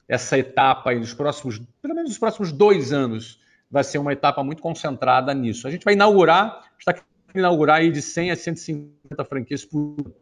essa 0.08 0.38
etapa 0.38 0.90
aí 0.90 0.98
nos 0.98 1.12
próximos, 1.14 1.60
pelo 1.82 1.94
menos 1.94 2.10
nos 2.10 2.18
próximos 2.18 2.52
dois 2.52 2.92
anos, 2.92 3.40
vai 3.70 3.82
ser 3.82 3.98
uma 3.98 4.12
etapa 4.12 4.42
muito 4.44 4.62
concentrada 4.62 5.34
nisso. 5.34 5.66
A 5.66 5.70
gente 5.70 5.84
vai 5.84 5.94
inaugurar, 5.94 6.64
está 6.78 6.92
querendo 6.92 7.08
inaugurar 7.34 7.78
aí 7.78 7.90
de 7.90 8.00
100 8.00 8.30
a 8.30 8.36
150 8.36 9.24
franquias 9.24 9.64
por 9.64 9.96
ano. 9.98 10.14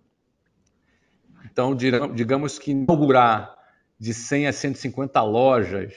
Então, 1.44 1.74
digamos 1.74 2.58
que 2.58 2.72
inaugurar 2.72 3.54
de 3.98 4.12
100 4.12 4.48
a 4.48 4.52
150 4.52 5.22
lojas, 5.22 5.94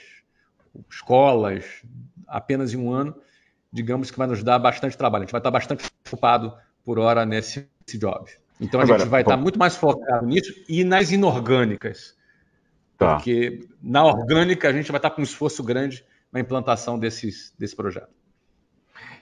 escolas, 0.89 1.65
apenas 2.27 2.73
em 2.73 2.77
um 2.77 2.91
ano, 2.91 3.15
digamos 3.71 4.11
que 4.11 4.17
vai 4.17 4.27
nos 4.27 4.43
dar 4.43 4.59
bastante 4.59 4.97
trabalho. 4.97 5.23
A 5.23 5.25
gente 5.25 5.31
vai 5.31 5.39
estar 5.39 5.51
bastante 5.51 5.89
ocupado 6.05 6.53
por 6.83 6.99
hora 6.99 7.25
nesse, 7.25 7.67
nesse 7.85 7.97
job. 7.97 8.29
Então 8.59 8.79
a 8.79 8.83
Agora, 8.83 8.99
gente 8.99 9.09
vai 9.09 9.23
bom. 9.23 9.31
estar 9.31 9.41
muito 9.41 9.57
mais 9.57 9.75
focado 9.75 10.25
nisso 10.25 10.53
e 10.67 10.83
nas 10.83 11.11
inorgânicas. 11.11 12.16
Tá. 12.97 13.15
Porque 13.15 13.67
na 13.81 14.05
orgânica 14.05 14.67
a 14.67 14.73
gente 14.73 14.91
vai 14.91 14.99
estar 14.99 15.11
com 15.11 15.21
um 15.21 15.23
esforço 15.23 15.63
grande 15.63 16.03
na 16.31 16.39
implantação 16.39 16.97
desses, 16.97 17.53
desse 17.57 17.75
projeto. 17.75 18.09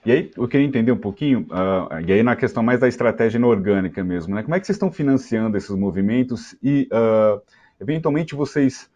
E 0.06 0.12
aí, 0.12 0.32
eu 0.38 0.48
queria 0.48 0.66
entender 0.66 0.92
um 0.92 0.98
pouquinho, 0.98 1.48
uh, 1.50 2.00
e 2.06 2.14
aí 2.14 2.22
na 2.22 2.36
questão 2.36 2.62
mais 2.62 2.80
da 2.80 2.88
estratégia 2.88 3.38
inorgânica 3.38 4.04
mesmo, 4.04 4.36
né? 4.36 4.44
Como 4.44 4.54
é 4.54 4.60
que 4.60 4.66
vocês 4.66 4.76
estão 4.76 4.92
financiando 4.92 5.58
esses 5.58 5.72
movimentos 5.72 6.56
e, 6.62 6.88
uh, 6.92 7.42
eventualmente, 7.82 8.36
vocês 8.36 8.90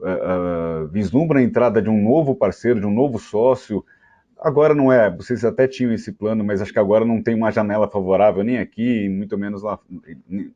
uh, 0.00 0.88
vislumbram 0.88 1.40
a 1.40 1.42
entrada 1.42 1.80
de 1.80 1.88
um 1.88 2.02
novo 2.02 2.34
parceiro, 2.34 2.80
de 2.80 2.86
um 2.86 2.92
novo 2.92 3.18
sócio, 3.18 3.84
Agora 4.38 4.74
não 4.74 4.92
é, 4.92 5.10
vocês 5.10 5.44
até 5.44 5.66
tinham 5.66 5.92
esse 5.92 6.12
plano, 6.12 6.44
mas 6.44 6.60
acho 6.60 6.72
que 6.72 6.78
agora 6.78 7.04
não 7.06 7.22
tem 7.22 7.34
uma 7.34 7.50
janela 7.50 7.88
favorável 7.88 8.44
nem 8.44 8.58
aqui, 8.58 9.08
muito 9.08 9.36
menos 9.38 9.62
lá, 9.62 9.78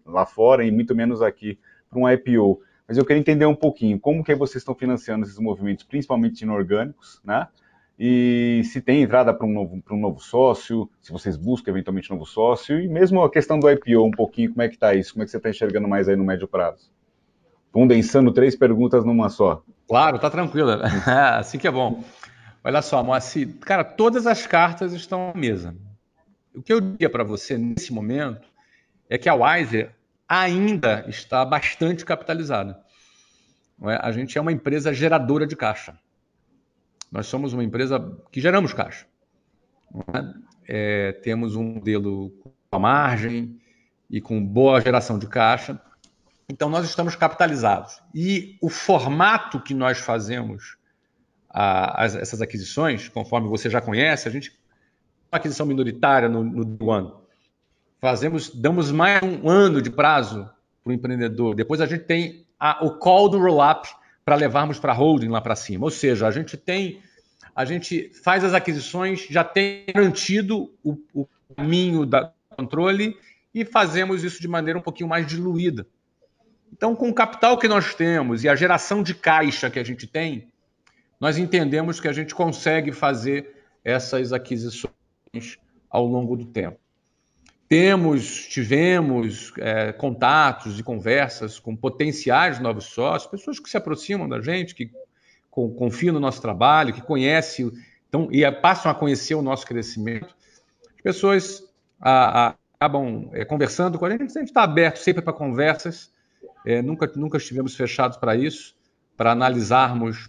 lá 0.04 0.26
fora 0.26 0.64
e 0.64 0.70
muito 0.70 0.94
menos 0.94 1.22
aqui 1.22 1.58
para 1.88 1.98
um 1.98 2.08
IPO. 2.08 2.60
Mas 2.90 2.98
eu 2.98 3.04
queria 3.04 3.20
entender 3.20 3.46
um 3.46 3.54
pouquinho 3.54 4.00
como 4.00 4.24
que 4.24 4.34
vocês 4.34 4.62
estão 4.62 4.74
financiando 4.74 5.24
esses 5.24 5.38
movimentos, 5.38 5.84
principalmente 5.84 6.40
inorgânicos, 6.40 7.20
né? 7.22 7.46
E 7.96 8.62
se 8.64 8.80
tem 8.80 9.00
entrada 9.00 9.32
para 9.32 9.46
um, 9.46 9.52
novo, 9.52 9.80
um 9.92 10.00
novo 10.00 10.18
sócio, 10.18 10.90
se 11.00 11.12
vocês 11.12 11.36
buscam 11.36 11.70
eventualmente 11.70 12.12
um 12.12 12.16
novo 12.16 12.28
sócio, 12.28 12.80
e 12.80 12.88
mesmo 12.88 13.22
a 13.22 13.30
questão 13.30 13.60
do 13.60 13.70
IPO 13.70 14.04
um 14.04 14.10
pouquinho, 14.10 14.50
como 14.50 14.62
é 14.62 14.68
que 14.68 14.74
está 14.74 14.92
isso? 14.92 15.12
Como 15.12 15.22
é 15.22 15.24
que 15.24 15.30
você 15.30 15.36
está 15.36 15.50
enxergando 15.50 15.86
mais 15.86 16.08
aí 16.08 16.16
no 16.16 16.24
médio 16.24 16.48
prazo? 16.48 16.90
Condensando 17.70 18.32
três 18.32 18.56
perguntas 18.56 19.04
numa 19.04 19.28
só. 19.28 19.62
Claro, 19.86 20.18
tá 20.18 20.28
tranquilo. 20.28 20.72
assim 21.38 21.58
que 21.58 21.68
é 21.68 21.70
bom. 21.70 22.02
Olha 22.64 22.82
só, 22.82 23.04
Moacir, 23.04 23.54
cara, 23.60 23.84
todas 23.84 24.26
as 24.26 24.48
cartas 24.48 24.92
estão 24.92 25.28
na 25.28 25.40
mesa. 25.40 25.76
O 26.52 26.60
que 26.60 26.72
eu 26.72 26.80
diria 26.80 27.08
para 27.08 27.22
você 27.22 27.56
nesse 27.56 27.92
momento 27.92 28.48
é 29.08 29.16
que 29.16 29.28
a 29.28 29.34
Wiser 29.36 29.92
ainda 30.30 31.04
está 31.08 31.44
bastante 31.44 32.04
capitalizada. 32.04 32.80
É? 33.82 33.98
A 34.00 34.12
gente 34.12 34.38
é 34.38 34.40
uma 34.40 34.52
empresa 34.52 34.94
geradora 34.94 35.44
de 35.44 35.56
caixa. 35.56 35.98
Nós 37.10 37.26
somos 37.26 37.52
uma 37.52 37.64
empresa 37.64 38.16
que 38.30 38.40
geramos 38.40 38.72
caixa. 38.72 39.06
É? 40.14 40.50
É, 40.68 41.12
temos 41.14 41.56
um 41.56 41.64
modelo 41.64 42.30
com 42.70 42.78
margem 42.78 43.60
e 44.08 44.20
com 44.20 44.44
boa 44.44 44.80
geração 44.80 45.18
de 45.18 45.26
caixa. 45.26 45.80
Então, 46.48 46.68
nós 46.68 46.84
estamos 46.84 47.16
capitalizados. 47.16 48.00
E 48.14 48.56
o 48.62 48.68
formato 48.68 49.60
que 49.60 49.74
nós 49.74 49.98
fazemos 49.98 50.76
a, 51.48 52.04
as, 52.04 52.14
essas 52.14 52.40
aquisições, 52.40 53.08
conforme 53.08 53.48
você 53.48 53.68
já 53.68 53.80
conhece, 53.80 54.28
a 54.28 54.30
gente 54.30 54.56
uma 55.32 55.38
aquisição 55.38 55.64
minoritária 55.66 56.28
no, 56.28 56.42
no 56.42 56.90
ano. 56.90 57.20
Fazemos, 58.00 58.48
damos 58.48 58.90
mais 58.90 59.22
um 59.22 59.46
ano 59.46 59.82
de 59.82 59.90
prazo 59.90 60.48
para 60.82 60.90
o 60.90 60.92
empreendedor. 60.94 61.54
Depois 61.54 61.82
a 61.82 61.86
gente 61.86 62.04
tem 62.04 62.46
a, 62.58 62.82
o 62.82 62.92
call 62.92 63.28
do 63.28 63.38
roll-up 63.38 63.90
para 64.24 64.36
levarmos 64.36 64.78
para 64.78 64.94
holding 64.94 65.28
lá 65.28 65.38
para 65.38 65.54
cima. 65.54 65.84
Ou 65.84 65.90
seja, 65.90 66.26
a 66.26 66.30
gente 66.30 66.56
tem, 66.56 67.02
a 67.54 67.62
gente 67.66 68.10
faz 68.24 68.42
as 68.42 68.54
aquisições, 68.54 69.26
já 69.28 69.44
tem 69.44 69.84
garantido 69.94 70.72
o, 70.82 70.96
o 71.12 71.28
caminho 71.54 72.06
da 72.06 72.32
controle 72.56 73.18
e 73.54 73.66
fazemos 73.66 74.24
isso 74.24 74.40
de 74.40 74.48
maneira 74.48 74.78
um 74.78 74.82
pouquinho 74.82 75.08
mais 75.08 75.26
diluída. 75.26 75.86
Então, 76.72 76.96
com 76.96 77.10
o 77.10 77.14
capital 77.14 77.58
que 77.58 77.68
nós 77.68 77.94
temos 77.94 78.44
e 78.44 78.48
a 78.48 78.56
geração 78.56 79.02
de 79.02 79.12
caixa 79.12 79.68
que 79.68 79.78
a 79.78 79.84
gente 79.84 80.06
tem, 80.06 80.48
nós 81.20 81.36
entendemos 81.36 82.00
que 82.00 82.08
a 82.08 82.14
gente 82.14 82.34
consegue 82.34 82.92
fazer 82.92 83.62
essas 83.84 84.32
aquisições 84.32 85.58
ao 85.90 86.06
longo 86.06 86.34
do 86.34 86.46
tempo. 86.46 86.78
Temos, 87.70 88.48
tivemos 88.48 89.52
é, 89.56 89.92
contatos 89.92 90.80
e 90.80 90.82
conversas 90.82 91.60
com 91.60 91.76
potenciais 91.76 92.58
novos 92.58 92.86
sócios, 92.86 93.30
pessoas 93.30 93.60
que 93.60 93.70
se 93.70 93.76
aproximam 93.76 94.28
da 94.28 94.40
gente, 94.40 94.74
que 94.74 94.90
confiam 95.48 96.12
no 96.12 96.18
nosso 96.18 96.42
trabalho, 96.42 96.92
que 96.92 97.00
conhecem 97.00 97.70
então, 98.08 98.26
e 98.32 98.50
passam 98.50 98.90
a 98.90 98.94
conhecer 98.94 99.36
o 99.36 99.42
nosso 99.42 99.64
crescimento. 99.64 100.34
As 100.96 101.00
pessoas 101.00 101.62
a, 102.00 102.48
a, 102.48 102.54
acabam 102.74 103.30
é, 103.32 103.44
conversando 103.44 104.00
com 104.00 104.04
a 104.04 104.10
gente, 104.10 104.22
a 104.22 104.26
gente 104.26 104.48
está 104.48 104.64
aberto 104.64 104.96
sempre 104.96 105.22
para 105.22 105.32
conversas, 105.32 106.10
é, 106.66 106.82
nunca, 106.82 107.08
nunca 107.14 107.38
estivemos 107.38 107.76
fechados 107.76 108.16
para 108.16 108.34
isso, 108.34 108.74
para 109.16 109.30
analisarmos. 109.30 110.28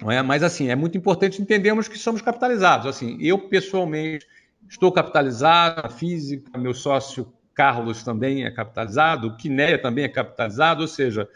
Não 0.00 0.10
é? 0.10 0.22
Mas, 0.22 0.42
assim, 0.42 0.70
é 0.70 0.74
muito 0.74 0.96
importante 0.96 1.42
entendermos 1.42 1.86
que 1.86 1.98
somos 1.98 2.22
capitalizados. 2.22 2.86
Assim, 2.86 3.18
eu, 3.20 3.38
pessoalmente, 3.38 4.26
estou 4.68 4.92
capitalizado, 4.92 5.92
física, 5.92 6.58
meu 6.58 6.74
sócio 6.74 7.32
Carlos 7.54 8.02
também 8.02 8.44
é 8.44 8.50
capitalizado, 8.50 9.28
o 9.28 9.36
Quinéia 9.36 9.80
também 9.80 10.04
é 10.04 10.08
capitalizado, 10.08 10.82
ou 10.82 10.88
seja, 10.88 11.28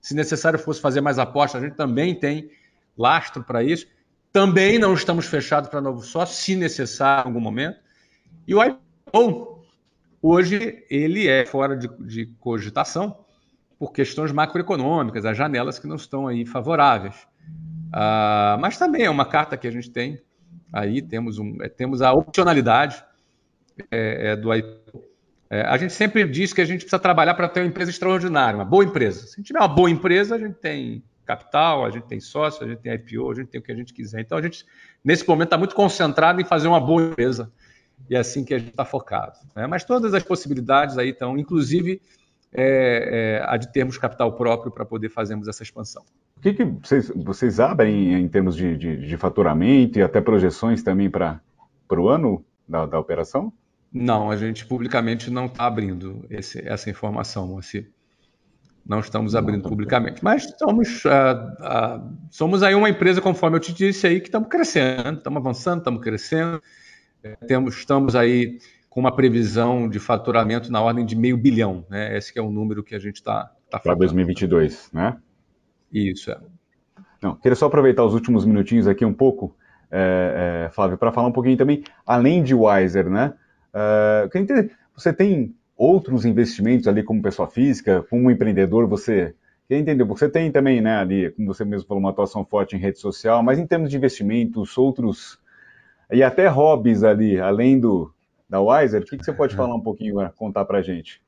se 0.00 0.14
necessário 0.14 0.58
fosse 0.58 0.80
fazer 0.80 1.00
mais 1.00 1.18
apostas, 1.18 1.62
a 1.62 1.66
gente 1.66 1.76
também 1.76 2.14
tem 2.14 2.50
lastro 2.96 3.42
para 3.42 3.62
isso. 3.62 3.86
Também 4.32 4.78
não 4.78 4.94
estamos 4.94 5.26
fechados 5.26 5.68
para 5.68 5.80
novo 5.80 6.02
sócio, 6.02 6.36
se 6.36 6.56
necessário 6.56 7.24
em 7.24 7.28
algum 7.28 7.40
momento. 7.40 7.78
E 8.46 8.54
o 8.54 8.62
IPO, 8.62 9.64
hoje, 10.22 10.84
ele 10.88 11.28
é 11.28 11.44
fora 11.44 11.76
de, 11.76 11.88
de 11.98 12.26
cogitação 12.38 13.24
por 13.78 13.92
questões 13.92 14.30
macroeconômicas, 14.30 15.24
as 15.24 15.36
janelas 15.36 15.78
que 15.78 15.86
não 15.86 15.96
estão 15.96 16.28
aí 16.28 16.46
favoráveis. 16.46 17.16
Uh, 17.88 18.60
mas 18.60 18.78
também 18.78 19.02
é 19.02 19.10
uma 19.10 19.24
carta 19.24 19.56
que 19.56 19.66
a 19.66 19.70
gente 19.70 19.90
tem 19.90 20.22
aí, 20.72 21.02
temos, 21.02 21.38
um, 21.38 21.56
é, 21.62 21.68
temos 21.68 22.02
a 22.02 22.12
opcionalidade 22.12 23.02
é, 23.90 24.30
é, 24.32 24.36
do 24.36 24.54
IPO. 24.54 25.04
É, 25.48 25.62
a 25.62 25.76
gente 25.76 25.92
sempre 25.92 26.26
diz 26.28 26.52
que 26.52 26.60
a 26.60 26.64
gente 26.64 26.80
precisa 26.80 26.98
trabalhar 26.98 27.34
para 27.34 27.48
ter 27.48 27.60
uma 27.60 27.66
empresa 27.66 27.90
extraordinária, 27.90 28.56
uma 28.56 28.64
boa 28.64 28.84
empresa. 28.84 29.26
Se 29.26 29.34
a 29.34 29.36
gente 29.36 29.46
tiver 29.46 29.58
uma 29.58 29.68
boa 29.68 29.90
empresa, 29.90 30.36
a 30.36 30.38
gente 30.38 30.54
tem 30.54 31.02
capital, 31.26 31.84
a 31.84 31.90
gente 31.90 32.06
tem 32.06 32.20
sócio, 32.20 32.64
a 32.64 32.68
gente 32.68 32.78
tem 32.78 32.92
IPO, 32.92 33.30
a 33.30 33.34
gente 33.34 33.48
tem 33.48 33.60
o 33.60 33.64
que 33.64 33.72
a 33.72 33.74
gente 33.74 33.92
quiser. 33.92 34.20
Então 34.20 34.38
a 34.38 34.42
gente, 34.42 34.64
nesse 35.04 35.26
momento, 35.28 35.48
está 35.48 35.58
muito 35.58 35.74
concentrado 35.74 36.40
em 36.40 36.44
fazer 36.44 36.68
uma 36.68 36.80
boa 36.80 37.02
empresa. 37.02 37.50
E 38.08 38.16
é 38.16 38.18
assim 38.18 38.44
que 38.44 38.54
a 38.54 38.58
gente 38.58 38.70
está 38.70 38.84
focado. 38.84 39.38
Né? 39.54 39.66
Mas 39.66 39.84
todas 39.84 40.14
as 40.14 40.22
possibilidades 40.22 40.98
aí 40.98 41.10
estão, 41.10 41.36
inclusive 41.36 42.00
é, 42.52 43.40
é, 43.40 43.44
a 43.46 43.56
de 43.56 43.72
termos 43.72 43.98
capital 43.98 44.32
próprio 44.32 44.72
para 44.72 44.84
poder 44.84 45.08
fazermos 45.08 45.48
essa 45.48 45.62
expansão. 45.62 46.04
O 46.40 46.42
que, 46.42 46.54
que 46.54 46.64
vocês, 46.64 47.12
vocês, 47.14 47.60
abrem 47.60 48.14
em 48.14 48.26
termos 48.26 48.56
de, 48.56 48.74
de, 48.74 48.96
de, 48.96 49.16
faturamento 49.18 49.98
e 49.98 50.02
até 50.02 50.22
projeções 50.22 50.82
também 50.82 51.10
para 51.10 51.38
o 51.92 52.08
ano 52.08 52.42
da, 52.66 52.86
da, 52.86 52.98
operação? 52.98 53.52
Não, 53.92 54.30
a 54.30 54.36
gente 54.38 54.64
publicamente 54.64 55.30
não 55.30 55.44
está 55.44 55.66
abrindo 55.66 56.24
esse, 56.30 56.66
essa 56.66 56.88
informação, 56.88 57.46
Moacir. 57.46 57.90
Não 58.86 59.00
estamos 59.00 59.34
abrindo 59.36 59.64
não, 59.64 59.68
publicamente. 59.68 60.24
Mas 60.24 60.50
somos, 60.58 61.04
uh, 61.04 61.10
uh, 61.10 62.16
somos 62.30 62.62
aí 62.62 62.74
uma 62.74 62.88
empresa, 62.88 63.20
conforme 63.20 63.58
eu 63.58 63.60
te 63.60 63.74
disse 63.74 64.06
aí, 64.06 64.18
que 64.18 64.28
estamos 64.28 64.48
crescendo, 64.48 65.18
estamos 65.18 65.36
avançando, 65.36 65.80
estamos 65.80 66.00
crescendo. 66.00 66.62
É, 67.22 67.36
temos, 67.46 67.76
estamos 67.76 68.16
aí 68.16 68.58
com 68.88 68.98
uma 68.98 69.14
previsão 69.14 69.86
de 69.86 69.98
faturamento 69.98 70.72
na 70.72 70.80
ordem 70.80 71.04
de 71.04 71.14
meio 71.14 71.36
bilhão. 71.36 71.84
Né? 71.90 72.16
Esse 72.16 72.32
é 72.38 72.40
o 72.40 72.50
número 72.50 72.82
que 72.82 72.94
a 72.94 72.98
gente 72.98 73.16
está 73.16 73.52
tá 73.70 73.78
Para 73.78 73.94
2022, 73.94 74.88
né? 74.90 75.18
Isso, 75.92 76.30
é. 76.30 76.38
Não, 77.22 77.34
queria 77.34 77.56
só 77.56 77.66
aproveitar 77.66 78.04
os 78.04 78.14
últimos 78.14 78.44
minutinhos 78.44 78.88
aqui 78.88 79.04
um 79.04 79.12
pouco, 79.12 79.54
é, 79.90 80.66
é, 80.66 80.70
Flávio, 80.70 80.96
para 80.96 81.12
falar 81.12 81.28
um 81.28 81.32
pouquinho 81.32 81.56
também, 81.56 81.84
além 82.06 82.42
de 82.42 82.54
Wiser, 82.54 83.10
né? 83.10 83.34
Uh, 83.74 84.70
você 84.94 85.12
tem 85.12 85.54
outros 85.76 86.24
investimentos 86.24 86.88
ali 86.88 87.02
como 87.02 87.22
pessoa 87.22 87.48
física, 87.48 88.04
como 88.08 88.30
empreendedor, 88.30 88.86
você 88.86 89.34
quer 89.68 89.78
entender? 89.78 90.04
Você 90.04 90.28
tem 90.28 90.50
também, 90.50 90.80
né, 90.80 90.98
ali, 90.98 91.30
como 91.30 91.54
você 91.54 91.64
mesmo 91.64 91.86
falou, 91.86 92.02
uma 92.02 92.10
atuação 92.10 92.44
forte 92.44 92.74
em 92.74 92.78
rede 92.78 92.98
social, 92.98 93.42
mas 93.42 93.58
em 93.58 93.66
termos 93.66 93.90
de 93.90 93.96
investimentos, 93.96 94.76
outros 94.76 95.38
e 96.10 96.22
até 96.22 96.48
hobbies 96.48 97.04
ali, 97.04 97.38
além 97.38 97.78
do, 97.78 98.12
da 98.48 98.60
Wiser, 98.60 99.02
o 99.02 99.04
que, 99.04 99.16
que 99.16 99.24
você 99.24 99.32
pode 99.32 99.54
falar 99.54 99.74
um 99.74 99.80
pouquinho, 99.80 100.16
contar 100.36 100.64
para 100.64 100.82
gente? 100.82 101.22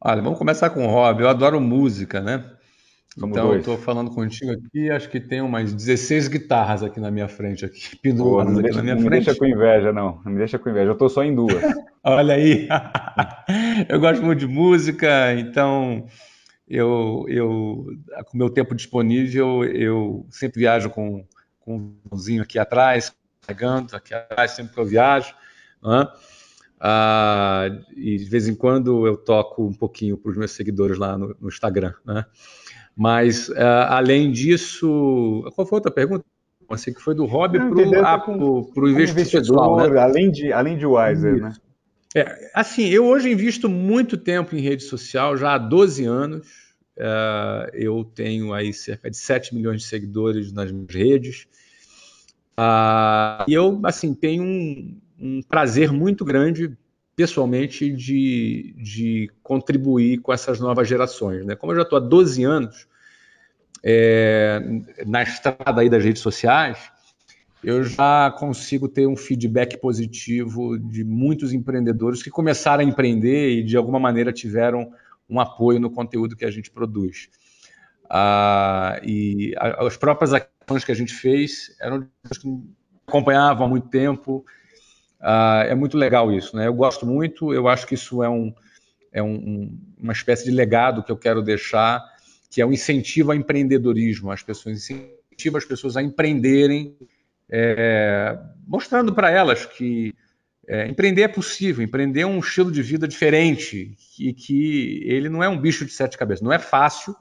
Olha, 0.00 0.22
vamos 0.22 0.38
começar 0.38 0.70
com 0.70 0.86
o 0.86 0.88
hobby. 0.88 1.22
Eu 1.22 1.28
adoro 1.28 1.60
música, 1.60 2.20
né? 2.20 2.44
Somos 3.16 3.36
então, 3.36 3.48
dois. 3.48 3.54
eu 3.54 3.60
estou 3.60 3.78
falando 3.78 4.10
contigo 4.10 4.52
aqui, 4.52 4.90
acho 4.90 5.08
que 5.08 5.18
tem 5.18 5.40
umas 5.40 5.72
16 5.72 6.28
guitarras 6.28 6.82
aqui 6.82 7.00
na 7.00 7.10
minha 7.10 7.26
frente, 7.26 7.64
aqui, 7.64 7.96
penduradas 8.02 8.52
aqui 8.54 8.62
deixa, 8.62 8.76
na 8.78 8.82
minha 8.82 8.94
não 8.94 9.02
frente. 9.02 9.10
Não 9.10 9.18
me 9.18 9.24
deixa 9.24 9.38
com 9.38 9.46
inveja, 9.46 9.92
não. 9.92 10.20
Não 10.24 10.32
me 10.32 10.38
deixa 10.38 10.58
com 10.58 10.70
inveja. 10.70 10.88
Eu 10.88 10.92
estou 10.92 11.08
só 11.08 11.24
em 11.24 11.34
duas. 11.34 11.54
Olha 12.04 12.34
aí. 12.34 12.68
eu 13.88 13.98
gosto 13.98 14.22
muito 14.22 14.40
de 14.40 14.46
música, 14.46 15.34
então 15.34 16.06
eu, 16.68 17.24
eu 17.28 17.86
com 18.26 18.34
o 18.34 18.38
meu 18.38 18.50
tempo 18.50 18.74
disponível, 18.74 19.64
eu 19.64 20.26
sempre 20.30 20.60
viajo 20.60 20.90
com 20.90 21.24
com 21.68 21.76
um 21.76 21.92
violãozinho 22.02 22.42
aqui 22.42 22.58
atrás, 22.58 23.12
carregando 23.42 23.94
aqui 23.94 24.14
atrás, 24.14 24.52
sempre 24.52 24.72
que 24.72 24.80
eu 24.80 24.86
viajo. 24.86 25.34
Né? 25.82 26.08
Ah, 26.80 27.66
e 27.94 28.16
de 28.16 28.24
vez 28.24 28.48
em 28.48 28.54
quando 28.54 29.06
eu 29.06 29.18
toco 29.18 29.66
um 29.66 29.74
pouquinho 29.74 30.16
para 30.16 30.30
os 30.30 30.36
meus 30.38 30.52
seguidores 30.52 30.96
lá 30.96 31.18
no, 31.18 31.36
no 31.38 31.48
Instagram. 31.48 31.92
Né? 32.06 32.24
Mas, 32.98 33.48
ah, 33.50 33.96
além 33.96 34.32
disso, 34.32 35.48
qual 35.54 35.64
foi 35.64 35.76
a 35.76 35.78
outra 35.78 35.92
pergunta? 35.92 36.24
Assim, 36.68 36.92
que 36.92 37.00
foi 37.00 37.14
do 37.14 37.26
hobby 37.26 37.56
para 37.60 37.68
o 38.28 38.88
investidor, 38.88 39.88
né? 39.88 40.00
além, 40.00 40.32
de, 40.32 40.52
além 40.52 40.76
de 40.76 40.84
Wiser, 40.84 41.40
né? 41.40 41.54
É, 42.12 42.50
assim, 42.52 42.86
eu 42.88 43.06
hoje 43.06 43.30
invisto 43.30 43.68
muito 43.68 44.16
tempo 44.16 44.56
em 44.56 44.60
rede 44.60 44.82
social, 44.82 45.36
já 45.36 45.54
há 45.54 45.58
12 45.58 46.04
anos. 46.06 46.48
Uh, 46.96 47.70
eu 47.72 48.02
tenho 48.02 48.52
aí 48.52 48.72
cerca 48.72 49.08
de 49.08 49.16
7 49.16 49.54
milhões 49.54 49.82
de 49.82 49.86
seguidores 49.86 50.52
nas 50.52 50.72
minhas 50.72 50.92
redes. 50.92 51.46
Uh, 52.58 53.46
e 53.46 53.54
eu, 53.54 53.80
assim, 53.84 54.12
tenho 54.12 54.42
um, 54.42 55.00
um, 55.20 55.42
prazer 55.42 55.92
muito 55.92 56.24
grande, 56.24 56.76
pessoalmente, 57.14 57.92
de, 57.92 58.74
de 58.76 59.30
contribuir 59.40 60.18
com 60.18 60.32
essas 60.32 60.58
novas 60.58 60.88
gerações. 60.88 61.46
Né? 61.46 61.54
Como 61.54 61.70
eu 61.70 61.76
já 61.76 61.82
estou 61.82 61.96
há 61.96 62.00
12 62.00 62.42
anos 62.42 62.87
é, 63.82 64.60
na 65.06 65.22
estrada 65.22 65.80
aí 65.80 65.88
das 65.88 66.04
redes 66.04 66.22
sociais, 66.22 66.78
eu 67.62 67.82
já 67.82 68.30
consigo 68.30 68.88
ter 68.88 69.06
um 69.06 69.16
feedback 69.16 69.78
positivo 69.78 70.78
de 70.78 71.04
muitos 71.04 71.52
empreendedores 71.52 72.22
que 72.22 72.30
começaram 72.30 72.84
a 72.84 72.86
empreender 72.86 73.50
e, 73.58 73.64
de 73.64 73.76
alguma 73.76 73.98
maneira, 73.98 74.32
tiveram 74.32 74.92
um 75.28 75.40
apoio 75.40 75.80
no 75.80 75.90
conteúdo 75.90 76.36
que 76.36 76.44
a 76.44 76.50
gente 76.50 76.70
produz. 76.70 77.28
Ah, 78.08 78.98
e 79.02 79.54
as 79.58 79.96
próprias 79.96 80.32
ações 80.32 80.84
que 80.84 80.92
a 80.92 80.94
gente 80.94 81.12
fez 81.12 81.76
eram 81.80 82.06
que 82.40 82.62
acompanhavam 83.06 83.66
há 83.66 83.68
muito 83.68 83.88
tempo. 83.88 84.44
Ah, 85.20 85.64
é 85.66 85.74
muito 85.74 85.96
legal 85.98 86.32
isso, 86.32 86.56
né? 86.56 86.68
Eu 86.68 86.74
gosto 86.74 87.04
muito, 87.04 87.52
eu 87.52 87.68
acho 87.68 87.86
que 87.86 87.94
isso 87.94 88.22
é, 88.22 88.28
um, 88.28 88.54
é 89.12 89.22
um, 89.22 89.76
uma 89.98 90.12
espécie 90.12 90.44
de 90.44 90.52
legado 90.52 91.02
que 91.02 91.10
eu 91.10 91.16
quero 91.16 91.42
deixar, 91.42 92.02
que 92.50 92.60
é 92.60 92.66
o 92.66 92.72
incentivo 92.72 93.30
ao 93.30 93.36
empreendedorismo. 93.36 94.30
As 94.30 94.42
pessoas 94.42 94.76
incentivam 94.76 95.58
as 95.58 95.64
pessoas 95.64 95.96
a 95.96 96.02
empreenderem, 96.02 96.96
é, 97.50 98.38
mostrando 98.66 99.14
para 99.14 99.30
elas 99.30 99.66
que 99.66 100.14
é, 100.66 100.86
empreender 100.86 101.22
é 101.22 101.28
possível, 101.28 101.82
empreender 101.82 102.20
é 102.20 102.26
um 102.26 102.38
estilo 102.40 102.70
de 102.70 102.82
vida 102.82 103.08
diferente 103.08 103.96
e 104.18 104.32
que, 104.32 104.32
que 104.34 105.02
ele 105.04 105.30
não 105.30 105.42
é 105.42 105.48
um 105.48 105.58
bicho 105.58 105.84
de 105.84 105.92
sete 105.92 106.18
cabeças. 106.18 106.42
Não 106.42 106.52
é 106.52 106.58
fácil, 106.58 107.16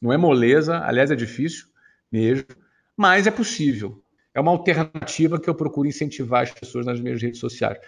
não 0.00 0.12
é 0.12 0.16
moleza, 0.16 0.78
aliás, 0.78 1.10
é 1.10 1.16
difícil 1.16 1.66
mesmo, 2.10 2.46
mas 2.96 3.26
é 3.26 3.30
possível. 3.30 4.00
É 4.32 4.40
uma 4.40 4.52
alternativa 4.52 5.40
que 5.40 5.50
eu 5.50 5.54
procuro 5.54 5.88
incentivar 5.88 6.42
as 6.42 6.52
pessoas 6.52 6.86
nas 6.86 7.00
minhas 7.00 7.20
redes 7.20 7.40
sociais. 7.40 7.78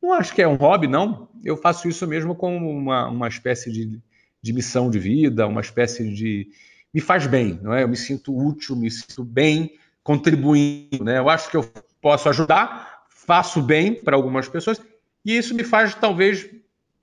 Não 0.00 0.12
acho 0.12 0.34
que 0.34 0.42
é 0.42 0.46
um 0.46 0.56
hobby, 0.56 0.86
não. 0.86 1.28
Eu 1.44 1.56
faço 1.56 1.88
isso 1.88 2.06
mesmo 2.06 2.34
como 2.34 2.70
uma, 2.70 3.08
uma 3.08 3.28
espécie 3.28 3.70
de, 3.70 4.00
de 4.42 4.52
missão 4.52 4.90
de 4.90 4.98
vida, 4.98 5.46
uma 5.46 5.60
espécie 5.60 6.12
de. 6.12 6.48
Me 6.92 7.00
faz 7.00 7.26
bem, 7.26 7.58
não 7.62 7.72
é? 7.72 7.84
Eu 7.84 7.88
me 7.88 7.96
sinto 7.96 8.36
útil, 8.36 8.76
me 8.76 8.90
sinto 8.90 9.24
bem 9.24 9.78
contribuindo, 10.02 11.04
né? 11.04 11.18
Eu 11.18 11.30
acho 11.30 11.50
que 11.50 11.56
eu 11.56 11.70
posso 12.00 12.28
ajudar, 12.28 13.04
faço 13.08 13.62
bem 13.62 13.94
para 13.94 14.16
algumas 14.16 14.48
pessoas 14.48 14.80
e 15.24 15.36
isso 15.36 15.54
me 15.54 15.62
faz 15.62 15.94
talvez 15.94 16.48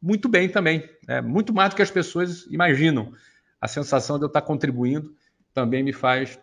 muito 0.02 0.28
bem 0.28 0.50
também, 0.50 0.88
né? 1.08 1.22
muito 1.22 1.54
mais 1.54 1.70
do 1.70 1.76
que 1.76 1.82
as 1.82 1.92
pessoas 1.92 2.46
imaginam. 2.50 3.14
A 3.60 3.68
sensação 3.68 4.18
de 4.18 4.24
eu 4.24 4.28
estar 4.28 4.42
contribuindo 4.42 5.14
também 5.54 5.84
me 5.84 5.94
faz 5.94 6.40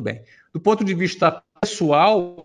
bem. 0.00 0.22
Do 0.52 0.60
ponto 0.60 0.84
de 0.84 0.94
vista 0.94 1.42
pessoal, 1.60 2.44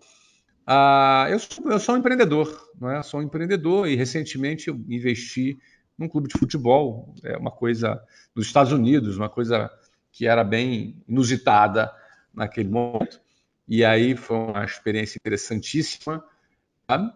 uh, 0.66 1.28
eu, 1.30 1.38
sou, 1.38 1.70
eu, 1.70 1.78
sou, 1.78 1.94
um 1.94 1.98
empreendedor, 1.98 2.70
não 2.78 2.90
é? 2.90 3.02
sou 3.02 3.20
um 3.20 3.22
empreendedor 3.22 3.88
e 3.88 3.96
recentemente 3.96 4.68
eu 4.68 4.74
investi 4.88 5.58
num 5.98 6.08
clube 6.08 6.28
de 6.28 6.38
futebol, 6.38 7.14
é 7.24 7.36
uma 7.36 7.50
coisa 7.50 8.00
nos 8.34 8.46
Estados 8.46 8.72
Unidos, 8.72 9.16
uma 9.16 9.28
coisa 9.28 9.70
que 10.12 10.26
era 10.26 10.44
bem 10.44 11.02
inusitada 11.08 11.92
naquele 12.32 12.68
momento. 12.68 13.20
E 13.66 13.84
aí 13.84 14.16
foi 14.16 14.36
uma 14.36 14.64
experiência 14.64 15.18
interessantíssima. 15.18 16.24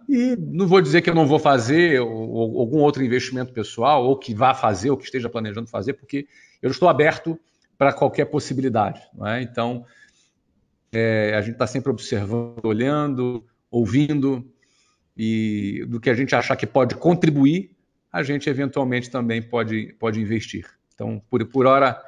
E 0.08 0.36
não 0.36 0.66
vou 0.66 0.82
dizer 0.82 1.00
que 1.00 1.08
eu 1.08 1.14
não 1.14 1.26
vou 1.26 1.38
fazer 1.38 1.98
algum 1.98 2.80
outro 2.80 3.02
investimento 3.02 3.52
pessoal, 3.52 4.04
ou 4.04 4.18
que 4.18 4.34
vá 4.34 4.52
fazer, 4.52 4.90
ou 4.90 4.96
que 4.96 5.04
esteja 5.04 5.30
planejando 5.30 5.68
fazer, 5.68 5.94
porque 5.94 6.26
eu 6.60 6.70
estou 6.70 6.88
aberto 6.88 7.38
para 7.78 7.92
qualquer 7.92 8.26
possibilidade. 8.26 9.00
É? 9.24 9.40
Então, 9.40 9.86
é, 10.92 11.34
a 11.34 11.40
gente 11.40 11.54
está 11.54 11.66
sempre 11.66 11.90
observando, 11.90 12.64
olhando, 12.64 13.44
ouvindo, 13.70 14.46
e 15.16 15.84
do 15.88 16.00
que 16.00 16.10
a 16.10 16.14
gente 16.14 16.34
achar 16.34 16.56
que 16.56 16.66
pode 16.66 16.94
contribuir, 16.96 17.74
a 18.12 18.22
gente 18.22 18.50
eventualmente 18.50 19.10
também 19.10 19.40
pode, 19.40 19.94
pode 19.98 20.20
investir. 20.20 20.66
Então, 20.94 21.22
por, 21.30 21.44
por 21.46 21.66
hora, 21.66 22.00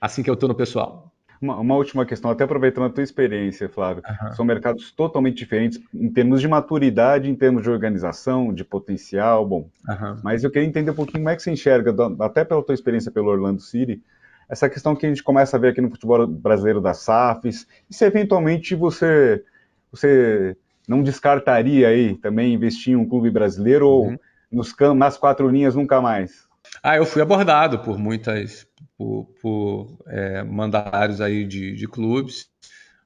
assim 0.00 0.22
que 0.22 0.30
eu 0.30 0.34
estou 0.34 0.48
no 0.48 0.54
pessoal. 0.54 1.12
Uma, 1.40 1.56
uma, 1.56 1.76
última 1.76 2.04
questão, 2.04 2.30
até 2.30 2.44
aproveitando 2.44 2.86
a 2.86 2.90
tua 2.90 3.02
experiência, 3.02 3.68
Flávio. 3.68 4.02
Uhum. 4.08 4.32
São 4.32 4.44
mercados 4.44 4.90
totalmente 4.90 5.36
diferentes 5.36 5.80
em 5.94 6.10
termos 6.10 6.40
de 6.40 6.48
maturidade, 6.48 7.30
em 7.30 7.34
termos 7.34 7.62
de 7.62 7.70
organização, 7.70 8.52
de 8.52 8.64
potencial, 8.64 9.46
bom. 9.46 9.70
Uhum. 9.88 10.20
Mas 10.22 10.42
eu 10.42 10.50
queria 10.50 10.66
entender 10.66 10.90
um 10.90 10.94
pouquinho 10.94 11.20
como 11.20 11.28
é 11.28 11.36
que 11.36 11.42
você 11.42 11.52
enxerga, 11.52 11.94
até 12.20 12.44
pela 12.44 12.62
tua 12.62 12.74
experiência 12.74 13.12
pelo 13.12 13.28
Orlando 13.28 13.60
City, 13.60 14.02
essa 14.48 14.68
questão 14.68 14.96
que 14.96 15.06
a 15.06 15.08
gente 15.08 15.22
começa 15.22 15.56
a 15.56 15.60
ver 15.60 15.68
aqui 15.68 15.80
no 15.80 15.90
futebol 15.90 16.26
brasileiro 16.26 16.80
das 16.80 16.98
SAFs, 16.98 17.66
e 17.88 17.94
se 17.94 18.04
eventualmente 18.04 18.74
você, 18.74 19.44
você 19.92 20.56
não 20.88 21.02
descartaria 21.02 21.86
aí 21.86 22.16
também 22.16 22.54
investir 22.54 22.94
em 22.94 22.96
um 22.96 23.08
clube 23.08 23.30
brasileiro 23.30 23.86
uhum. 23.86 24.12
ou 24.12 24.20
nos, 24.50 24.74
nas 24.96 25.16
quatro 25.16 25.48
linhas 25.48 25.74
nunca 25.74 26.00
mais? 26.00 26.46
Ah, 26.82 26.96
eu 26.96 27.06
fui 27.06 27.22
abordado 27.22 27.78
por 27.80 27.98
muitas, 27.98 28.66
por, 28.96 29.24
por 29.40 29.98
é, 30.06 30.42
mandatários 30.42 31.20
aí 31.20 31.44
de, 31.44 31.74
de 31.74 31.86
clubes, 31.86 32.48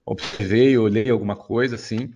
observei, 0.05 0.77
olhei 0.77 1.11
alguma 1.11 1.37
coisa 1.37 1.77
assim, 1.77 2.13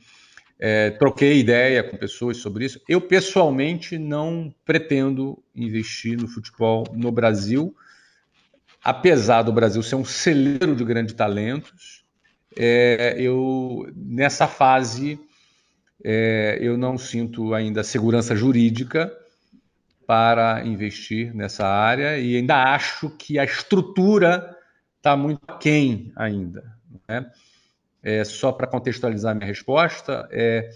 é, 0.59 0.91
troquei 0.91 1.39
ideia 1.39 1.83
com 1.83 1.97
pessoas 1.97 2.39
sobre 2.39 2.64
isso. 2.64 2.81
Eu 2.89 3.01
pessoalmente 3.01 3.99
não 3.99 4.55
pretendo 4.64 5.43
investir 5.55 6.18
no 6.18 6.27
futebol 6.27 6.85
no 6.93 7.12
Brasil, 7.12 7.74
apesar 8.83 9.43
do 9.43 9.53
Brasil 9.53 9.83
ser 9.83 9.97
um 9.97 10.05
celeiro 10.05 10.74
de 10.74 10.85
grandes 10.85 11.14
talentos. 11.14 12.05
É, 12.59 13.16
eu 13.18 13.87
nessa 13.95 14.47
fase 14.47 15.20
é, 16.05 16.59
eu 16.61 16.76
não 16.76 16.99
sinto 16.99 17.55
ainda 17.55 17.82
segurança 17.82 18.36
jurídica 18.36 19.12
para 20.07 20.64
investir 20.64 21.34
nessa 21.34 21.66
área 21.66 22.18
e 22.18 22.36
ainda 22.36 22.62
acho 22.74 23.11
que 23.11 23.38
a 23.38 23.44
estrutura 23.44 24.57
está 24.97 25.16
muito 25.16 25.40
quem 25.59 26.12
ainda. 26.14 26.64
Né? 27.09 27.30
É, 28.03 28.24
só 28.24 28.53
para 28.53 28.66
contextualizar 28.66 29.34
minha 29.34 29.47
resposta, 29.47 30.28
é, 30.30 30.70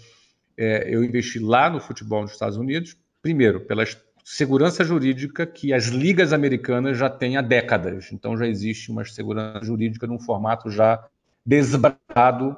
é, 0.57 0.93
eu 0.93 1.03
investi 1.03 1.39
lá 1.39 1.69
no 1.69 1.79
futebol 1.79 2.21
nos 2.21 2.31
Estados 2.31 2.57
Unidos, 2.57 2.97
primeiro, 3.21 3.61
pela 3.61 3.85
segurança 4.23 4.83
jurídica 4.83 5.45
que 5.45 5.73
as 5.73 5.85
ligas 5.87 6.33
americanas 6.33 6.97
já 6.97 7.09
têm 7.09 7.37
há 7.37 7.41
décadas. 7.41 8.11
Então 8.11 8.37
já 8.37 8.47
existe 8.47 8.91
uma 8.91 9.05
segurança 9.05 9.65
jurídica 9.65 10.05
num 10.07 10.19
formato 10.19 10.69
já 10.69 11.03
desbrado 11.45 12.57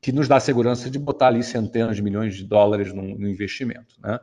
que 0.00 0.12
nos 0.12 0.28
dá 0.28 0.38
segurança 0.38 0.90
de 0.90 0.98
botar 0.98 1.28
ali 1.28 1.42
centenas 1.42 1.96
de 1.96 2.02
milhões 2.02 2.36
de 2.36 2.44
dólares 2.44 2.92
no, 2.92 3.02
no 3.02 3.28
investimento. 3.28 3.94
Né? 4.00 4.18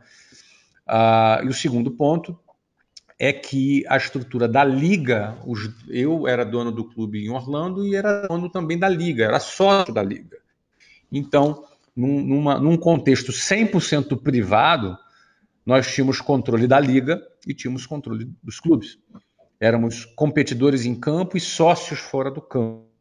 Ah, 0.87 1.41
e 1.43 1.47
o 1.47 1.53
segundo 1.53 1.91
ponto 1.91 2.37
é 3.19 3.31
que 3.31 3.85
a 3.87 3.97
estrutura 3.97 4.47
da 4.47 4.63
liga, 4.63 5.37
os, 5.45 5.69
eu 5.87 6.27
era 6.27 6.43
dono 6.43 6.71
do 6.71 6.83
clube 6.83 7.23
em 7.23 7.29
Orlando 7.29 7.85
e 7.85 7.95
era 7.95 8.27
dono 8.27 8.49
também 8.49 8.77
da 8.77 8.89
liga, 8.89 9.23
era 9.23 9.39
sócio 9.39 9.93
da 9.93 10.03
liga. 10.03 10.37
Então, 11.11 11.63
num, 11.95 12.21
numa, 12.21 12.59
num 12.59 12.75
contexto 12.75 13.31
100% 13.31 14.21
privado, 14.21 14.97
nós 15.65 15.91
tínhamos 15.93 16.19
controle 16.19 16.67
da 16.67 16.79
liga 16.79 17.21
e 17.47 17.53
tínhamos 17.53 17.85
controle 17.85 18.29
dos 18.41 18.59
clubes. 18.59 18.97
Éramos 19.59 20.05
competidores 20.05 20.85
em 20.85 20.95
campo 20.95 21.37
e 21.37 21.39
sócios 21.39 21.99
fora 21.99 22.29
do 22.29 22.41
campo. 22.41 22.92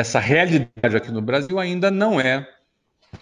Essa 0.00 0.18
realidade 0.18 0.96
aqui 0.96 1.10
no 1.12 1.20
Brasil 1.20 1.58
ainda 1.58 1.90
não 1.90 2.18
é 2.18 2.48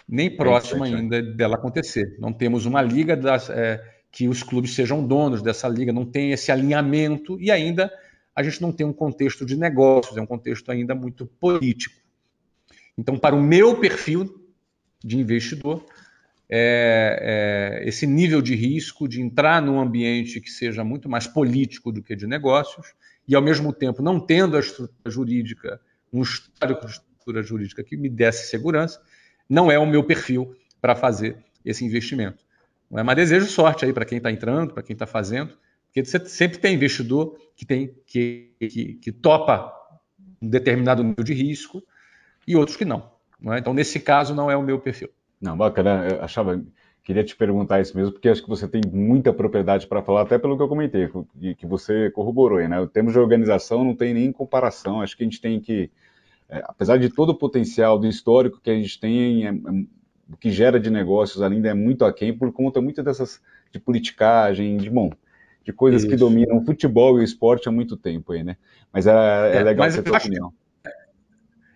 nem 0.07 0.33
próxima 0.33 0.85
ainda 0.85 1.21
dela 1.21 1.55
acontecer. 1.55 2.15
Não 2.17 2.31
temos 2.31 2.65
uma 2.65 2.81
liga 2.81 3.17
das, 3.17 3.49
é, 3.49 3.83
que 4.09 4.29
os 4.29 4.43
clubes 4.43 4.73
sejam 4.75 5.05
donos 5.05 5.41
dessa 5.41 5.67
liga, 5.67 5.91
não 5.91 6.05
tem 6.05 6.31
esse 6.31 6.53
alinhamento 6.53 7.37
e 7.37 7.51
ainda 7.51 7.91
a 8.33 8.41
gente 8.41 8.61
não 8.61 8.71
tem 8.71 8.87
um 8.87 8.93
contexto 8.93 9.45
de 9.45 9.57
negócios, 9.57 10.15
é 10.15 10.21
um 10.21 10.25
contexto 10.25 10.71
ainda 10.71 10.95
muito 10.95 11.25
político. 11.25 11.95
Então, 12.97 13.19
para 13.19 13.35
o 13.35 13.43
meu 13.43 13.77
perfil 13.77 14.49
de 15.03 15.17
investidor, 15.17 15.85
é, 16.49 17.81
é, 17.83 17.89
esse 17.89 18.07
nível 18.07 18.41
de 18.41 18.55
risco 18.55 19.05
de 19.05 19.21
entrar 19.21 19.61
num 19.61 19.81
ambiente 19.81 20.39
que 20.39 20.49
seja 20.49 20.81
muito 20.85 21.09
mais 21.09 21.27
político 21.27 21.91
do 21.91 22.01
que 22.01 22.15
de 22.15 22.25
negócios 22.25 22.93
e, 23.27 23.35
ao 23.35 23.41
mesmo 23.41 23.73
tempo, 23.73 24.01
não 24.01 24.17
tendo 24.17 24.55
a 24.55 24.61
estrutura 24.61 25.11
jurídica, 25.11 25.81
um 26.11 26.21
histórico 26.21 26.85
de 26.85 26.93
estrutura 26.93 27.43
jurídica 27.43 27.83
que 27.83 27.95
me 27.97 28.09
desse 28.09 28.47
segurança, 28.47 29.01
não 29.49 29.71
é 29.71 29.77
o 29.77 29.85
meu 29.85 30.03
perfil 30.03 30.55
para 30.81 30.95
fazer 30.95 31.37
esse 31.63 31.83
investimento. 31.85 32.43
É? 32.91 33.03
Mas 33.03 33.15
desejo 33.15 33.45
sorte 33.47 33.85
aí 33.85 33.93
para 33.93 34.05
quem 34.05 34.17
está 34.17 34.31
entrando, 34.31 34.73
para 34.73 34.83
quem 34.83 34.93
está 34.93 35.05
fazendo, 35.05 35.57
porque 35.85 36.03
você 36.03 36.19
sempre 36.25 36.59
tem 36.59 36.75
investidor 36.75 37.37
que 37.55 37.65
tem 37.65 37.95
que, 38.05 38.51
que, 38.59 38.93
que, 38.95 39.11
topa 39.11 39.73
um 40.41 40.47
determinado 40.47 41.03
nível 41.03 41.23
de 41.23 41.33
risco 41.33 41.83
e 42.47 42.55
outros 42.55 42.77
que 42.77 42.85
não. 42.85 43.11
não 43.39 43.53
é? 43.53 43.59
Então, 43.59 43.73
nesse 43.73 43.99
caso, 43.99 44.35
não 44.35 44.49
é 44.49 44.55
o 44.55 44.61
meu 44.61 44.79
perfil. 44.79 45.09
Não, 45.41 45.57
bacana. 45.57 46.07
Eu 46.07 46.23
achava, 46.23 46.63
queria 47.09 47.23
te 47.23 47.35
perguntar 47.35 47.81
isso 47.81 47.97
mesmo, 47.97 48.11
porque 48.11 48.29
acho 48.29 48.43
que 48.43 48.47
você 48.47 48.67
tem 48.67 48.81
muita 48.93 49.33
propriedade 49.33 49.87
para 49.87 50.03
falar, 50.03 50.21
até 50.21 50.37
pelo 50.37 50.55
que 50.55 50.61
eu 50.61 50.67
comentei, 50.67 51.09
que, 51.57 51.65
você 51.65 52.11
corroborou, 52.11 52.59
né? 52.67 52.79
O 52.79 52.85
termos 52.85 53.13
de 53.13 53.17
organização 53.17 53.83
não 53.83 53.95
tem 53.95 54.13
nem 54.13 54.31
comparação. 54.31 55.01
Acho 55.01 55.17
que 55.17 55.23
a 55.23 55.25
gente 55.25 55.41
tem 55.41 55.59
que 55.59 55.89
é, 56.47 56.63
apesar 56.65 56.97
de 56.97 57.09
todo 57.09 57.31
o 57.31 57.35
potencial 57.35 57.97
do 57.97 58.05
histórico 58.05 58.61
que 58.61 58.69
a 58.69 58.75
gente 58.75 58.99
tem, 58.99 59.47
é, 59.47 59.49
é, 59.49 59.53
o 60.31 60.37
que 60.37 60.51
gera 60.51 60.79
de 60.79 60.91
negócios 60.91 61.41
ainda 61.41 61.69
é 61.69 61.73
muito 61.73 62.05
aquém 62.05 62.31
por 62.31 62.53
conta 62.53 62.79
muito 62.79 63.01
dessas 63.01 63.41
de 63.71 63.79
politicagem, 63.79 64.77
de 64.77 64.87
bom, 64.91 65.11
de 65.63 65.73
coisas 65.73 66.03
Isso. 66.03 66.11
que 66.11 66.15
dominam 66.15 66.57
o 66.57 66.63
futebol 66.63 67.17
e 67.17 67.21
o 67.21 67.23
esporte 67.23 67.67
há 67.67 67.71
muito 67.71 67.97
tempo 67.97 68.33
aí, 68.33 68.43
né? 68.43 68.55
Mas 68.93 69.07
é, 69.07 69.11
é, 69.11 69.57
é 69.57 69.63
legal 69.63 69.87
essa 69.87 70.03
tua 70.03 70.19
opinião. 70.19 70.53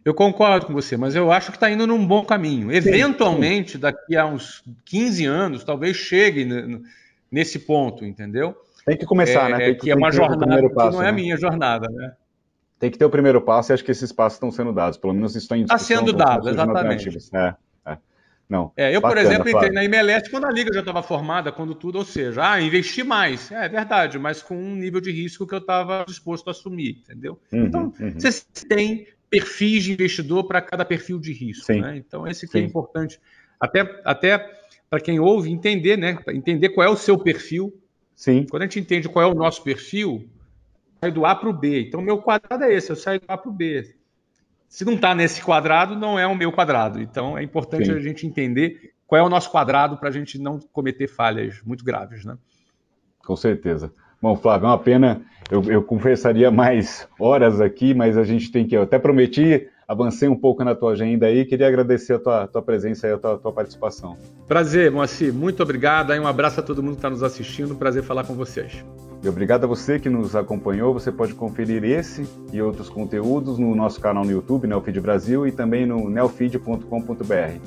Eu 0.06 0.14
concordo 0.14 0.66
com 0.66 0.74
você, 0.74 0.98
mas 0.98 1.16
eu 1.16 1.32
acho 1.32 1.52
que 1.52 1.58
está 1.58 1.72
indo 1.72 1.88
num 1.88 2.06
bom 2.06 2.26
caminho. 2.26 2.72
Eventualmente, 2.72 3.78
daqui 3.78 4.18
a 4.18 4.26
uns 4.26 4.64
15 4.86 5.26
anos, 5.26 5.64
talvez 5.64 5.96
chegue 5.96 6.46
nesse 7.32 7.60
ponto, 7.60 8.06
entendeu? 8.06 8.56
Tem 8.86 8.98
que 8.98 9.06
começar, 9.06 9.50
é, 9.50 9.52
né? 9.52 9.58
Tem 9.66 9.76
que, 9.76 9.82
que 9.82 9.92
é 9.92 9.96
uma 9.96 10.12
jornada 10.12 10.70
passo, 10.70 10.90
que 10.90 10.96
não 10.96 11.04
é 11.04 11.10
a 11.10 11.14
minha 11.14 11.38
jornada, 11.38 11.88
né? 11.90 12.14
tem 12.84 12.92
que 12.92 12.98
ter 12.98 13.06
o 13.06 13.10
primeiro 13.10 13.40
passo 13.40 13.72
e 13.72 13.74
acho 13.74 13.86
que 13.86 13.92
esses 13.92 14.12
passos 14.12 14.36
estão 14.36 14.52
sendo 14.52 14.74
dados. 14.74 14.98
Pelo 14.98 15.14
menos 15.14 15.32
isso 15.32 15.46
está 15.46 15.56
em 15.56 15.64
discussão. 15.64 15.86
Está 15.86 16.06
sendo 16.06 16.12
dado, 16.12 16.50
exatamente. 16.50 17.08
É, 17.34 17.56
é. 17.86 17.98
Não, 18.50 18.74
é, 18.76 18.94
eu, 18.94 19.00
bacana, 19.00 19.22
por 19.22 19.32
exemplo, 19.32 19.50
entrei 19.50 19.72
na 19.72 19.86
MLS 19.86 20.30
quando 20.30 20.46
a 20.46 20.52
liga 20.52 20.74
já 20.74 20.82
estava 20.82 21.02
formada, 21.02 21.50
quando 21.50 21.74
tudo, 21.74 22.00
ou 22.00 22.04
seja, 22.04 22.52
ah, 22.52 22.62
investi 22.62 23.02
mais. 23.02 23.50
É, 23.54 23.68
é 23.68 23.70
verdade, 23.70 24.20
mas 24.20 24.44
com 24.44 24.58
um 24.58 24.76
nível 24.76 25.00
de 25.00 25.14
risco 25.14 25.48
que 25.48 25.56
eu 25.56 25.60
estava 25.60 26.04
disposto 26.06 26.50
a 26.50 26.52
assumir, 26.52 27.02
entendeu? 27.06 27.40
Uhum, 27.54 27.66
então, 27.66 27.94
uhum. 27.98 28.20
você 28.20 28.44
tem 28.68 29.08
perfis 29.34 29.84
de 29.84 29.94
investidor 29.94 30.44
para 30.44 30.62
cada 30.62 30.86
perfil 30.86 31.20
de 31.20 31.34
risco. 31.34 31.74
Né? 31.74 31.98
Então, 31.98 32.28
esse 32.28 32.48
que 32.48 32.56
é 32.56 32.62
importante. 32.62 33.20
Até, 33.60 34.00
até 34.06 34.38
para 34.88 35.00
quem 35.00 35.20
ouve 35.20 35.52
entender, 35.52 35.98
né? 35.98 36.20
Entender 36.30 36.70
qual 36.70 36.88
é 36.88 36.90
o 36.90 36.96
seu 36.96 37.18
perfil. 37.18 37.74
Sim. 38.16 38.46
Quando 38.48 38.62
a 38.62 38.66
gente 38.68 38.80
entende 38.80 39.10
qual 39.10 39.28
é 39.28 39.32
o 39.32 39.34
nosso 39.34 39.64
perfil, 39.64 40.30
saio 41.02 41.12
do 41.12 41.26
A 41.26 41.36
para 41.36 41.50
o 41.50 41.54
B. 41.54 41.88
Então, 41.88 42.00
meu 42.00 42.20
quadrado 42.20 42.64
é 42.64 42.76
esse, 42.76 42.92
eu 42.92 42.96
saio 42.96 43.20
do 43.20 43.26
A 43.28 43.36
para 43.36 43.50
o 43.50 43.54
B. 43.54 43.96
Se 44.70 44.86
não 44.86 44.94
está 44.94 45.16
nesse 45.16 45.42
quadrado, 45.42 45.96
não 45.96 46.20
é 46.20 46.28
o 46.28 46.36
meu 46.36 46.52
quadrado. 46.52 47.02
Então, 47.02 47.36
é 47.36 47.42
importante 47.42 47.86
Sim. 47.86 47.94
a 47.94 48.00
gente 48.00 48.28
entender 48.28 48.94
qual 49.08 49.20
é 49.20 49.24
o 49.24 49.30
nosso 49.30 49.50
quadrado 49.50 49.98
para 49.98 50.10
a 50.10 50.12
gente 50.12 50.38
não 50.38 50.60
cometer 50.60 51.08
falhas 51.08 51.60
muito 51.64 51.84
graves, 51.84 52.24
né? 52.24 52.38
Com 53.26 53.36
certeza. 53.36 53.92
Bom, 54.24 54.38
Flávio, 54.38 54.68
é 54.68 54.70
uma 54.70 54.80
pena. 54.80 55.22
Eu, 55.52 55.62
eu 55.64 55.84
conversaria 55.84 56.48
mais 56.50 57.06
horas 57.20 57.60
aqui, 57.60 57.94
mas 57.94 58.18
a 58.18 58.24
gente 58.24 58.50
tem 58.50 58.66
que. 58.66 58.74
Eu 58.74 58.84
até 58.84 58.98
prometi 58.98 59.68
avancei 59.86 60.30
um 60.30 60.36
pouco 60.36 60.64
na 60.64 60.74
tua 60.74 60.94
agenda 60.94 61.26
aí. 61.26 61.44
Queria 61.44 61.68
agradecer 61.68 62.14
a 62.14 62.20
tua, 62.20 62.48
tua 62.48 62.62
presença 62.62 63.06
e 63.06 63.12
a 63.12 63.18
tua, 63.18 63.38
tua, 63.38 63.52
participação. 63.52 64.18
Prazer, 64.48 64.90
Moacir. 64.90 65.34
Muito 65.34 65.62
obrigado. 65.62 66.12
Aí 66.12 66.20
um 66.22 66.26
abraço 66.26 66.62
a 66.62 66.64
todo 66.64 66.82
mundo 66.82 66.94
que 66.94 67.00
está 67.00 67.10
nos 67.10 67.22
assistindo. 67.22 67.76
Prazer 67.76 68.02
falar 68.02 68.24
com 68.24 68.34
vocês. 68.34 68.86
E 69.22 69.28
obrigado 69.28 69.66
a 69.66 69.68
você 69.68 70.00
que 70.00 70.10
nos 70.10 70.38
acompanhou. 70.38 70.94
Você 70.94 71.12
pode 71.12 71.34
conferir 71.34 71.84
esse 71.84 72.26
e 72.54 72.62
outros 72.62 72.88
conteúdos 72.90 73.60
no 73.60 73.76
nosso 73.76 74.00
canal 74.00 74.24
no 74.24 74.32
YouTube, 74.32 74.68
Neofeed 74.68 75.02
Brasil, 75.02 75.46
e 75.46 75.52
também 75.52 75.86
no 75.86 76.10
neofeed.com.br. 76.10 77.60